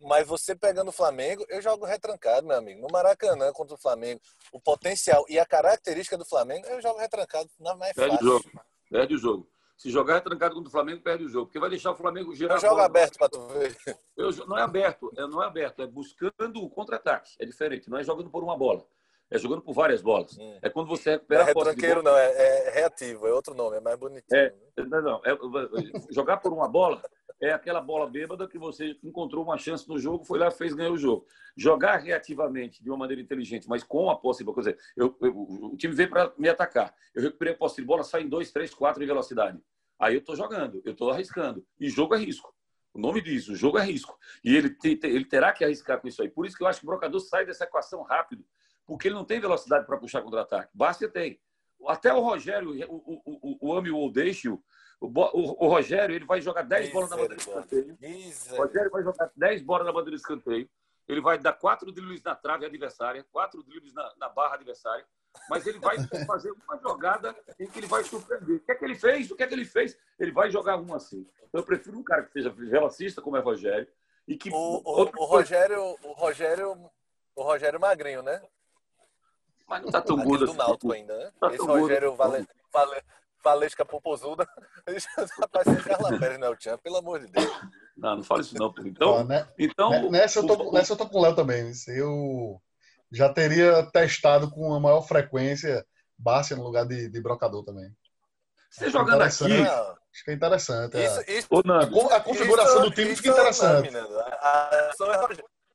Mas 0.00 0.26
você 0.26 0.54
pegando 0.54 0.88
o 0.88 0.92
Flamengo, 0.92 1.44
eu 1.48 1.62
jogo 1.62 1.84
retrancado, 1.86 2.46
meu 2.46 2.56
amigo. 2.56 2.80
No 2.80 2.88
Maracanã 2.90 3.52
contra 3.52 3.74
o 3.74 3.78
Flamengo, 3.80 4.20
o 4.52 4.60
potencial 4.60 5.24
e 5.28 5.38
a 5.38 5.46
característica 5.46 6.18
do 6.18 6.24
Flamengo, 6.24 6.66
eu 6.66 6.80
jogo 6.80 6.98
retrancado. 6.98 7.48
Não 7.58 7.82
é 7.82 7.92
Perde 7.94 8.16
o 8.16 8.22
jogo. 8.22 8.44
Perde 8.90 9.14
o 9.14 9.18
jogo. 9.18 9.48
Se 9.76 9.90
jogar 9.90 10.14
retrancado 10.14 10.54
contra 10.54 10.68
o 10.68 10.72
Flamengo, 10.72 11.02
perde 11.02 11.24
o 11.24 11.28
jogo. 11.28 11.46
Porque 11.46 11.58
vai 11.58 11.70
deixar 11.70 11.92
o 11.92 11.96
Flamengo 11.96 12.34
girar. 12.34 12.56
Eu 12.56 12.60
jogo 12.60 12.80
aberto 12.80 13.18
para 13.18 13.28
tu 13.28 13.46
ver. 13.48 13.76
Eu, 14.16 14.30
não 14.46 14.56
é 14.56 14.62
aberto, 14.62 15.12
é, 15.16 15.26
não 15.26 15.42
é 15.42 15.46
aberto, 15.46 15.82
é 15.82 15.86
buscando 15.86 16.62
o 16.62 16.70
contra-ataque. 16.70 17.32
É 17.40 17.44
diferente, 17.44 17.90
não 17.90 17.98
é 17.98 18.04
jogando 18.04 18.30
por 18.30 18.44
uma 18.44 18.56
bola. 18.56 18.86
É 19.30 19.38
jogando 19.38 19.62
por 19.62 19.72
várias 19.72 20.00
bolas. 20.00 20.38
Hum. 20.38 20.58
É 20.62 20.70
quando 20.70 20.86
você 20.86 21.12
recupera 21.12 21.42
é 21.42 21.44
retranqueiro, 21.46 22.02
não, 22.02 22.16
é, 22.16 22.30
é, 22.30 22.70
reativo, 22.70 23.26
é 23.26 23.32
outro 23.32 23.54
nome, 23.54 23.78
é 23.78 23.80
mais 23.80 23.98
bonitinho. 23.98 24.38
É, 24.38 24.54
não, 24.76 25.02
não, 25.02 25.22
é, 25.24 25.36
jogar 26.10 26.36
por 26.36 26.52
uma 26.52 26.68
bola 26.68 27.02
é 27.40 27.52
aquela 27.52 27.80
bola 27.80 28.08
bêbada 28.08 28.48
que 28.48 28.58
você 28.58 28.96
encontrou 29.02 29.44
uma 29.44 29.58
chance 29.58 29.88
no 29.88 29.98
jogo, 29.98 30.24
foi 30.24 30.38
lá, 30.38 30.50
fez, 30.50 30.72
ganhou 30.72 30.94
o 30.94 30.98
jogo. 30.98 31.26
Jogar 31.56 31.98
reativamente, 31.98 32.82
de 32.82 32.90
uma 32.90 32.96
maneira 32.96 33.20
inteligente, 33.20 33.68
mas 33.68 33.82
com 33.82 34.10
a 34.10 34.16
posse 34.16 34.38
de 34.38 34.44
bola. 34.44 34.58
Dizer, 34.58 34.78
eu, 34.96 35.16
eu, 35.20 35.36
o 35.36 35.76
time 35.76 35.94
veio 35.94 36.08
para 36.08 36.32
me 36.38 36.48
atacar. 36.48 36.94
Eu 37.14 37.22
recuperei 37.22 37.54
a 37.54 37.56
posse 37.56 37.76
de 37.76 37.86
bola, 37.86 38.02
sai 38.02 38.22
em 38.22 38.28
2, 38.28 38.50
3, 38.50 38.74
4 38.74 39.02
em 39.02 39.06
velocidade. 39.06 39.60
Aí 39.98 40.14
eu 40.14 40.20
estou 40.20 40.36
jogando, 40.36 40.80
eu 40.84 40.92
estou 40.92 41.10
arriscando. 41.10 41.64
E 41.78 41.88
jogo 41.88 42.14
é 42.14 42.18
risco. 42.18 42.54
O 42.92 43.00
nome 43.00 43.20
diz, 43.20 43.48
o 43.48 43.56
jogo 43.56 43.78
é 43.78 43.84
risco. 43.84 44.16
E 44.44 44.54
ele, 44.54 44.70
te, 44.70 44.98
ele 45.02 45.24
terá 45.24 45.52
que 45.52 45.64
arriscar 45.64 46.00
com 46.00 46.06
isso 46.06 46.22
aí. 46.22 46.28
Por 46.28 46.46
isso 46.46 46.56
que 46.56 46.62
eu 46.62 46.68
acho 46.68 46.80
que 46.80 46.86
o 46.86 46.88
brocador 46.88 47.20
sai 47.20 47.44
dessa 47.44 47.64
equação 47.64 48.02
rápido, 48.02 48.44
porque 48.86 49.08
ele 49.08 49.16
não 49.16 49.24
tem 49.24 49.40
velocidade 49.40 49.84
para 49.84 49.96
puxar 49.96 50.22
contra-ataque. 50.22 50.70
Basta 50.72 51.08
tem. 51.08 51.40
Até 51.86 52.14
o 52.14 52.20
Rogério, 52.20 52.70
o, 52.88 52.94
o, 52.96 53.58
o, 53.60 53.68
o 53.68 53.76
ame 53.76 53.90
ou 53.90 54.10
o, 55.04 55.08
o, 55.08 55.66
o, 55.66 55.68
Rogério, 55.68 56.14
ele 56.14 56.24
vai 56.24 56.40
jogar 56.40 56.62
10 56.62 56.92
bolas 56.92 57.10
na 57.10 57.16
bandeira 57.16 57.36
de 57.36 57.42
escanteio. 57.42 57.98
O 58.50 58.56
Rogério 58.56 58.90
vai 58.90 59.02
jogar 59.02 59.30
10 59.36 59.62
bolas 59.62 59.86
na 59.86 59.92
bandeira 59.92 60.16
de 60.16 60.22
escanteio. 60.22 60.68
Ele 61.06 61.20
vai 61.20 61.38
dar 61.38 61.52
quatro 61.52 61.92
dribles 61.92 62.22
na 62.22 62.34
trave 62.34 62.64
adversária, 62.64 63.24
quatro 63.30 63.62
dribles 63.62 63.92
na, 63.92 64.12
na 64.18 64.28
barra 64.28 64.54
adversária 64.54 65.04
mas 65.48 65.66
ele 65.66 65.78
vai 65.78 65.96
fazer 66.26 66.52
uma 66.52 66.78
jogada 66.78 67.34
em 67.58 67.66
que 67.66 67.78
ele 67.78 67.86
vai 67.86 68.04
surpreender. 68.04 68.56
O 68.56 68.60
que 68.60 68.72
é 68.72 68.74
que 68.74 68.84
ele 68.84 68.94
fez? 68.94 69.30
O 69.30 69.36
que 69.36 69.42
é 69.42 69.46
que 69.46 69.54
ele 69.54 69.64
fez? 69.64 69.98
Ele 70.18 70.32
vai 70.32 70.50
jogar 70.50 70.76
um 70.76 70.94
assim. 70.94 71.26
Então, 71.48 71.60
eu 71.60 71.64
prefiro 71.64 71.98
um 71.98 72.02
cara 72.02 72.22
que 72.22 72.32
seja 72.32 72.50
velocista, 72.50 73.20
como 73.20 73.36
é 73.36 73.40
o 73.40 73.44
Rogério, 73.44 73.86
e 74.26 74.36
que. 74.36 74.50
O, 74.50 74.82
o, 74.84 75.02
o 75.02 75.24
Rogério, 75.24 75.96
o 76.02 76.12
Rogério, 76.12 76.90
o 77.34 77.42
Rogério 77.42 77.80
Magrinho, 77.80 78.22
né? 78.22 78.42
Mas 79.66 79.82
não 79.82 79.90
tá 79.90 80.00
tão 80.00 80.16
gordo 80.16 80.44
assim. 80.44 80.52
do 80.52 80.58
Náutico 80.58 80.92
ainda, 80.92 81.16
né? 81.16 81.32
Tá 81.40 81.48
Esse 81.48 81.64
Rogério 81.64 82.14
Vale, 82.14 82.46
vale, 82.72 83.02
Valesca 83.44 83.84
Popozuda. 83.84 84.48
Tá 85.38 85.48
parecendo 85.48 85.82
Carla 85.82 86.18
Pérez, 86.18 86.38
né, 86.38 86.48
o 86.48 86.56
Tchan? 86.56 86.78
Pelo 86.78 86.96
amor 86.96 87.20
de 87.20 87.26
Deus. 87.26 87.50
Não, 87.96 88.16
não 88.16 88.22
fala 88.22 88.40
isso 88.40 88.54
não. 88.58 88.74
Então, 88.84 89.18
ah, 89.18 89.24
né? 89.24 89.48
então 89.58 90.10
nessa, 90.10 90.40
eu 90.40 90.46
tô, 90.46 90.72
nessa 90.72 90.92
eu 90.92 90.96
tô 90.96 91.08
com 91.08 91.18
o 91.18 91.22
Léo 91.22 91.34
também. 91.34 91.70
Eu 91.88 92.60
já 93.12 93.28
teria 93.32 93.84
testado 93.92 94.50
com 94.50 94.68
uma 94.68 94.80
maior 94.80 95.02
frequência 95.02 95.86
Bárcia 96.18 96.56
no 96.56 96.64
lugar 96.64 96.86
de, 96.86 97.08
de 97.08 97.20
brocador 97.20 97.64
também. 97.64 97.90
Você 98.70 98.90
jogando 98.90 99.22
aqui. 99.22 99.62
Acho 100.14 100.24
que 100.24 100.30
é 100.30 100.34
interessante. 100.34 100.96
Isso, 100.96 101.20
é. 101.20 101.32
isso, 101.32 101.48
a, 101.52 102.16
a, 102.16 102.20
configuração 102.20 102.82
isso, 102.82 102.90
do 102.90 102.94
time 102.94 103.16
fica 103.16 103.30
interessante. 103.30 103.90
Não, 103.90 104.20
a, 104.20 104.90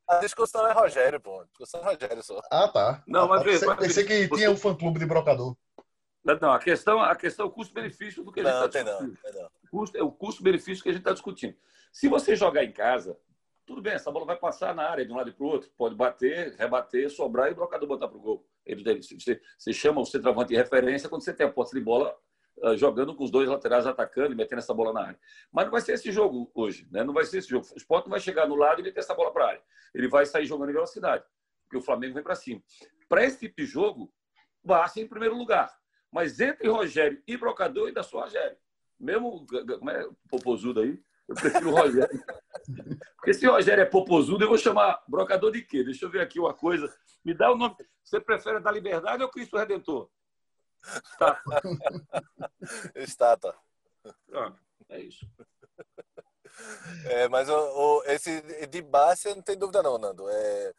a, 0.07 0.17
discussão 0.19 0.67
é 0.67 0.71
Rogério, 0.71 1.19
pô. 1.19 1.41
A 1.41 1.45
discussão 1.45 1.81
é 1.81 1.83
Rogério 1.83 2.23
só. 2.23 2.41
Ah, 2.49 2.67
tá. 2.69 3.03
Não, 3.05 3.27
mas, 3.27 3.43
pensei, 3.43 3.67
mas 3.67 3.77
pensei 3.79 4.03
que 4.05 4.27
você... 4.27 4.35
tinha 4.35 4.51
um 4.51 4.57
fã-clube 4.57 4.99
de 4.99 5.05
brocador. 5.05 5.55
Não, 6.41 6.51
a 6.51 6.59
questão, 6.59 6.99
a 7.01 7.15
questão 7.15 7.45
é 7.45 7.49
o 7.49 7.51
custo-benefício 7.51 8.23
do 8.23 8.31
que 8.31 8.41
a 8.41 8.43
gente 8.43 8.53
está 8.53 8.67
discutindo. 8.67 9.17
Não, 9.23 9.41
não. 9.41 9.49
Custo, 9.69 9.97
é 9.97 10.03
o 10.03 10.11
custo-benefício 10.11 10.83
que 10.83 10.89
a 10.89 10.91
gente 10.91 11.01
está 11.01 11.13
discutindo. 11.13 11.55
Se 11.91 12.07
você 12.07 12.35
jogar 12.35 12.63
em 12.63 12.71
casa, 12.71 13.17
tudo 13.65 13.81
bem, 13.83 13.93
essa 13.93 14.11
bola 14.11 14.25
vai 14.25 14.35
passar 14.35 14.73
na 14.73 14.89
área 14.89 15.05
de 15.05 15.11
um 15.11 15.15
lado 15.15 15.29
e 15.29 15.33
para 15.33 15.45
o 15.45 15.47
outro, 15.47 15.69
pode 15.77 15.95
bater, 15.95 16.55
rebater, 16.55 17.09
sobrar 17.09 17.49
e 17.49 17.51
o 17.51 17.55
brocador 17.55 17.87
botar 17.87 18.07
para 18.07 18.17
o 18.17 18.19
gol. 18.19 18.47
Ele, 18.65 18.83
você, 19.01 19.39
você 19.57 19.73
chama 19.73 20.01
o 20.01 20.05
centroavante 20.05 20.49
de 20.49 20.55
referência 20.55 21.07
quando 21.07 21.23
você 21.23 21.33
tem 21.33 21.45
a 21.45 21.51
posse 21.51 21.75
de 21.75 21.79
bola 21.79 22.17
uh, 22.57 22.75
jogando 22.75 23.15
com 23.15 23.23
os 23.23 23.31
dois 23.31 23.47
laterais 23.47 23.85
atacando 23.85 24.33
e 24.33 24.35
metendo 24.35 24.59
essa 24.59 24.73
bola 24.73 24.91
na 24.91 25.01
área. 25.01 25.19
Mas 25.51 25.65
não 25.65 25.71
vai 25.71 25.81
ser 25.81 25.93
esse 25.93 26.11
jogo 26.11 26.49
hoje, 26.55 26.87
né? 26.91 27.03
não 27.03 27.13
vai 27.13 27.25
ser 27.25 27.37
esse 27.37 27.49
jogo. 27.49 27.65
O 27.71 27.77
Sport 27.77 28.05
não 28.05 28.11
vai 28.11 28.19
chegar 28.19 28.47
no 28.47 28.55
lado 28.55 28.81
e 28.81 28.83
meter 28.83 28.99
essa 28.99 29.13
bola 29.13 29.31
para 29.31 29.45
a 29.45 29.47
área. 29.49 29.61
Ele 29.93 30.07
vai 30.07 30.25
sair 30.25 30.45
jogando 30.45 30.69
em 30.69 30.73
velocidade, 30.73 31.23
porque 31.63 31.77
o 31.77 31.81
Flamengo 31.81 32.15
vem 32.15 32.23
para 32.23 32.35
cima. 32.35 32.61
Para 33.07 33.23
esse 33.23 33.39
tipo 33.39 33.55
de 33.57 33.65
jogo, 33.65 34.11
basta 34.63 34.99
em 34.99 35.07
primeiro 35.07 35.35
lugar. 35.35 35.78
Mas 36.11 36.39
entre 36.39 36.67
Rogério 36.67 37.21
e 37.27 37.37
Brocador, 37.37 37.87
ainda 37.87 38.03
sou 38.03 38.21
Rogério. 38.21 38.57
Mesmo, 38.99 39.45
como 39.47 39.89
é, 39.91 40.07
popozudo 40.29 40.81
aí, 40.81 41.01
eu 41.27 41.35
prefiro 41.35 41.69
o 41.69 41.75
Rogério. 41.75 42.09
Porque 43.15 43.33
se 43.33 43.47
o 43.47 43.51
Rogério 43.51 43.81
é 43.81 43.85
popozudo, 43.85 44.43
eu 44.43 44.49
vou 44.49 44.57
chamar 44.57 45.03
brocador 45.07 45.51
de 45.51 45.61
quê? 45.61 45.83
Deixa 45.83 46.05
eu 46.05 46.09
ver 46.09 46.21
aqui 46.21 46.39
uma 46.39 46.53
coisa. 46.53 46.93
Me 47.23 47.33
dá 47.33 47.51
o 47.51 47.57
nome. 47.57 47.75
Você 48.03 48.19
prefere 48.19 48.59
da 48.59 48.71
Liberdade 48.71 49.21
ou 49.21 49.29
Cristo 49.29 49.57
Redentor? 49.57 50.09
Estátua. 50.83 51.61
Estátua. 52.95 53.55
Pronto, 54.27 54.59
é 54.89 55.01
isso. 55.01 55.29
É, 57.05 57.27
mas 57.27 57.47
o, 57.49 57.53
o, 57.53 58.03
esse 58.05 58.41
de 58.67 58.81
base 58.81 59.33
não 59.35 59.41
tem 59.41 59.57
dúvida 59.57 59.83
não, 59.83 59.97
Nando. 59.97 60.27
É, 60.29 60.73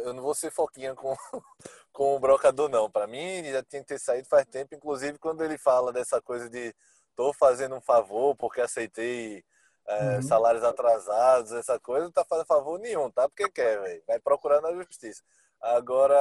eu 0.00 0.12
não 0.12 0.22
vou 0.22 0.34
ser 0.34 0.50
foquinha 0.50 0.94
com, 0.94 1.14
com 1.92 2.16
o 2.16 2.20
brocador, 2.20 2.68
não. 2.68 2.90
Para 2.90 3.06
mim, 3.06 3.44
já 3.44 3.62
tinha 3.62 3.82
que 3.82 3.88
ter 3.88 3.98
saído 3.98 4.28
faz 4.28 4.46
tempo. 4.46 4.74
Inclusive, 4.74 5.18
quando 5.18 5.42
ele 5.44 5.58
fala 5.58 5.92
dessa 5.92 6.20
coisa 6.20 6.48
de 6.48 6.74
tô 7.14 7.32
fazendo 7.32 7.74
um 7.74 7.80
favor 7.80 8.34
porque 8.36 8.60
aceitei 8.60 9.44
é, 9.86 10.16
uhum. 10.16 10.22
salários 10.22 10.64
atrasados, 10.64 11.52
essa 11.52 11.78
coisa, 11.78 12.04
não 12.04 12.12
tá 12.12 12.24
fazendo 12.24 12.46
favor 12.46 12.78
nenhum, 12.78 13.10
tá? 13.10 13.28
Porque 13.28 13.50
quer, 13.50 13.80
velho. 13.80 14.02
Vai 14.06 14.18
procurar 14.18 14.60
na 14.60 14.72
justiça. 14.72 15.22
Agora, 15.60 16.16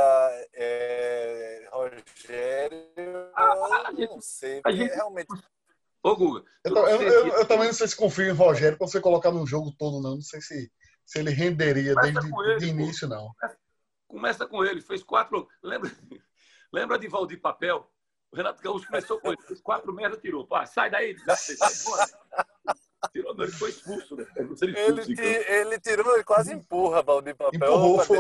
é, 0.54 1.68
Rogério, 1.72 3.32
ah, 3.36 3.92
não 3.92 4.22
sei, 4.22 4.62
gente... 4.68 4.94
realmente. 4.94 5.30
Ô, 6.04 6.16
Guga. 6.16 6.44
Eu, 6.64 6.76
eu, 6.76 7.02
eu, 7.02 7.28
eu, 7.28 7.46
também 7.48 7.68
não 7.68 7.74
sei 7.74 7.88
se 7.88 7.96
confio 7.96 8.26
em 8.26 8.36
Rogério 8.36 8.78
pra 8.78 8.88
você 8.88 9.00
colocar 9.02 9.32
no 9.32 9.46
jogo 9.46 9.72
todo, 9.78 10.02
não. 10.02 10.16
Não 10.16 10.22
sei 10.22 10.42
se, 10.42 10.72
se 11.12 11.20
ele 11.20 11.32
renderia 11.32 11.94
Começa 11.94 12.22
desde 12.22 12.66
o 12.66 12.70
início, 12.70 13.10
pô. 13.10 13.16
não. 13.16 13.36
Começa 14.08 14.48
com 14.48 14.64
ele, 14.64 14.82
fez 14.82 15.04
quatro. 15.04 15.46
Lembra, 15.62 15.92
lembra 16.72 16.98
de 16.98 17.10
Valdir 17.10 17.42
Papel? 17.42 17.86
O 18.32 18.36
Renato 18.38 18.64
Gaúcho 18.64 18.88
começou 18.88 19.20
com 19.20 19.28
ele, 19.28 19.42
fez 19.42 19.60
quatro 19.60 19.92
merda, 19.92 20.16
tirou. 20.16 20.48
Pá, 20.48 20.66
sai 20.66 20.90
daí, 20.90 21.18
sai 21.20 21.56
embora. 21.82 22.78
Tirou, 23.12 23.36
não, 23.36 23.44
ele 23.44 23.52
foi 23.52 23.72
expulso, 23.72 24.16
né? 24.16 24.26
Ele, 24.62 24.80
ele, 24.80 25.24
ele 25.50 25.80
tirou, 25.82 26.14
ele 26.14 26.24
quase 26.24 26.54
empurra 26.54 27.04
Valdir 27.04 27.36
Papel. 27.36 27.60
Empurrou, 27.60 28.00
foi. 28.06 28.18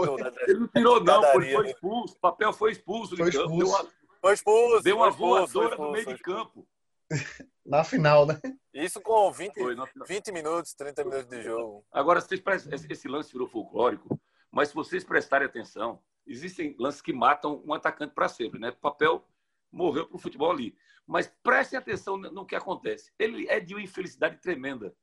ele 0.47 0.59
não 0.59 0.67
tirou, 0.67 1.01
não, 1.01 1.23
foi, 1.31 1.53
foi 1.53 1.69
expulso. 1.69 2.19
Papel 2.19 2.51
foi 2.51 2.71
expulso. 2.73 3.15
Foi 3.15 3.29
expulso. 3.29 3.57
Deu 3.57 3.67
uma, 3.67 3.87
foi 4.19 4.33
expulso. 4.33 4.83
Deu 4.83 4.95
uma 4.97 5.13
foi 5.13 5.17
voadora 5.17 5.77
no 5.77 5.91
meio 5.93 6.07
de 6.07 6.17
campo. 6.17 6.67
Na 7.71 7.85
final, 7.85 8.25
né? 8.25 8.37
Isso 8.73 8.99
com 8.99 9.31
20, 9.31 9.53
foi, 9.53 9.75
20 10.05 10.31
minutos, 10.33 10.73
30 10.73 11.05
minutos 11.05 11.29
de 11.29 11.41
jogo. 11.41 11.85
Agora, 11.89 12.19
vocês 12.19 12.41
esse 12.89 13.07
lance 13.07 13.31
virou 13.31 13.47
folclórico, 13.47 14.19
mas 14.51 14.67
se 14.67 14.75
vocês 14.75 15.05
prestarem 15.05 15.47
atenção, 15.47 16.03
existem 16.27 16.75
lances 16.77 17.01
que 17.01 17.13
matam 17.13 17.63
um 17.65 17.73
atacante 17.73 18.13
para 18.13 18.27
sempre, 18.27 18.59
né? 18.59 18.71
Papel 18.71 19.25
morreu 19.71 20.05
para 20.05 20.17
o 20.17 20.19
futebol 20.19 20.51
ali. 20.51 20.75
Mas 21.07 21.31
prestem 21.41 21.79
atenção 21.79 22.17
no 22.17 22.45
que 22.45 22.57
acontece. 22.57 23.13
Ele 23.17 23.47
é 23.47 23.57
de 23.61 23.73
uma 23.73 23.81
infelicidade 23.81 24.35
tremenda. 24.41 24.93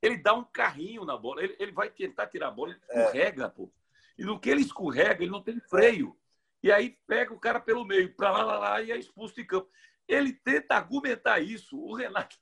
Ele 0.00 0.16
dá 0.16 0.32
um 0.32 0.44
carrinho 0.44 1.04
na 1.04 1.16
bola, 1.16 1.42
ele, 1.42 1.56
ele 1.58 1.72
vai 1.72 1.90
tentar 1.90 2.28
tirar 2.28 2.48
a 2.48 2.52
bola, 2.52 2.70
ele 2.70 2.80
é. 2.88 3.00
escorrega, 3.00 3.44
é. 3.46 3.48
pô. 3.48 3.68
E 4.16 4.22
no 4.22 4.38
que 4.38 4.48
ele 4.48 4.60
escorrega, 4.60 5.24
ele 5.24 5.32
não 5.32 5.42
tem 5.42 5.58
freio. 5.58 6.16
E 6.62 6.70
aí 6.70 6.96
pega 7.04 7.34
o 7.34 7.40
cara 7.40 7.58
pelo 7.58 7.84
meio, 7.84 8.14
para 8.14 8.30
lá, 8.30 8.44
lá, 8.44 8.58
lá, 8.58 8.80
e 8.80 8.92
é 8.92 8.96
expulso 8.96 9.34
de 9.34 9.44
campo. 9.44 9.68
Ele 10.12 10.32
tenta 10.32 10.74
argumentar 10.74 11.40
isso. 11.40 11.78
O 11.78 11.94
Renato, 11.94 12.36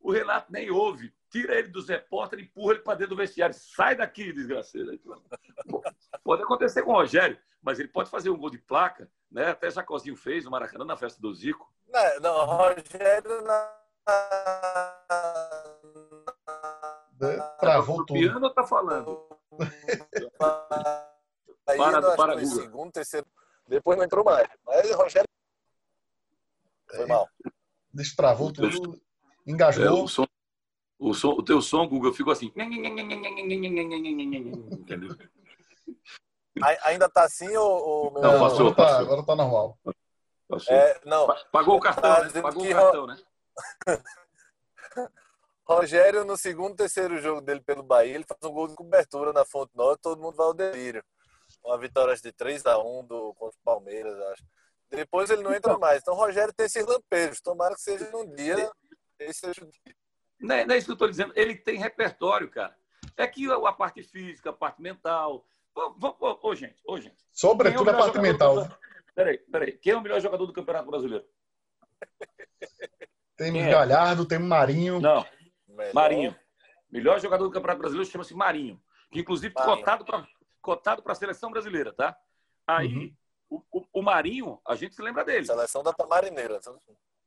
o 0.00 0.10
Renato 0.10 0.50
nem 0.50 0.68
ouve. 0.68 1.14
Tira 1.30 1.54
ele 1.54 1.68
dos 1.68 1.88
repórteres, 1.88 2.44
empurra 2.44 2.72
ele 2.72 2.82
para 2.82 2.94
dentro 2.94 3.14
do 3.14 3.18
vestiário. 3.18 3.54
Sai 3.54 3.94
daqui, 3.94 4.32
desgraçado. 4.32 5.00
Pode 6.24 6.42
acontecer 6.42 6.82
com 6.82 6.90
o 6.90 6.94
Rogério, 6.94 7.38
mas 7.62 7.78
ele 7.78 7.88
pode 7.88 8.10
fazer 8.10 8.30
um 8.30 8.36
gol 8.36 8.50
de 8.50 8.58
placa, 8.58 9.08
né? 9.30 9.50
Até 9.50 9.70
Jacozinho 9.70 10.16
fez 10.16 10.44
no 10.44 10.50
Maracanã 10.50 10.84
na 10.84 10.96
festa 10.96 11.20
do 11.20 11.32
Zico. 11.32 11.72
Não, 11.88 12.20
não 12.20 12.46
Rogério 12.46 13.42
na... 13.42 13.84
Travou 17.60 18.04
tudo. 18.04 18.18
piano 18.18 18.50
tá 18.50 18.64
falando? 18.64 19.24
Aí, 21.66 21.78
para, 21.78 22.16
para 22.16 22.44
segundo, 22.44 22.90
terceiro. 22.90 23.26
Depois 23.68 23.96
não 23.96 24.04
entrou 24.04 24.24
mais. 24.24 24.48
Mas 24.66 24.90
o 24.90 24.96
Rogério. 24.96 25.33
Foi 26.94 27.06
mal. 27.06 27.28
Destravou 27.92 28.52
tudo. 28.52 29.00
Engajou. 29.46 29.84
É, 29.84 29.90
o, 29.90 30.08
som, 30.08 30.26
o, 30.98 31.14
som, 31.14 31.30
o 31.30 31.42
teu 31.42 31.60
som, 31.60 31.86
Google, 31.86 32.12
ficou 32.12 32.32
assim. 32.32 32.52
Entendeu? 34.72 35.16
Ainda 36.84 37.08
tá 37.08 37.24
assim 37.24 37.56
ou. 37.56 37.70
ou... 37.70 38.12
Não, 38.12 38.38
passou, 38.38 38.68
agora, 38.68 38.74
tá, 38.74 38.84
passou. 38.84 39.00
agora 39.00 39.26
tá 39.26 39.36
normal. 39.36 39.78
É, 40.68 41.00
não. 41.04 41.26
Pagou 41.50 41.76
o 41.76 41.80
cartão, 41.80 42.02
tá 42.02 42.24
né? 42.24 42.42
Pagou 42.42 42.64
o 42.64 42.70
cartão, 42.70 43.06
né? 43.06 43.16
Rogério, 45.66 46.24
no 46.24 46.36
segundo, 46.36 46.76
terceiro 46.76 47.20
jogo 47.20 47.40
dele 47.40 47.60
pelo 47.60 47.82
Bahia, 47.82 48.14
ele 48.14 48.24
faz 48.24 48.38
um 48.44 48.52
gol 48.52 48.68
de 48.68 48.74
cobertura 48.74 49.32
na 49.32 49.46
Fonte 49.46 49.74
Nova 49.74 49.96
todo 49.96 50.20
mundo 50.20 50.36
vai 50.36 50.46
ao 50.46 50.54
delírio. 50.54 51.02
Uma 51.64 51.78
vitória 51.78 52.14
de 52.14 52.32
3 52.32 52.66
a 52.66 52.78
1 52.78 53.06
do, 53.06 53.34
contra 53.34 53.56
o 53.58 53.64
Palmeiras, 53.64 54.14
acho. 54.32 54.44
Depois 54.94 55.30
ele 55.30 55.42
não 55.42 55.54
entra 55.54 55.72
então, 55.72 55.80
mais. 55.80 56.00
Então 56.00 56.14
o 56.14 56.16
Rogério 56.16 56.52
tem 56.52 56.66
esses 56.66 56.86
lampejos. 56.86 57.40
Tomara 57.40 57.74
que 57.74 57.80
seja 57.80 58.10
um 58.14 58.34
dia. 58.34 58.70
Esse 59.18 59.40
seja 59.40 59.60
dia. 59.60 59.96
Não 60.40 60.54
é, 60.54 60.66
não 60.66 60.74
é 60.74 60.78
isso 60.78 60.86
que 60.86 60.92
eu 60.92 60.94
estou 60.94 61.08
dizendo. 61.08 61.32
Ele 61.36 61.56
tem 61.56 61.78
repertório, 61.78 62.50
cara. 62.50 62.76
É 63.16 63.26
que 63.26 63.50
a 63.50 63.72
parte 63.72 64.02
física, 64.02 64.50
a 64.50 64.52
parte 64.52 64.82
mental. 64.82 65.46
Ô, 65.74 66.48
ô, 66.48 66.54
gente, 66.54 66.80
ô, 66.86 66.98
gente. 67.00 67.16
Sobretudo 67.32 67.90
é 67.90 67.92
a 67.94 67.96
parte 67.96 68.18
mental. 68.18 68.64
Do... 68.64 68.78
Peraí, 69.14 69.38
peraí. 69.38 69.72
Quem 69.72 69.92
é 69.92 69.96
o 69.96 70.00
melhor 70.00 70.20
jogador 70.20 70.46
do 70.46 70.52
Campeonato 70.52 70.90
Brasileiro? 70.90 71.24
Tem 73.36 73.62
é? 73.62 73.70
Galhardo, 73.70 74.26
tem 74.26 74.38
Marinho. 74.38 75.00
Não, 75.00 75.26
melhor. 75.68 75.94
Marinho. 75.94 76.36
Melhor 76.90 77.20
jogador 77.20 77.44
do 77.44 77.50
Campeonato 77.50 77.80
Brasileiro 77.80 78.10
chama-se 78.10 78.34
Marinho. 78.34 78.80
Que 79.10 79.20
inclusive 79.20 79.52
Marinho. 79.54 79.76
cotado 79.76 80.04
para 80.04 80.26
cotado 80.60 81.02
a 81.04 81.14
seleção 81.14 81.50
brasileira, 81.50 81.92
tá? 81.92 82.16
Aí, 82.66 82.86
uhum. 82.86 83.16
O, 83.56 83.78
o, 83.80 83.84
o, 83.92 84.02
Marinho, 84.02 84.60
a 84.66 84.74
gente 84.74 84.94
se 84.94 85.02
lembra 85.02 85.24
dele. 85.24 85.46
Seleção 85.46 85.82
da 85.82 85.92
Tamarineira. 85.92 86.60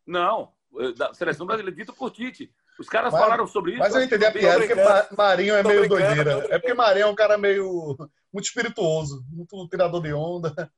Não, 0.06 0.52
da 0.96 1.14
seleção 1.14 1.46
brasileira, 1.46 1.76
dito 1.76 1.94
por 1.94 2.12
Tite. 2.12 2.52
Os 2.80 2.88
caras 2.88 3.12
mas, 3.12 3.22
falaram 3.22 3.48
sobre 3.48 3.72
isso. 3.72 3.80
Mas 3.80 3.96
eu 3.96 4.04
entendi 4.04 4.26
a 4.26 4.32
piada, 4.32 4.60
porque 4.60 5.16
Marinho 5.16 5.56
é 5.56 5.64
meio 5.64 5.90
doideira. 5.90 6.48
É 6.50 6.60
porque 6.60 6.74
Marinho 6.74 7.06
é 7.06 7.08
um 7.08 7.16
cara 7.16 7.38
meio. 7.38 7.98
muito 8.32 8.46
espirituoso, 8.46 9.26
muito 9.32 9.68
tirador 9.68 10.02
de 10.02 10.14
onda. 10.14 10.72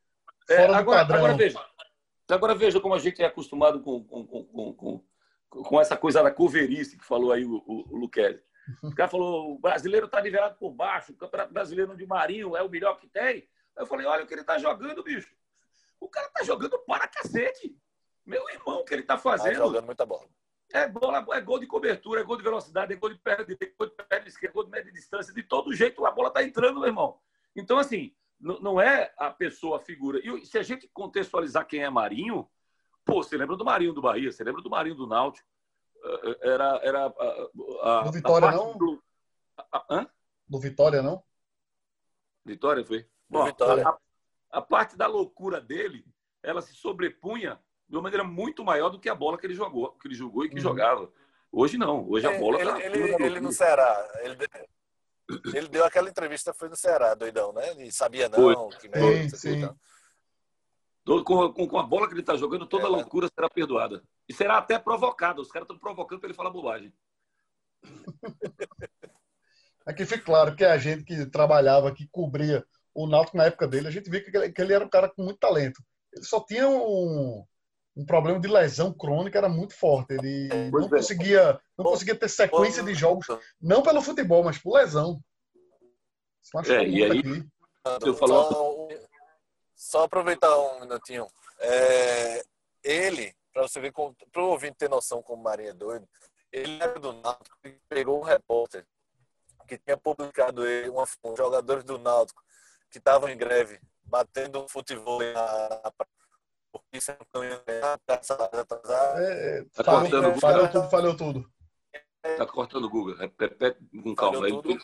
É, 0.49 0.65
agora, 0.65 1.01
agora, 1.01 1.33
veja. 1.35 1.63
Agora 2.29 2.55
veja 2.55 2.79
como 2.79 2.93
a 2.93 2.99
gente 2.99 3.21
é 3.21 3.25
acostumado 3.25 3.81
com, 3.81 4.03
com, 4.03 4.25
com, 4.25 4.73
com, 4.73 5.03
com 5.49 5.81
essa 5.81 5.97
coisa 5.97 6.23
da 6.23 6.31
coverice 6.31 6.97
que 6.97 7.05
falou 7.05 7.31
aí 7.31 7.43
o, 7.43 7.63
o, 7.65 7.93
o 7.93 7.97
Luquezzi. 7.97 8.43
O 8.83 8.93
cara 8.95 9.09
falou: 9.09 9.53
o 9.53 9.59
brasileiro 9.59 10.05
está 10.05 10.21
nivelado 10.21 10.55
por 10.57 10.71
baixo, 10.71 11.11
o 11.11 11.15
campeonato 11.15 11.53
brasileiro 11.53 11.95
de 11.97 12.05
Marinho 12.05 12.55
é 12.55 12.61
o 12.61 12.69
melhor 12.69 12.99
que 12.99 13.07
tem. 13.07 13.47
Eu 13.77 13.85
falei: 13.85 14.05
olha 14.05 14.23
o 14.23 14.27
que 14.27 14.33
ele 14.33 14.41
está 14.41 14.57
jogando, 14.57 15.03
bicho. 15.03 15.29
O 15.99 16.07
cara 16.07 16.27
está 16.27 16.43
jogando 16.43 16.79
para 16.79 17.07
cacete. 17.07 17.77
Meu 18.25 18.47
irmão, 18.49 18.79
o 18.79 18.85
que 18.85 18.93
ele 18.93 19.01
está 19.01 19.17
fazendo. 19.17 19.53
Tá 19.53 19.59
jogando 19.59 19.85
muita 19.85 20.05
bola. 20.05 20.27
É, 20.71 20.87
bola, 20.87 21.25
é 21.33 21.41
gol 21.41 21.59
de 21.59 21.65
cobertura, 21.65 22.21
é 22.21 22.23
gol 22.23 22.37
de 22.37 22.43
velocidade, 22.43 22.93
é 22.93 22.95
gol 22.95 23.09
de 23.09 23.17
perna 23.17 23.43
direita, 23.43 23.65
é 23.65 23.77
gol 23.77 23.87
de 23.87 23.95
perna 23.95 24.27
esquerda, 24.27 24.51
é 24.51 24.53
gol 24.53 24.63
de 24.65 24.69
média 24.69 24.91
distância. 24.91 25.33
De 25.33 25.41
todo 25.41 25.73
jeito, 25.73 26.05
a 26.05 26.11
bola 26.11 26.27
está 26.27 26.43
entrando, 26.43 26.79
meu 26.79 26.87
irmão. 26.87 27.19
Então, 27.55 27.79
assim, 27.79 28.13
não 28.39 28.79
é 28.79 29.11
a 29.17 29.29
pessoa, 29.31 29.77
a 29.77 29.81
figura. 29.81 30.19
E 30.23 30.45
se 30.45 30.57
a 30.57 30.63
gente 30.63 30.87
contextualizar 30.93 31.65
quem 31.65 31.83
é 31.83 31.89
Marinho, 31.89 32.47
pô, 33.03 33.23
você 33.23 33.35
lembra 33.35 33.57
do 33.57 33.65
Marinho 33.65 33.93
do 33.93 34.01
Bahia, 34.01 34.31
você 34.31 34.43
lembra 34.43 34.61
do 34.61 34.69
Marinho 34.69 34.95
do 34.95 35.07
Náutico. 35.07 35.47
Eh, 36.01 36.21
eh, 36.23 36.49
era, 36.49 36.79
era 36.83 37.05
a, 37.07 37.99
a, 37.99 38.03
do 38.03 38.11
Vitória, 38.11 38.51
não? 38.51 38.77
Do, 38.77 39.03
a, 39.57 39.85
hã? 39.89 40.09
do 40.47 40.59
Vitória, 40.59 41.01
não? 41.01 41.23
Vitória 42.45 42.85
foi. 42.85 43.05
Bom, 43.27 43.43
Vitória. 43.45 43.87
A, 43.87 43.97
a, 44.51 44.61
parte 44.61 44.97
da 44.97 45.07
loucura 45.07 45.59
dele, 45.59 46.05
ela 46.43 46.61
se 46.61 46.73
sobrepunha 46.73 47.59
de 47.87 47.95
uma 47.95 48.03
maneira 48.03 48.23
muito 48.23 48.63
maior 48.63 48.89
do 48.89 48.99
que 48.99 49.09
a 49.09 49.15
bola 49.15 49.37
que 49.37 49.45
ele 49.45 49.55
jogou, 49.55 49.91
que 49.93 50.07
ele 50.07 50.15
jogou 50.15 50.45
e 50.45 50.49
que 50.49 50.55
uhum. 50.55 50.61
jogava. 50.61 51.11
Hoje 51.51 51.77
não, 51.77 52.07
hoje 52.07 52.27
a 52.27 52.37
bola 52.37 52.61
ele, 52.61 52.71
tá 52.71 52.85
ele, 52.85 53.23
ele 53.25 53.39
no 53.39 53.51
Ceará, 53.51 54.19
ele, 54.21 54.37
ele 55.55 55.67
deu 55.67 55.83
aquela 55.83 56.09
entrevista, 56.09 56.53
foi 56.53 56.69
no 56.69 56.75
Ceará, 56.75 57.15
doidão, 57.15 57.51
né? 57.51 57.71
Ele 57.71 57.91
sabia 57.91 58.29
não, 58.29 58.69
foi. 58.69 58.77
que 58.77 58.87
merda, 58.87 59.35
sim, 59.35 59.61
sim. 59.61 59.69
Com, 61.05 61.23
com, 61.23 61.67
com, 61.67 61.79
a 61.79 61.83
bola 61.83 62.07
que 62.07 62.13
ele 62.13 62.21
está 62.21 62.35
jogando, 62.35 62.67
toda 62.67 62.85
é, 62.85 62.87
loucura 62.87 63.27
será 63.33 63.49
perdoada. 63.49 64.03
E 64.27 64.33
será 64.33 64.59
até 64.59 64.77
provocada. 64.77 65.41
Os 65.41 65.51
caras 65.51 65.65
estão 65.65 65.79
provocando 65.79 66.19
para 66.19 66.27
ele 66.27 66.35
falar 66.35 66.51
bobagem. 66.51 66.93
Aqui 69.87 70.05
fica 70.05 70.23
claro 70.23 70.55
que 70.55 70.63
a 70.63 70.77
gente 70.77 71.03
que 71.03 71.25
trabalhava, 71.25 71.91
que 71.91 72.07
cobria 72.11 72.63
o 72.93 73.07
Náutico 73.07 73.37
na 73.37 73.45
época 73.45 73.67
dele, 73.67 73.87
a 73.87 73.91
gente 73.91 74.09
via 74.09 74.23
que 74.23 74.35
ele, 74.35 74.51
que 74.51 74.61
ele 74.61 74.73
era 74.73 74.85
um 74.85 74.89
cara 74.89 75.09
com 75.09 75.23
muito 75.23 75.39
talento. 75.39 75.81
Ele 76.13 76.25
só 76.25 76.39
tinha 76.41 76.67
um, 76.67 77.45
um 77.95 78.05
problema 78.05 78.39
de 78.39 78.47
lesão 78.47 78.93
crônica, 78.93 79.37
era 79.37 79.49
muito 79.49 79.75
forte. 79.75 80.13
Ele 80.13 80.49
pois 80.71 80.83
não 80.83 80.87
é. 80.87 80.99
conseguia, 80.99 81.61
não 81.77 81.85
conseguia 81.85 82.15
ter 82.15 82.29
sequência 82.29 82.83
de 82.83 82.93
jogos, 82.93 83.27
não 83.61 83.81
pelo 83.81 84.01
futebol, 84.01 84.43
mas 84.43 84.57
por 84.57 84.77
lesão. 84.77 85.21
É, 86.67 86.83
e 86.87 87.03
aí, 87.03 87.19
aqui. 87.19 87.47
eu 88.05 88.13
falo... 88.15 88.89
Só 89.75 90.03
aproveitar 90.03 90.57
um 90.57 90.81
minutinho. 90.81 91.25
É, 91.59 92.43
ele, 92.83 93.33
para 93.53 93.61
você 93.61 93.79
ver, 93.79 93.93
para 93.93 94.41
o 94.41 94.49
ouvinte 94.49 94.77
ter 94.77 94.89
noção 94.89 95.21
como 95.21 95.41
Marinho 95.41 95.69
é 95.69 95.73
doido, 95.73 96.07
ele 96.51 96.81
era 96.81 96.99
do 96.99 97.13
Náutico 97.13 97.57
e 97.63 97.79
pegou 97.87 98.19
um 98.19 98.23
repórter 98.23 98.85
que 99.67 99.77
tinha 99.77 99.95
publicado 99.95 100.67
ele, 100.67 100.89
uma, 100.89 101.05
um 101.23 101.35
jogadores 101.35 101.83
do 101.83 101.99
Náutico 101.99 102.43
que 102.89 102.97
estavam 102.97 103.29
em 103.29 103.37
greve, 103.37 103.79
batendo 104.03 104.67
futebol 104.67 105.19
na, 105.21 105.91
porque 106.71 106.97
isso 106.97 107.11
não 107.33 107.43
ia 107.43 107.61
ganhar, 107.65 107.93
é, 107.93 109.65
tá 109.73 109.83
falou, 109.83 110.35
falou 110.39 110.67
tudo, 110.67 110.89
falou 110.89 111.17
tudo. 111.17 111.51
Tá 112.21 112.45
cortando 112.45 112.85
o 112.85 112.89
Google. 112.89 113.15
Repete 113.15 113.79
com 114.03 114.13
calma. 114.13 114.47
Ele, 114.47 114.79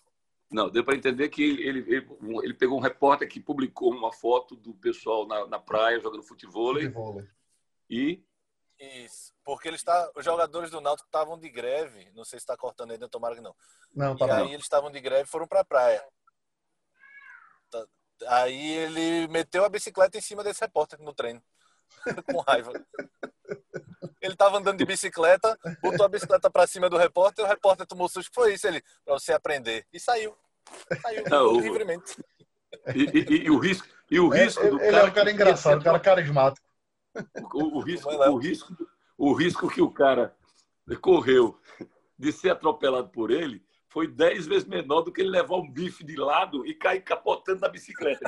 não, 0.51 0.69
deu 0.69 0.83
para 0.83 0.95
entender 0.95 1.29
que 1.29 1.43
ele, 1.43 1.79
ele, 1.79 2.07
ele, 2.43 2.53
pegou 2.53 2.77
um 2.77 2.81
repórter 2.81 3.27
que 3.27 3.39
publicou 3.39 3.91
uma 3.91 4.11
foto 4.13 4.55
do 4.55 4.73
pessoal 4.73 5.27
na, 5.27 5.45
na 5.47 5.59
praia 5.59 5.99
jogando 5.99 6.23
futebol. 6.23 6.73
futebol. 6.73 7.21
E. 7.89 8.23
Isso. 8.79 9.33
Porque 9.43 9.67
ele 9.67 9.75
está, 9.75 10.09
os 10.15 10.23
jogadores 10.23 10.71
do 10.71 10.81
Náutico 10.81 11.07
estavam 11.07 11.37
de 11.37 11.49
greve. 11.49 12.09
Não 12.13 12.23
sei 12.23 12.39
se 12.39 12.43
está 12.43 12.57
cortando 12.57 12.91
ainda, 12.91 13.09
tomara 13.09 13.35
que 13.35 13.41
não. 13.41 13.55
Não, 13.93 14.15
tá 14.15 14.27
e 14.27 14.31
aí 14.31 14.53
eles 14.53 14.65
estavam 14.65 14.91
de 14.91 14.99
greve 14.99 15.23
e 15.23 15.31
foram 15.31 15.47
para 15.47 15.61
a 15.61 15.65
praia. 15.65 16.03
Aí 18.27 18.71
ele 18.71 19.27
meteu 19.27 19.65
a 19.65 19.69
bicicleta 19.69 20.17
em 20.17 20.21
cima 20.21 20.43
desse 20.43 20.61
repórter 20.61 20.99
no 21.01 21.13
treino. 21.13 21.41
Com 22.31 22.39
raiva. 22.41 22.71
Ele 24.21 24.33
estava 24.33 24.57
andando 24.57 24.77
de 24.77 24.85
bicicleta, 24.85 25.57
botou 25.81 26.05
a 26.05 26.09
bicicleta 26.09 26.49
para 26.49 26.65
cima 26.65 26.89
do 26.89 26.97
repórter, 26.97 27.45
o 27.45 27.47
repórter 27.47 27.85
tomou 27.85 28.09
susto. 28.09 28.31
Foi 28.33 28.53
isso, 28.53 28.67
ele, 28.67 28.81
para 29.03 29.13
você 29.13 29.33
aprender. 29.33 29.85
E 29.93 29.99
saiu. 29.99 30.35
Saiu 31.01 31.23
Não, 31.29 31.59
livremente. 31.59 32.17
E, 32.93 33.03
e, 33.03 33.45
e, 33.45 33.51
o 33.51 33.57
risco, 33.57 33.87
e 34.09 34.19
o 34.19 34.27
risco 34.27 34.63
é, 34.63 34.69
do 34.69 34.81
ele 34.81 34.91
cara. 34.91 34.97
Ele 34.97 34.99
é 34.99 35.03
um 35.03 35.13
cara 35.13 35.31
engraçado, 35.31 35.79
um 35.79 35.83
cara 35.83 35.99
carismático. 35.99 36.67
O, 37.53 37.77
o, 37.77 37.79
risco, 37.79 38.09
o, 38.09 38.37
risco, 38.37 38.89
o 39.17 39.33
risco 39.33 39.69
que 39.69 39.81
o 39.81 39.89
cara 39.89 40.35
correu 41.01 41.57
de 42.17 42.31
ser 42.31 42.49
atropelado 42.49 43.09
por 43.09 43.31
ele 43.31 43.64
foi 43.95 44.09
dez 44.09 44.45
vezes 44.45 44.67
menor 44.67 45.03
do 45.03 45.11
que 45.11 45.21
ele 45.21 45.29
levar 45.29 45.55
um 45.55 45.71
bife 45.71 46.03
de 46.03 46.17
lado 46.17 46.65
e 46.65 46.73
cair 46.73 46.99
capotando 46.99 47.61
na 47.61 47.69
bicicleta. 47.69 48.25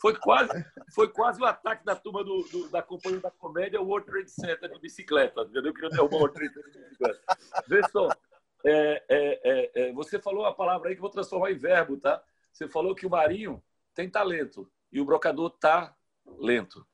Foi 0.00 0.16
quase, 0.16 0.64
foi 0.94 1.08
quase 1.08 1.42
o 1.42 1.44
ataque 1.44 1.84
da 1.84 1.96
turma 1.96 2.22
do, 2.22 2.44
do, 2.44 2.68
da 2.68 2.80
Companhia 2.80 3.18
da 3.18 3.30
Comédia, 3.32 3.80
o 3.80 3.84
World 3.88 4.06
Trade 4.06 4.30
Center 4.30 4.72
de 4.72 4.78
bicicleta. 4.78 5.40
Entendeu? 5.40 5.74
Queria 5.74 5.90
derrubar 5.90 6.14
o 6.14 6.18
World 6.20 6.34
Trade 6.36 6.54
Center 6.54 6.70
de 6.70 6.78
bicicleta. 6.78 7.20
Vê 7.66 7.82
só, 7.88 8.08
é, 8.64 9.02
é, 9.08 9.40
é, 9.42 9.70
é, 9.74 9.92
você 9.92 10.20
falou 10.20 10.46
a 10.46 10.54
palavra 10.54 10.88
aí 10.88 10.94
que 10.94 11.00
vou 11.00 11.10
transformar 11.10 11.50
em 11.50 11.58
verbo, 11.58 11.98
tá? 11.98 12.22
Você 12.52 12.68
falou 12.68 12.94
que 12.94 13.04
o 13.04 13.10
Marinho 13.10 13.60
tem 13.96 14.08
talento 14.08 14.70
e 14.92 15.00
o 15.00 15.04
brocador 15.04 15.50
tá 15.50 15.92
lento. 16.38 16.86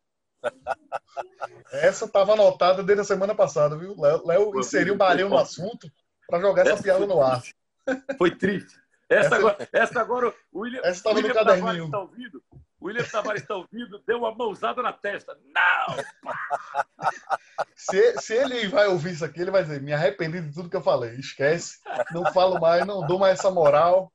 Essa 1.70 2.06
estava 2.06 2.32
anotada 2.32 2.82
desde 2.82 3.02
a 3.02 3.04
semana 3.04 3.34
passada, 3.34 3.76
viu? 3.76 3.94
Léo 4.24 4.58
inseriu 4.58 4.94
o 4.94 4.98
Marinho 4.98 5.28
no 5.28 5.36
assunto 5.36 5.86
para 6.28 6.40
jogar 6.40 6.62
essa, 6.62 6.74
essa 6.74 6.82
piada 6.82 7.06
no 7.06 7.22
ar. 7.22 7.42
Foi 8.18 8.30
triste. 8.30 8.78
Essa, 9.08 9.26
essa, 9.26 9.36
agora, 9.36 9.68
essa 9.72 10.00
agora 10.00 10.34
o 10.52 10.60
William, 10.60 10.82
essa 10.84 11.14
no 11.14 11.34
caderninho. 11.34 11.86
Está 11.86 11.98
ouvindo, 11.98 12.42
o 12.78 12.86
William 12.86 13.04
Tavares 13.04 13.40
está 13.40 13.56
ouvindo, 13.56 13.98
deu 14.06 14.18
uma 14.18 14.34
mãozada 14.34 14.82
na 14.82 14.92
testa. 14.92 15.34
Não! 15.46 15.96
se, 17.74 18.20
se 18.20 18.34
ele 18.34 18.68
vai 18.68 18.86
ouvir 18.86 19.12
isso 19.12 19.24
aqui, 19.24 19.40
ele 19.40 19.50
vai 19.50 19.62
dizer: 19.62 19.80
me 19.80 19.94
arrependi 19.94 20.42
de 20.42 20.52
tudo 20.52 20.68
que 20.68 20.76
eu 20.76 20.82
falei. 20.82 21.14
Esquece, 21.14 21.78
não 22.12 22.30
falo 22.34 22.60
mais, 22.60 22.86
não 22.86 23.06
dou 23.06 23.18
mais 23.18 23.38
essa 23.38 23.50
moral. 23.50 24.12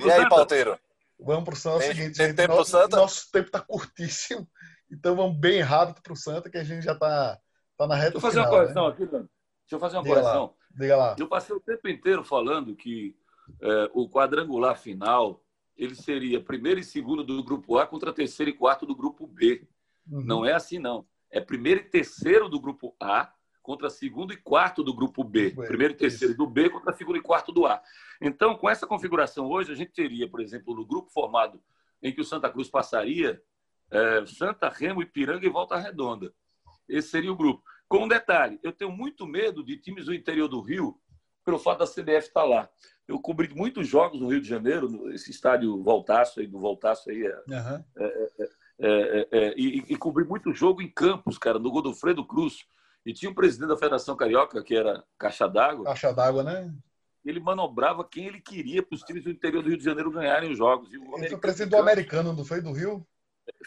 e 0.00 0.12
aí, 0.12 0.28
Palteiro? 0.28 0.78
Vamos 1.18 1.44
para 1.44 1.54
o 1.54 1.56
Santa. 1.56 1.84
É 1.84 1.88
o 1.90 1.94
seguinte, 1.94 2.16
tem 2.16 2.26
gente, 2.28 2.36
tempo 2.36 2.54
nosso, 2.54 2.70
Santa? 2.70 2.96
nosso 2.96 3.28
tempo 3.32 3.46
está 3.46 3.60
curtíssimo. 3.60 4.48
Então 4.88 5.16
vamos 5.16 5.36
bem 5.36 5.60
rápido 5.60 6.00
para 6.00 6.12
o 6.12 6.16
Santa, 6.16 6.48
que 6.48 6.58
a 6.58 6.62
gente 6.62 6.84
já 6.84 6.92
está 6.92 7.36
tá 7.78 7.86
na 7.86 7.94
reta 7.94 8.10
Deixa 8.12 8.16
eu 8.16 8.20
fazer 8.20 8.40
final, 8.40 8.52
uma 8.52 8.60
correção 8.60 8.86
né? 8.86 8.92
aqui, 8.92 9.06
Deixa 9.06 9.28
eu 9.72 9.78
fazer 9.78 9.96
uma 9.96 10.02
Diga 10.02 10.14
correção. 10.16 10.42
Lá. 10.42 10.52
Diga 10.78 10.96
lá. 10.96 11.16
Eu 11.18 11.28
passei 11.28 11.56
o 11.56 11.60
tempo 11.60 11.88
inteiro 11.88 12.24
falando 12.24 12.74
que 12.74 13.16
é, 13.60 13.90
o 13.94 14.08
quadrangular 14.10 14.76
final 14.76 15.42
ele 15.76 15.94
seria 15.94 16.40
primeiro 16.42 16.80
e 16.80 16.84
segundo 16.84 17.22
do 17.22 17.42
grupo 17.42 17.78
A 17.78 17.86
contra 17.86 18.12
terceiro 18.12 18.50
e 18.50 18.54
quarto 18.54 18.84
do 18.84 18.96
grupo 18.96 19.26
B. 19.26 19.66
Uhum. 20.10 20.22
Não 20.22 20.44
é 20.44 20.52
assim, 20.52 20.78
não. 20.78 21.06
É 21.30 21.40
primeiro 21.40 21.80
e 21.80 21.84
terceiro 21.84 22.48
do 22.48 22.58
grupo 22.58 22.96
A 23.00 23.32
contra 23.62 23.88
segundo 23.88 24.32
e 24.32 24.36
quarto 24.36 24.82
do 24.82 24.92
grupo 24.94 25.22
B. 25.22 25.50
primeiro 25.50 25.92
e 25.92 25.96
terceiro 25.96 26.32
Isso. 26.32 26.38
do 26.38 26.46
B 26.48 26.70
contra 26.70 26.92
segundo 26.94 27.18
e 27.18 27.22
quarto 27.22 27.52
do 27.52 27.66
A. 27.66 27.80
Então, 28.20 28.56
com 28.56 28.68
essa 28.68 28.86
configuração 28.86 29.46
hoje, 29.46 29.70
a 29.70 29.74
gente 29.74 29.92
teria, 29.92 30.28
por 30.28 30.40
exemplo, 30.40 30.74
no 30.74 30.86
grupo 30.86 31.10
formado 31.10 31.62
em 32.02 32.12
que 32.12 32.20
o 32.20 32.24
Santa 32.24 32.50
Cruz 32.50 32.68
passaria, 32.68 33.40
é, 33.90 34.24
Santa, 34.26 34.68
Remo, 34.68 35.02
Ipiranga 35.02 35.46
e 35.46 35.50
Volta 35.50 35.76
Redonda. 35.76 36.32
Esse 36.88 37.08
seria 37.08 37.32
o 37.32 37.36
grupo. 37.36 37.62
Com 37.88 38.04
um 38.04 38.08
detalhe, 38.08 38.58
eu 38.62 38.72
tenho 38.72 38.90
muito 38.90 39.26
medo 39.26 39.64
de 39.64 39.76
times 39.76 40.06
do 40.06 40.14
interior 40.14 40.48
do 40.48 40.60
Rio 40.60 40.98
pelo 41.44 41.58
fato 41.58 41.78
da 41.78 41.86
CBF 41.86 42.28
estar 42.28 42.44
lá. 42.44 42.68
Eu 43.06 43.18
cobri 43.18 43.48
muitos 43.54 43.88
jogos 43.88 44.20
no 44.20 44.28
Rio 44.28 44.40
de 44.40 44.48
Janeiro, 44.48 45.10
esse 45.12 45.30
estádio 45.30 45.82
Voltaço 45.82 46.40
aí, 46.40 46.46
do 46.46 46.60
Voltaço 46.60 47.08
aí. 47.08 47.26
É, 47.26 47.36
uhum. 47.48 47.84
é, 48.78 49.28
é, 49.32 49.54
e, 49.56 49.78
e 49.88 49.96
cobri 49.96 50.24
muito 50.24 50.52
jogo 50.52 50.82
em 50.82 50.90
Campos, 50.90 51.38
cara, 51.38 51.58
no 51.58 51.70
Godofredo 51.70 52.26
Cruz. 52.26 52.66
E 53.06 53.14
tinha 53.14 53.30
um 53.30 53.34
presidente 53.34 53.70
da 53.70 53.78
Federação 53.78 54.14
Carioca, 54.14 54.62
que 54.62 54.76
era 54.76 55.02
Caixa 55.18 55.48
d'Água. 55.48 55.86
Caixa 55.86 56.12
d'Água, 56.12 56.42
né? 56.42 56.70
Ele 57.24 57.40
manobrava 57.40 58.06
quem 58.06 58.26
ele 58.26 58.40
queria 58.40 58.82
para 58.82 58.94
os 58.94 59.02
times 59.02 59.24
do 59.24 59.30
interior 59.30 59.62
do 59.62 59.70
Rio 59.70 59.78
de 59.78 59.84
Janeiro 59.84 60.10
ganharem 60.10 60.50
os 60.50 60.58
jogos. 60.58 60.92
E 60.92 60.98
o 60.98 61.16
foi 61.16 61.38
presidente 61.38 61.70
do 61.70 61.78
americano, 61.78 62.34
não 62.34 62.44
foi? 62.44 62.60
Do 62.60 62.72
Rio? 62.72 63.06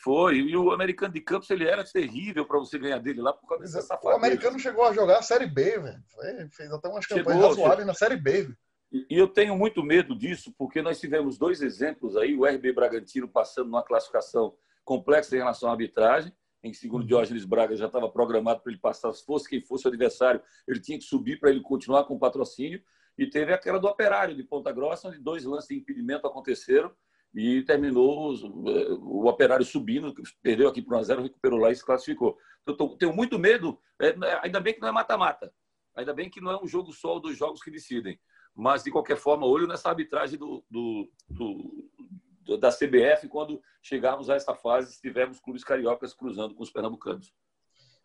Foi. 0.03 0.35
E 0.37 0.55
o 0.55 0.71
americano 0.71 1.13
de 1.13 1.21
Campos 1.21 1.49
ele 1.49 1.67
era 1.67 1.83
terrível 1.83 2.45
para 2.45 2.59
você 2.59 2.77
ganhar 2.77 2.99
dele 2.99 3.21
lá 3.21 3.33
por 3.33 3.47
causa 3.47 3.63
dessa 3.63 3.81
safadeza. 3.81 4.13
O 4.13 4.17
americano 4.17 4.59
chegou 4.59 4.85
a 4.85 4.93
jogar 4.93 5.19
a 5.19 5.21
Série 5.21 5.47
B, 5.47 5.79
velho. 5.79 6.03
Fez 6.51 6.71
até 6.71 6.87
umas 6.87 7.05
campanhas 7.05 7.33
chegou, 7.33 7.49
razoáveis 7.49 7.71
chegou. 7.71 7.85
na 7.85 7.93
Série 7.93 8.15
B. 8.17 8.31
Véio. 8.43 8.57
E 8.91 9.17
eu 9.17 9.27
tenho 9.27 9.55
muito 9.55 9.81
medo 9.81 10.13
disso, 10.13 10.53
porque 10.57 10.81
nós 10.81 10.99
tivemos 10.99 11.37
dois 11.37 11.61
exemplos 11.61 12.17
aí, 12.17 12.35
o 12.35 12.45
RB 12.45 12.73
Bragantino 12.73 13.27
passando 13.27 13.67
numa 13.67 13.83
classificação 13.83 14.53
complexa 14.83 15.33
em 15.33 15.39
relação 15.39 15.69
à 15.69 15.71
arbitragem, 15.71 16.33
em 16.61 16.71
que, 16.71 16.77
segundo 16.77 17.05
Diógenes 17.05 17.45
Braga, 17.45 17.75
já 17.75 17.85
estava 17.87 18.09
programado 18.09 18.59
para 18.59 18.71
ele 18.71 18.81
passar, 18.81 19.11
se 19.13 19.25
fosse 19.25 19.49
quem 19.49 19.61
fosse 19.61 19.85
o 19.85 19.87
adversário, 19.87 20.41
ele 20.67 20.79
tinha 20.79 20.97
que 20.97 21.05
subir 21.05 21.39
para 21.39 21.49
ele 21.49 21.61
continuar 21.61 22.03
com 22.03 22.15
o 22.15 22.19
patrocínio. 22.19 22.81
E 23.17 23.27
teve 23.27 23.53
aquela 23.53 23.79
do 23.79 23.87
Operário 23.87 24.35
de 24.35 24.43
Ponta 24.43 24.71
Grossa, 24.71 25.07
onde 25.07 25.19
dois 25.19 25.43
lances 25.43 25.69
de 25.69 25.75
impedimento 25.75 26.27
aconteceram 26.27 26.91
e 27.33 27.63
terminou 27.63 28.33
eh, 28.33 28.93
o 28.99 29.27
Operário 29.27 29.65
subindo, 29.65 30.13
perdeu 30.41 30.67
aqui 30.67 30.81
para 30.81 30.97
1 30.97 30.99
a 30.99 31.03
0 31.03 31.23
recuperou 31.23 31.59
lá 31.59 31.71
e 31.71 31.75
se 31.75 31.85
classificou. 31.85 32.37
Então, 32.67 32.95
tenho 32.97 33.13
muito 33.13 33.39
medo, 33.39 33.79
é, 33.99 34.13
ainda 34.43 34.59
bem 34.59 34.73
que 34.73 34.81
não 34.81 34.89
é 34.89 34.91
mata-mata, 34.91 35.53
ainda 35.95 36.13
bem 36.13 36.29
que 36.29 36.41
não 36.41 36.51
é 36.51 36.61
um 36.61 36.67
jogo 36.67 36.91
só 36.91 37.19
dos 37.19 37.37
jogos 37.37 37.61
que 37.61 37.71
decidem. 37.71 38.19
Mas, 38.53 38.83
de 38.83 38.91
qualquer 38.91 39.17
forma, 39.17 39.45
olho 39.45 39.67
nessa 39.67 39.89
arbitragem 39.89 40.37
do, 40.37 40.63
do, 40.69 41.09
do, 41.29 42.57
da 42.57 42.69
CBF 42.69 43.29
quando 43.29 43.61
chegarmos 43.81 44.29
a 44.29 44.35
essa 44.35 44.53
fase, 44.53 44.93
se 44.93 45.01
tivermos 45.01 45.39
clubes 45.39 45.63
cariocas 45.63 46.13
cruzando 46.13 46.53
com 46.53 46.63
os 46.63 46.71
pernambucanos. 46.71 47.33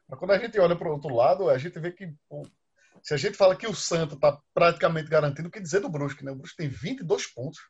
Mas 0.09 0.19
quando 0.19 0.31
a 0.31 0.39
gente 0.39 0.59
olha 0.61 0.77
para 0.77 0.89
o 0.89 0.93
outro 0.93 1.15
lado, 1.15 1.51
a 1.51 1.59
gente 1.59 1.79
vê 1.81 1.91
que 1.91 2.15
se 3.03 3.15
a 3.15 3.17
gente 3.17 3.37
fala 3.37 3.57
que 3.57 3.67
o 3.67 3.75
Santa 3.75 4.15
está 4.15 4.41
praticamente 4.55 5.11
garantido, 5.11 5.49
o 5.49 5.51
que 5.51 5.61
dizer 5.61 5.81
do 5.81 5.89
Brusque? 5.89 6.25
Né? 6.25 6.33
O 6.33 6.37
Brusque 6.37 6.57
tem 6.57 6.69
22 6.69 7.27
pontos. 7.27 7.61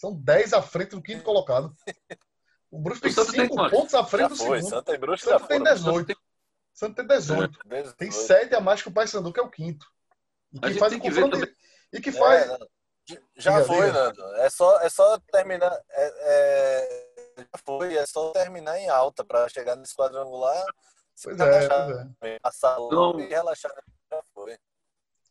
São 0.00 0.14
10 0.14 0.54
à 0.54 0.62
frente 0.62 0.92
do 0.92 1.02
quinto 1.02 1.22
colocado. 1.22 1.76
O 2.70 2.78
Brusque 2.78 3.12
tem 3.12 3.24
5 3.24 3.68
pontos 3.68 3.92
à 3.94 4.02
frente 4.02 4.22
já 4.22 4.28
do 4.28 4.36
foi. 4.36 4.58
segundo. 4.62 4.70
Santa 4.70 4.94
e 4.94 4.98
Brusque 4.98 5.28
Santa 5.28 5.46
tem 5.46 5.62
18. 5.62 6.16
Santa 6.72 7.06
tem 7.06 7.18
18. 7.18 7.58
Tem 7.98 8.10
7 8.10 8.54
a 8.54 8.60
mais 8.60 8.80
que 8.80 8.88
o 8.88 8.92
Paysandu, 8.92 9.30
que 9.30 9.40
é 9.40 9.42
o 9.42 9.50
quinto. 9.50 9.84
E 10.54 10.58
que 10.58 10.74
faz 10.74 10.94
o 10.94 10.98
confronto. 10.98 11.36
E 11.92 12.00
que 12.00 12.12
faz. 12.12 12.48
É, 12.48 12.58
já 13.36 13.60
diga, 13.60 13.64
foi, 13.66 13.86
diga. 13.86 13.92
Nando. 13.92 14.34
É 14.36 14.48
só, 14.48 14.80
é 14.80 14.88
só 14.88 15.18
terminar. 15.30 15.78
É, 15.90 16.12
é, 16.22 17.06
já 17.38 17.60
foi, 17.62 17.94
é 17.94 18.06
só 18.06 18.30
terminar 18.30 18.78
em 18.78 18.88
alta 18.88 19.22
para 19.22 19.48
chegar 19.50 19.76
nesse 19.76 19.94
quadrangular. 19.94 20.64
Pois 21.22 21.38
é, 21.38 21.68
pois 21.68 22.06
é. 22.22 22.38
Passar 22.38 22.78
então, 22.80 23.20
e 23.20 23.26
relaxar. 23.26 23.74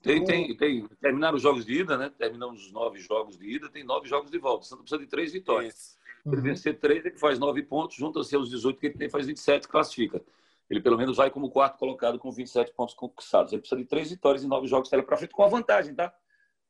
Já 0.02 0.12
foi. 0.12 0.24
Tem, 0.26 0.26
tem, 0.26 0.58
tem. 0.58 0.88
Terminaram 1.02 1.36
os 1.36 1.42
jogos 1.42 1.66
de 1.66 1.74
ida, 1.74 1.98
né? 1.98 2.12
Terminamos 2.18 2.66
os 2.66 2.72
nove 2.72 3.00
jogos 3.00 3.38
de 3.38 3.46
ida, 3.46 3.70
tem 3.70 3.84
nove 3.84 4.08
jogos 4.08 4.32
de 4.32 4.38
volta. 4.38 4.64
O 4.64 4.68
Santos 4.68 4.84
precisa 4.84 5.02
de 5.02 5.10
três 5.10 5.34
vitórias. 5.34 5.98
Uhum. 6.26 6.34
Ele 6.34 6.42
vencer 6.42 6.80
três, 6.80 7.06
ele 7.06 7.18
faz 7.18 7.40
nove 7.40 7.64
pontos, 7.64 7.96
junta-se 7.96 8.36
aos 8.36 8.50
18 8.50 8.80
que 8.80 8.88
ele 8.88 8.98
tem, 8.98 9.10
faz 9.10 9.26
27, 9.26 9.68
classifica. 9.68 10.22
Ele 10.70 10.82
pelo 10.82 10.98
menos 10.98 11.18
vai 11.18 11.32
como 11.32 11.50
quarto 11.50 11.78
colocado 11.78 12.20
com 12.20 12.32
27 12.32 12.74
pontos 12.74 12.94
conquistados. 12.94 13.52
Ele 13.52 13.62
precisa 13.62 13.82
de 13.82 13.88
três 13.88 14.10
vitórias 14.10 14.44
em 14.44 14.48
nove 14.48 14.68
jogos 14.68 14.90
para 14.90 15.18
frente 15.18 15.34
com 15.34 15.44
a 15.44 15.48
vantagem, 15.48 15.96
tá? 15.96 16.14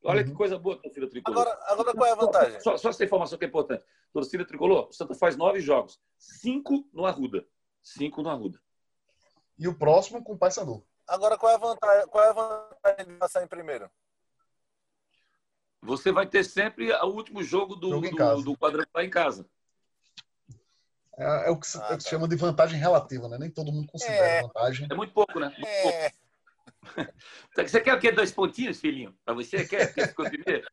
Olha 0.04 0.22
uhum. 0.22 0.30
que 0.30 0.34
coisa 0.34 0.58
boa, 0.58 0.78
torcida 0.78 1.10
tricolor. 1.10 1.42
Agora, 1.42 1.60
agora 1.68 1.94
qual 1.94 2.06
é 2.06 2.12
a 2.12 2.16
vantagem? 2.16 2.60
Só, 2.62 2.78
só 2.78 2.90
essa 2.90 3.04
informação 3.04 3.38
que 3.38 3.44
é 3.44 3.48
importante. 3.48 3.84
Torcida 4.14 4.46
tricolor, 4.46 4.88
o 4.90 4.94
Santa 4.94 5.14
faz 5.14 5.36
nove 5.36 5.60
jogos, 5.60 6.00
cinco 6.18 6.88
no 6.94 7.06
Arruda. 7.06 7.46
Cinco 7.84 8.24
no 8.24 8.30
Arruda. 8.30 8.60
E 9.58 9.68
o 9.68 9.78
próximo 9.78 10.24
com 10.24 10.34
o 10.34 10.38
Paysandu. 10.38 10.84
Agora, 11.10 11.38
qual 11.38 11.52
é 11.52 11.56
a 11.56 11.58
vantagem, 11.58 12.08
qual 12.08 12.24
é 12.24 12.30
a 12.30 12.34
vantagem 12.34 13.14
de 13.14 13.20
passar 13.20 13.44
em 13.44 13.48
primeiro? 13.48 13.90
Você 15.82 16.12
vai 16.12 16.28
ter 16.28 16.44
sempre 16.44 16.92
o 16.92 17.08
último 17.08 17.44
jogo 17.44 17.76
do, 17.76 17.90
jogo 17.90 18.10
do, 18.10 18.44
do 18.44 18.58
quadrangular 18.58 19.04
em 19.04 19.10
casa. 19.10 19.46
É, 21.18 21.48
é, 21.48 21.50
o 21.50 21.58
que 21.58 21.68
se, 21.68 21.78
ah, 21.78 21.88
é 21.90 21.94
o 21.94 21.98
que 21.98 22.04
se 22.04 22.10
tá. 22.10 22.16
chama 22.16 22.28
de 22.28 22.36
vantagem 22.36 22.80
relativa, 22.80 23.28
né? 23.28 23.38
Nem 23.40 23.50
todo 23.50 23.72
mundo 23.72 23.88
considera 23.88 24.26
é, 24.26 24.42
vantagem. 24.44 24.88
É 24.90 24.96
muito 24.96 25.14
pouco, 25.14 25.40
né? 25.40 25.48
Muito 25.48 25.68
é. 25.68 25.82
pouco. 25.82 26.20
Você 27.56 27.82
quer 27.82 27.94
o 27.96 28.00
quê? 28.00 28.12
Dois 28.12 28.32
pontinhos, 28.32 28.80
filhinho? 28.80 29.18
Para 29.26 29.34
você? 29.34 29.66
Quer? 29.66 29.94
Quer 29.94 30.10
ficou 30.10 30.30
primeiro? 30.30 30.66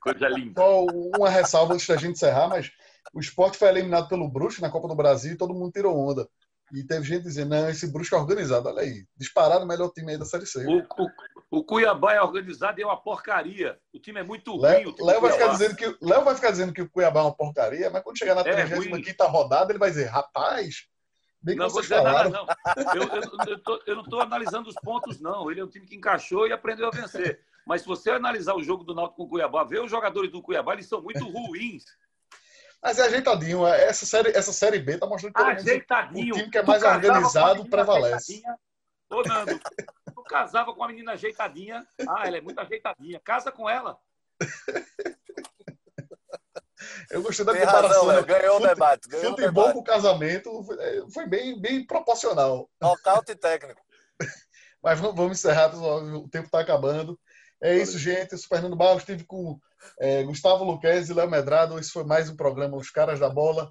Coisa 0.00 0.28
linda. 0.28 0.60
Só 0.60 0.84
uma 0.84 1.28
ressalva 1.28 1.74
antes 1.74 1.86
da 1.86 1.96
gente 1.96 2.12
encerrar, 2.12 2.48
mas 2.48 2.70
o 3.12 3.20
esporte 3.20 3.58
foi 3.58 3.68
eliminado 3.68 4.08
pelo 4.08 4.28
Bruxo 4.28 4.60
na 4.60 4.70
Copa 4.70 4.88
do 4.88 4.94
Brasil 4.94 5.32
e 5.32 5.36
todo 5.36 5.54
mundo 5.54 5.72
tirou 5.72 5.98
onda. 5.98 6.28
E 6.72 6.84
teve 6.84 7.04
gente 7.04 7.24
dizendo, 7.24 7.50
não, 7.50 7.68
esse 7.68 7.90
Brusque 7.90 8.14
é 8.14 8.18
organizado, 8.18 8.68
olha 8.68 8.82
aí. 8.82 9.04
Disparado 9.16 9.64
o 9.64 9.68
melhor 9.68 9.90
time 9.90 10.12
aí 10.12 10.18
da 10.18 10.24
Série 10.24 10.46
C. 10.46 10.64
O, 10.66 10.78
o, 10.78 11.58
o, 11.58 11.64
Cuiabá 11.64 12.14
é 12.14 12.22
organizado 12.22 12.78
e 12.78 12.82
é 12.82 12.86
uma 12.86 13.00
porcaria. 13.00 13.78
O 13.92 13.98
time 13.98 14.20
é 14.20 14.22
muito 14.22 14.52
ruim. 14.52 14.94
Léo 15.00 15.20
vai, 15.20 15.32
ficar 15.32 15.48
dizendo 15.48 15.76
que, 15.76 15.96
Léo 16.00 16.24
vai 16.24 16.34
ficar 16.34 16.50
dizendo 16.50 16.72
que 16.72 16.82
o 16.82 16.88
Cuiabá 16.88 17.20
é 17.20 17.22
uma 17.24 17.34
porcaria, 17.34 17.90
mas 17.90 18.02
quando 18.02 18.18
chegar 18.18 18.34
na 18.34 18.42
é 18.42 18.66
35 18.66 19.26
rodada, 19.26 19.72
ele 19.72 19.78
vai 19.78 19.90
dizer, 19.90 20.06
rapaz, 20.06 20.86
bem 21.42 21.56
que 21.56 21.60
não, 21.60 21.70
vocês 21.70 21.88
falaram. 21.88 22.30
Não, 22.30 22.46
eu, 22.94 23.02
eu, 23.02 23.46
eu, 23.48 23.58
tô, 23.58 23.82
eu 23.86 23.96
não 23.96 24.04
estou 24.04 24.20
analisando 24.20 24.68
os 24.68 24.76
pontos, 24.76 25.20
não. 25.20 25.50
Ele 25.50 25.60
é 25.60 25.64
um 25.64 25.68
time 25.68 25.86
que 25.86 25.96
encaixou 25.96 26.46
e 26.46 26.52
aprendeu 26.52 26.86
a 26.86 26.90
vencer. 26.90 27.40
Mas 27.66 27.82
se 27.82 27.86
você 27.86 28.10
analisar 28.10 28.54
o 28.54 28.62
jogo 28.62 28.84
do 28.84 28.94
Náutico 28.94 29.16
com 29.16 29.22
o 29.24 29.28
Cuiabá, 29.28 29.64
ver 29.64 29.82
os 29.82 29.90
jogadores 29.90 30.30
do 30.30 30.42
Cuiabá, 30.42 30.74
eles 30.74 30.86
são 30.86 31.02
muito 31.02 31.24
ruins. 31.28 31.84
Mas 32.82 32.98
é 32.98 33.02
ajeitadinho. 33.02 33.66
É, 33.66 33.84
essa 33.84 34.06
série, 34.06 34.30
essa 34.30 34.52
série 34.52 34.78
B 34.78 34.98
tá 34.98 35.06
mostrando 35.06 35.34
que 35.34 35.42
ajeitadinho. 35.42 36.34
o 36.34 36.38
time 36.38 36.50
que 36.50 36.58
é 36.58 36.62
mais 36.62 36.82
organizado 36.82 37.68
prevalece. 37.68 38.42
Ô, 39.10 39.22
Nando, 39.22 39.60
tu 40.14 40.22
casava 40.22 40.72
com 40.72 40.82
a 40.84 40.88
menina 40.88 41.12
ajeitadinha. 41.12 41.86
Ah, 42.08 42.26
ela 42.26 42.38
é 42.38 42.40
muito 42.40 42.58
ajeitadinha. 42.60 43.20
Casa 43.20 43.52
com 43.52 43.68
ela. 43.68 43.98
Eu 47.10 47.22
gostei 47.22 47.44
da 47.44 47.52
Tem 47.52 47.60
comparação. 47.60 48.06
Razão, 48.06 48.20
né? 48.20 48.22
Ganhou 48.22 48.56
o 48.56 48.66
debate. 48.66 49.08
Ganhou 49.08 49.36
futebol 49.36 49.72
com 49.72 49.82
casamento 49.82 50.50
foi 51.12 51.26
bem, 51.26 51.60
bem 51.60 51.84
proporcional. 51.84 52.70
Nocaute 52.80 53.34
técnico. 53.34 53.82
Mas 54.82 54.98
vamos 54.98 55.38
encerrar, 55.38 55.74
o 55.76 56.28
tempo 56.28 56.46
está 56.46 56.60
acabando. 56.60 57.20
É 57.62 57.76
isso, 57.76 57.98
gente. 57.98 58.32
Eu 58.32 58.38
sou 58.38 58.48
Fernando 58.48 58.74
Barros, 58.74 59.02
estive 59.02 59.24
com 59.24 59.58
é, 59.98 60.22
Gustavo 60.22 60.64
Luquez 60.64 61.10
e 61.10 61.14
Léo 61.14 61.30
Medrado. 61.30 61.78
Esse 61.78 61.90
foi 61.90 62.04
mais 62.04 62.30
um 62.30 62.36
programa 62.36 62.76
Os 62.76 62.90
Caras 62.90 63.20
da 63.20 63.28
Bola. 63.28 63.70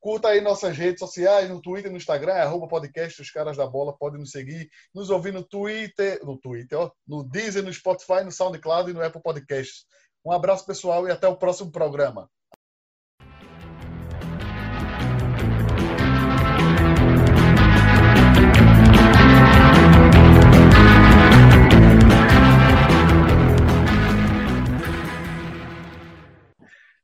Curta 0.00 0.28
aí 0.28 0.40
nossas 0.40 0.76
redes 0.76 1.00
sociais, 1.00 1.50
no 1.50 1.60
Twitter, 1.60 1.90
no 1.90 1.96
Instagram, 1.96 2.32
é 2.32 2.42
arroba 2.42 2.68
podcast 2.68 3.20
Os 3.20 3.30
Caras 3.30 3.56
da 3.56 3.66
Bola. 3.66 3.96
Pode 3.96 4.16
nos 4.16 4.30
seguir, 4.30 4.70
nos 4.94 5.10
ouvir 5.10 5.32
no 5.32 5.42
Twitter, 5.42 6.24
no 6.24 6.38
Twitter, 6.38 6.78
ó, 6.78 6.90
no 7.06 7.22
Deezer, 7.22 7.62
no 7.62 7.72
Spotify, 7.72 8.24
no 8.24 8.32
SoundCloud 8.32 8.90
e 8.90 8.94
no 8.94 9.02
Apple 9.02 9.20
Podcasts. 9.20 9.84
Um 10.24 10.32
abraço, 10.32 10.64
pessoal, 10.64 11.06
e 11.06 11.10
até 11.10 11.28
o 11.28 11.36
próximo 11.36 11.70
programa. 11.70 12.30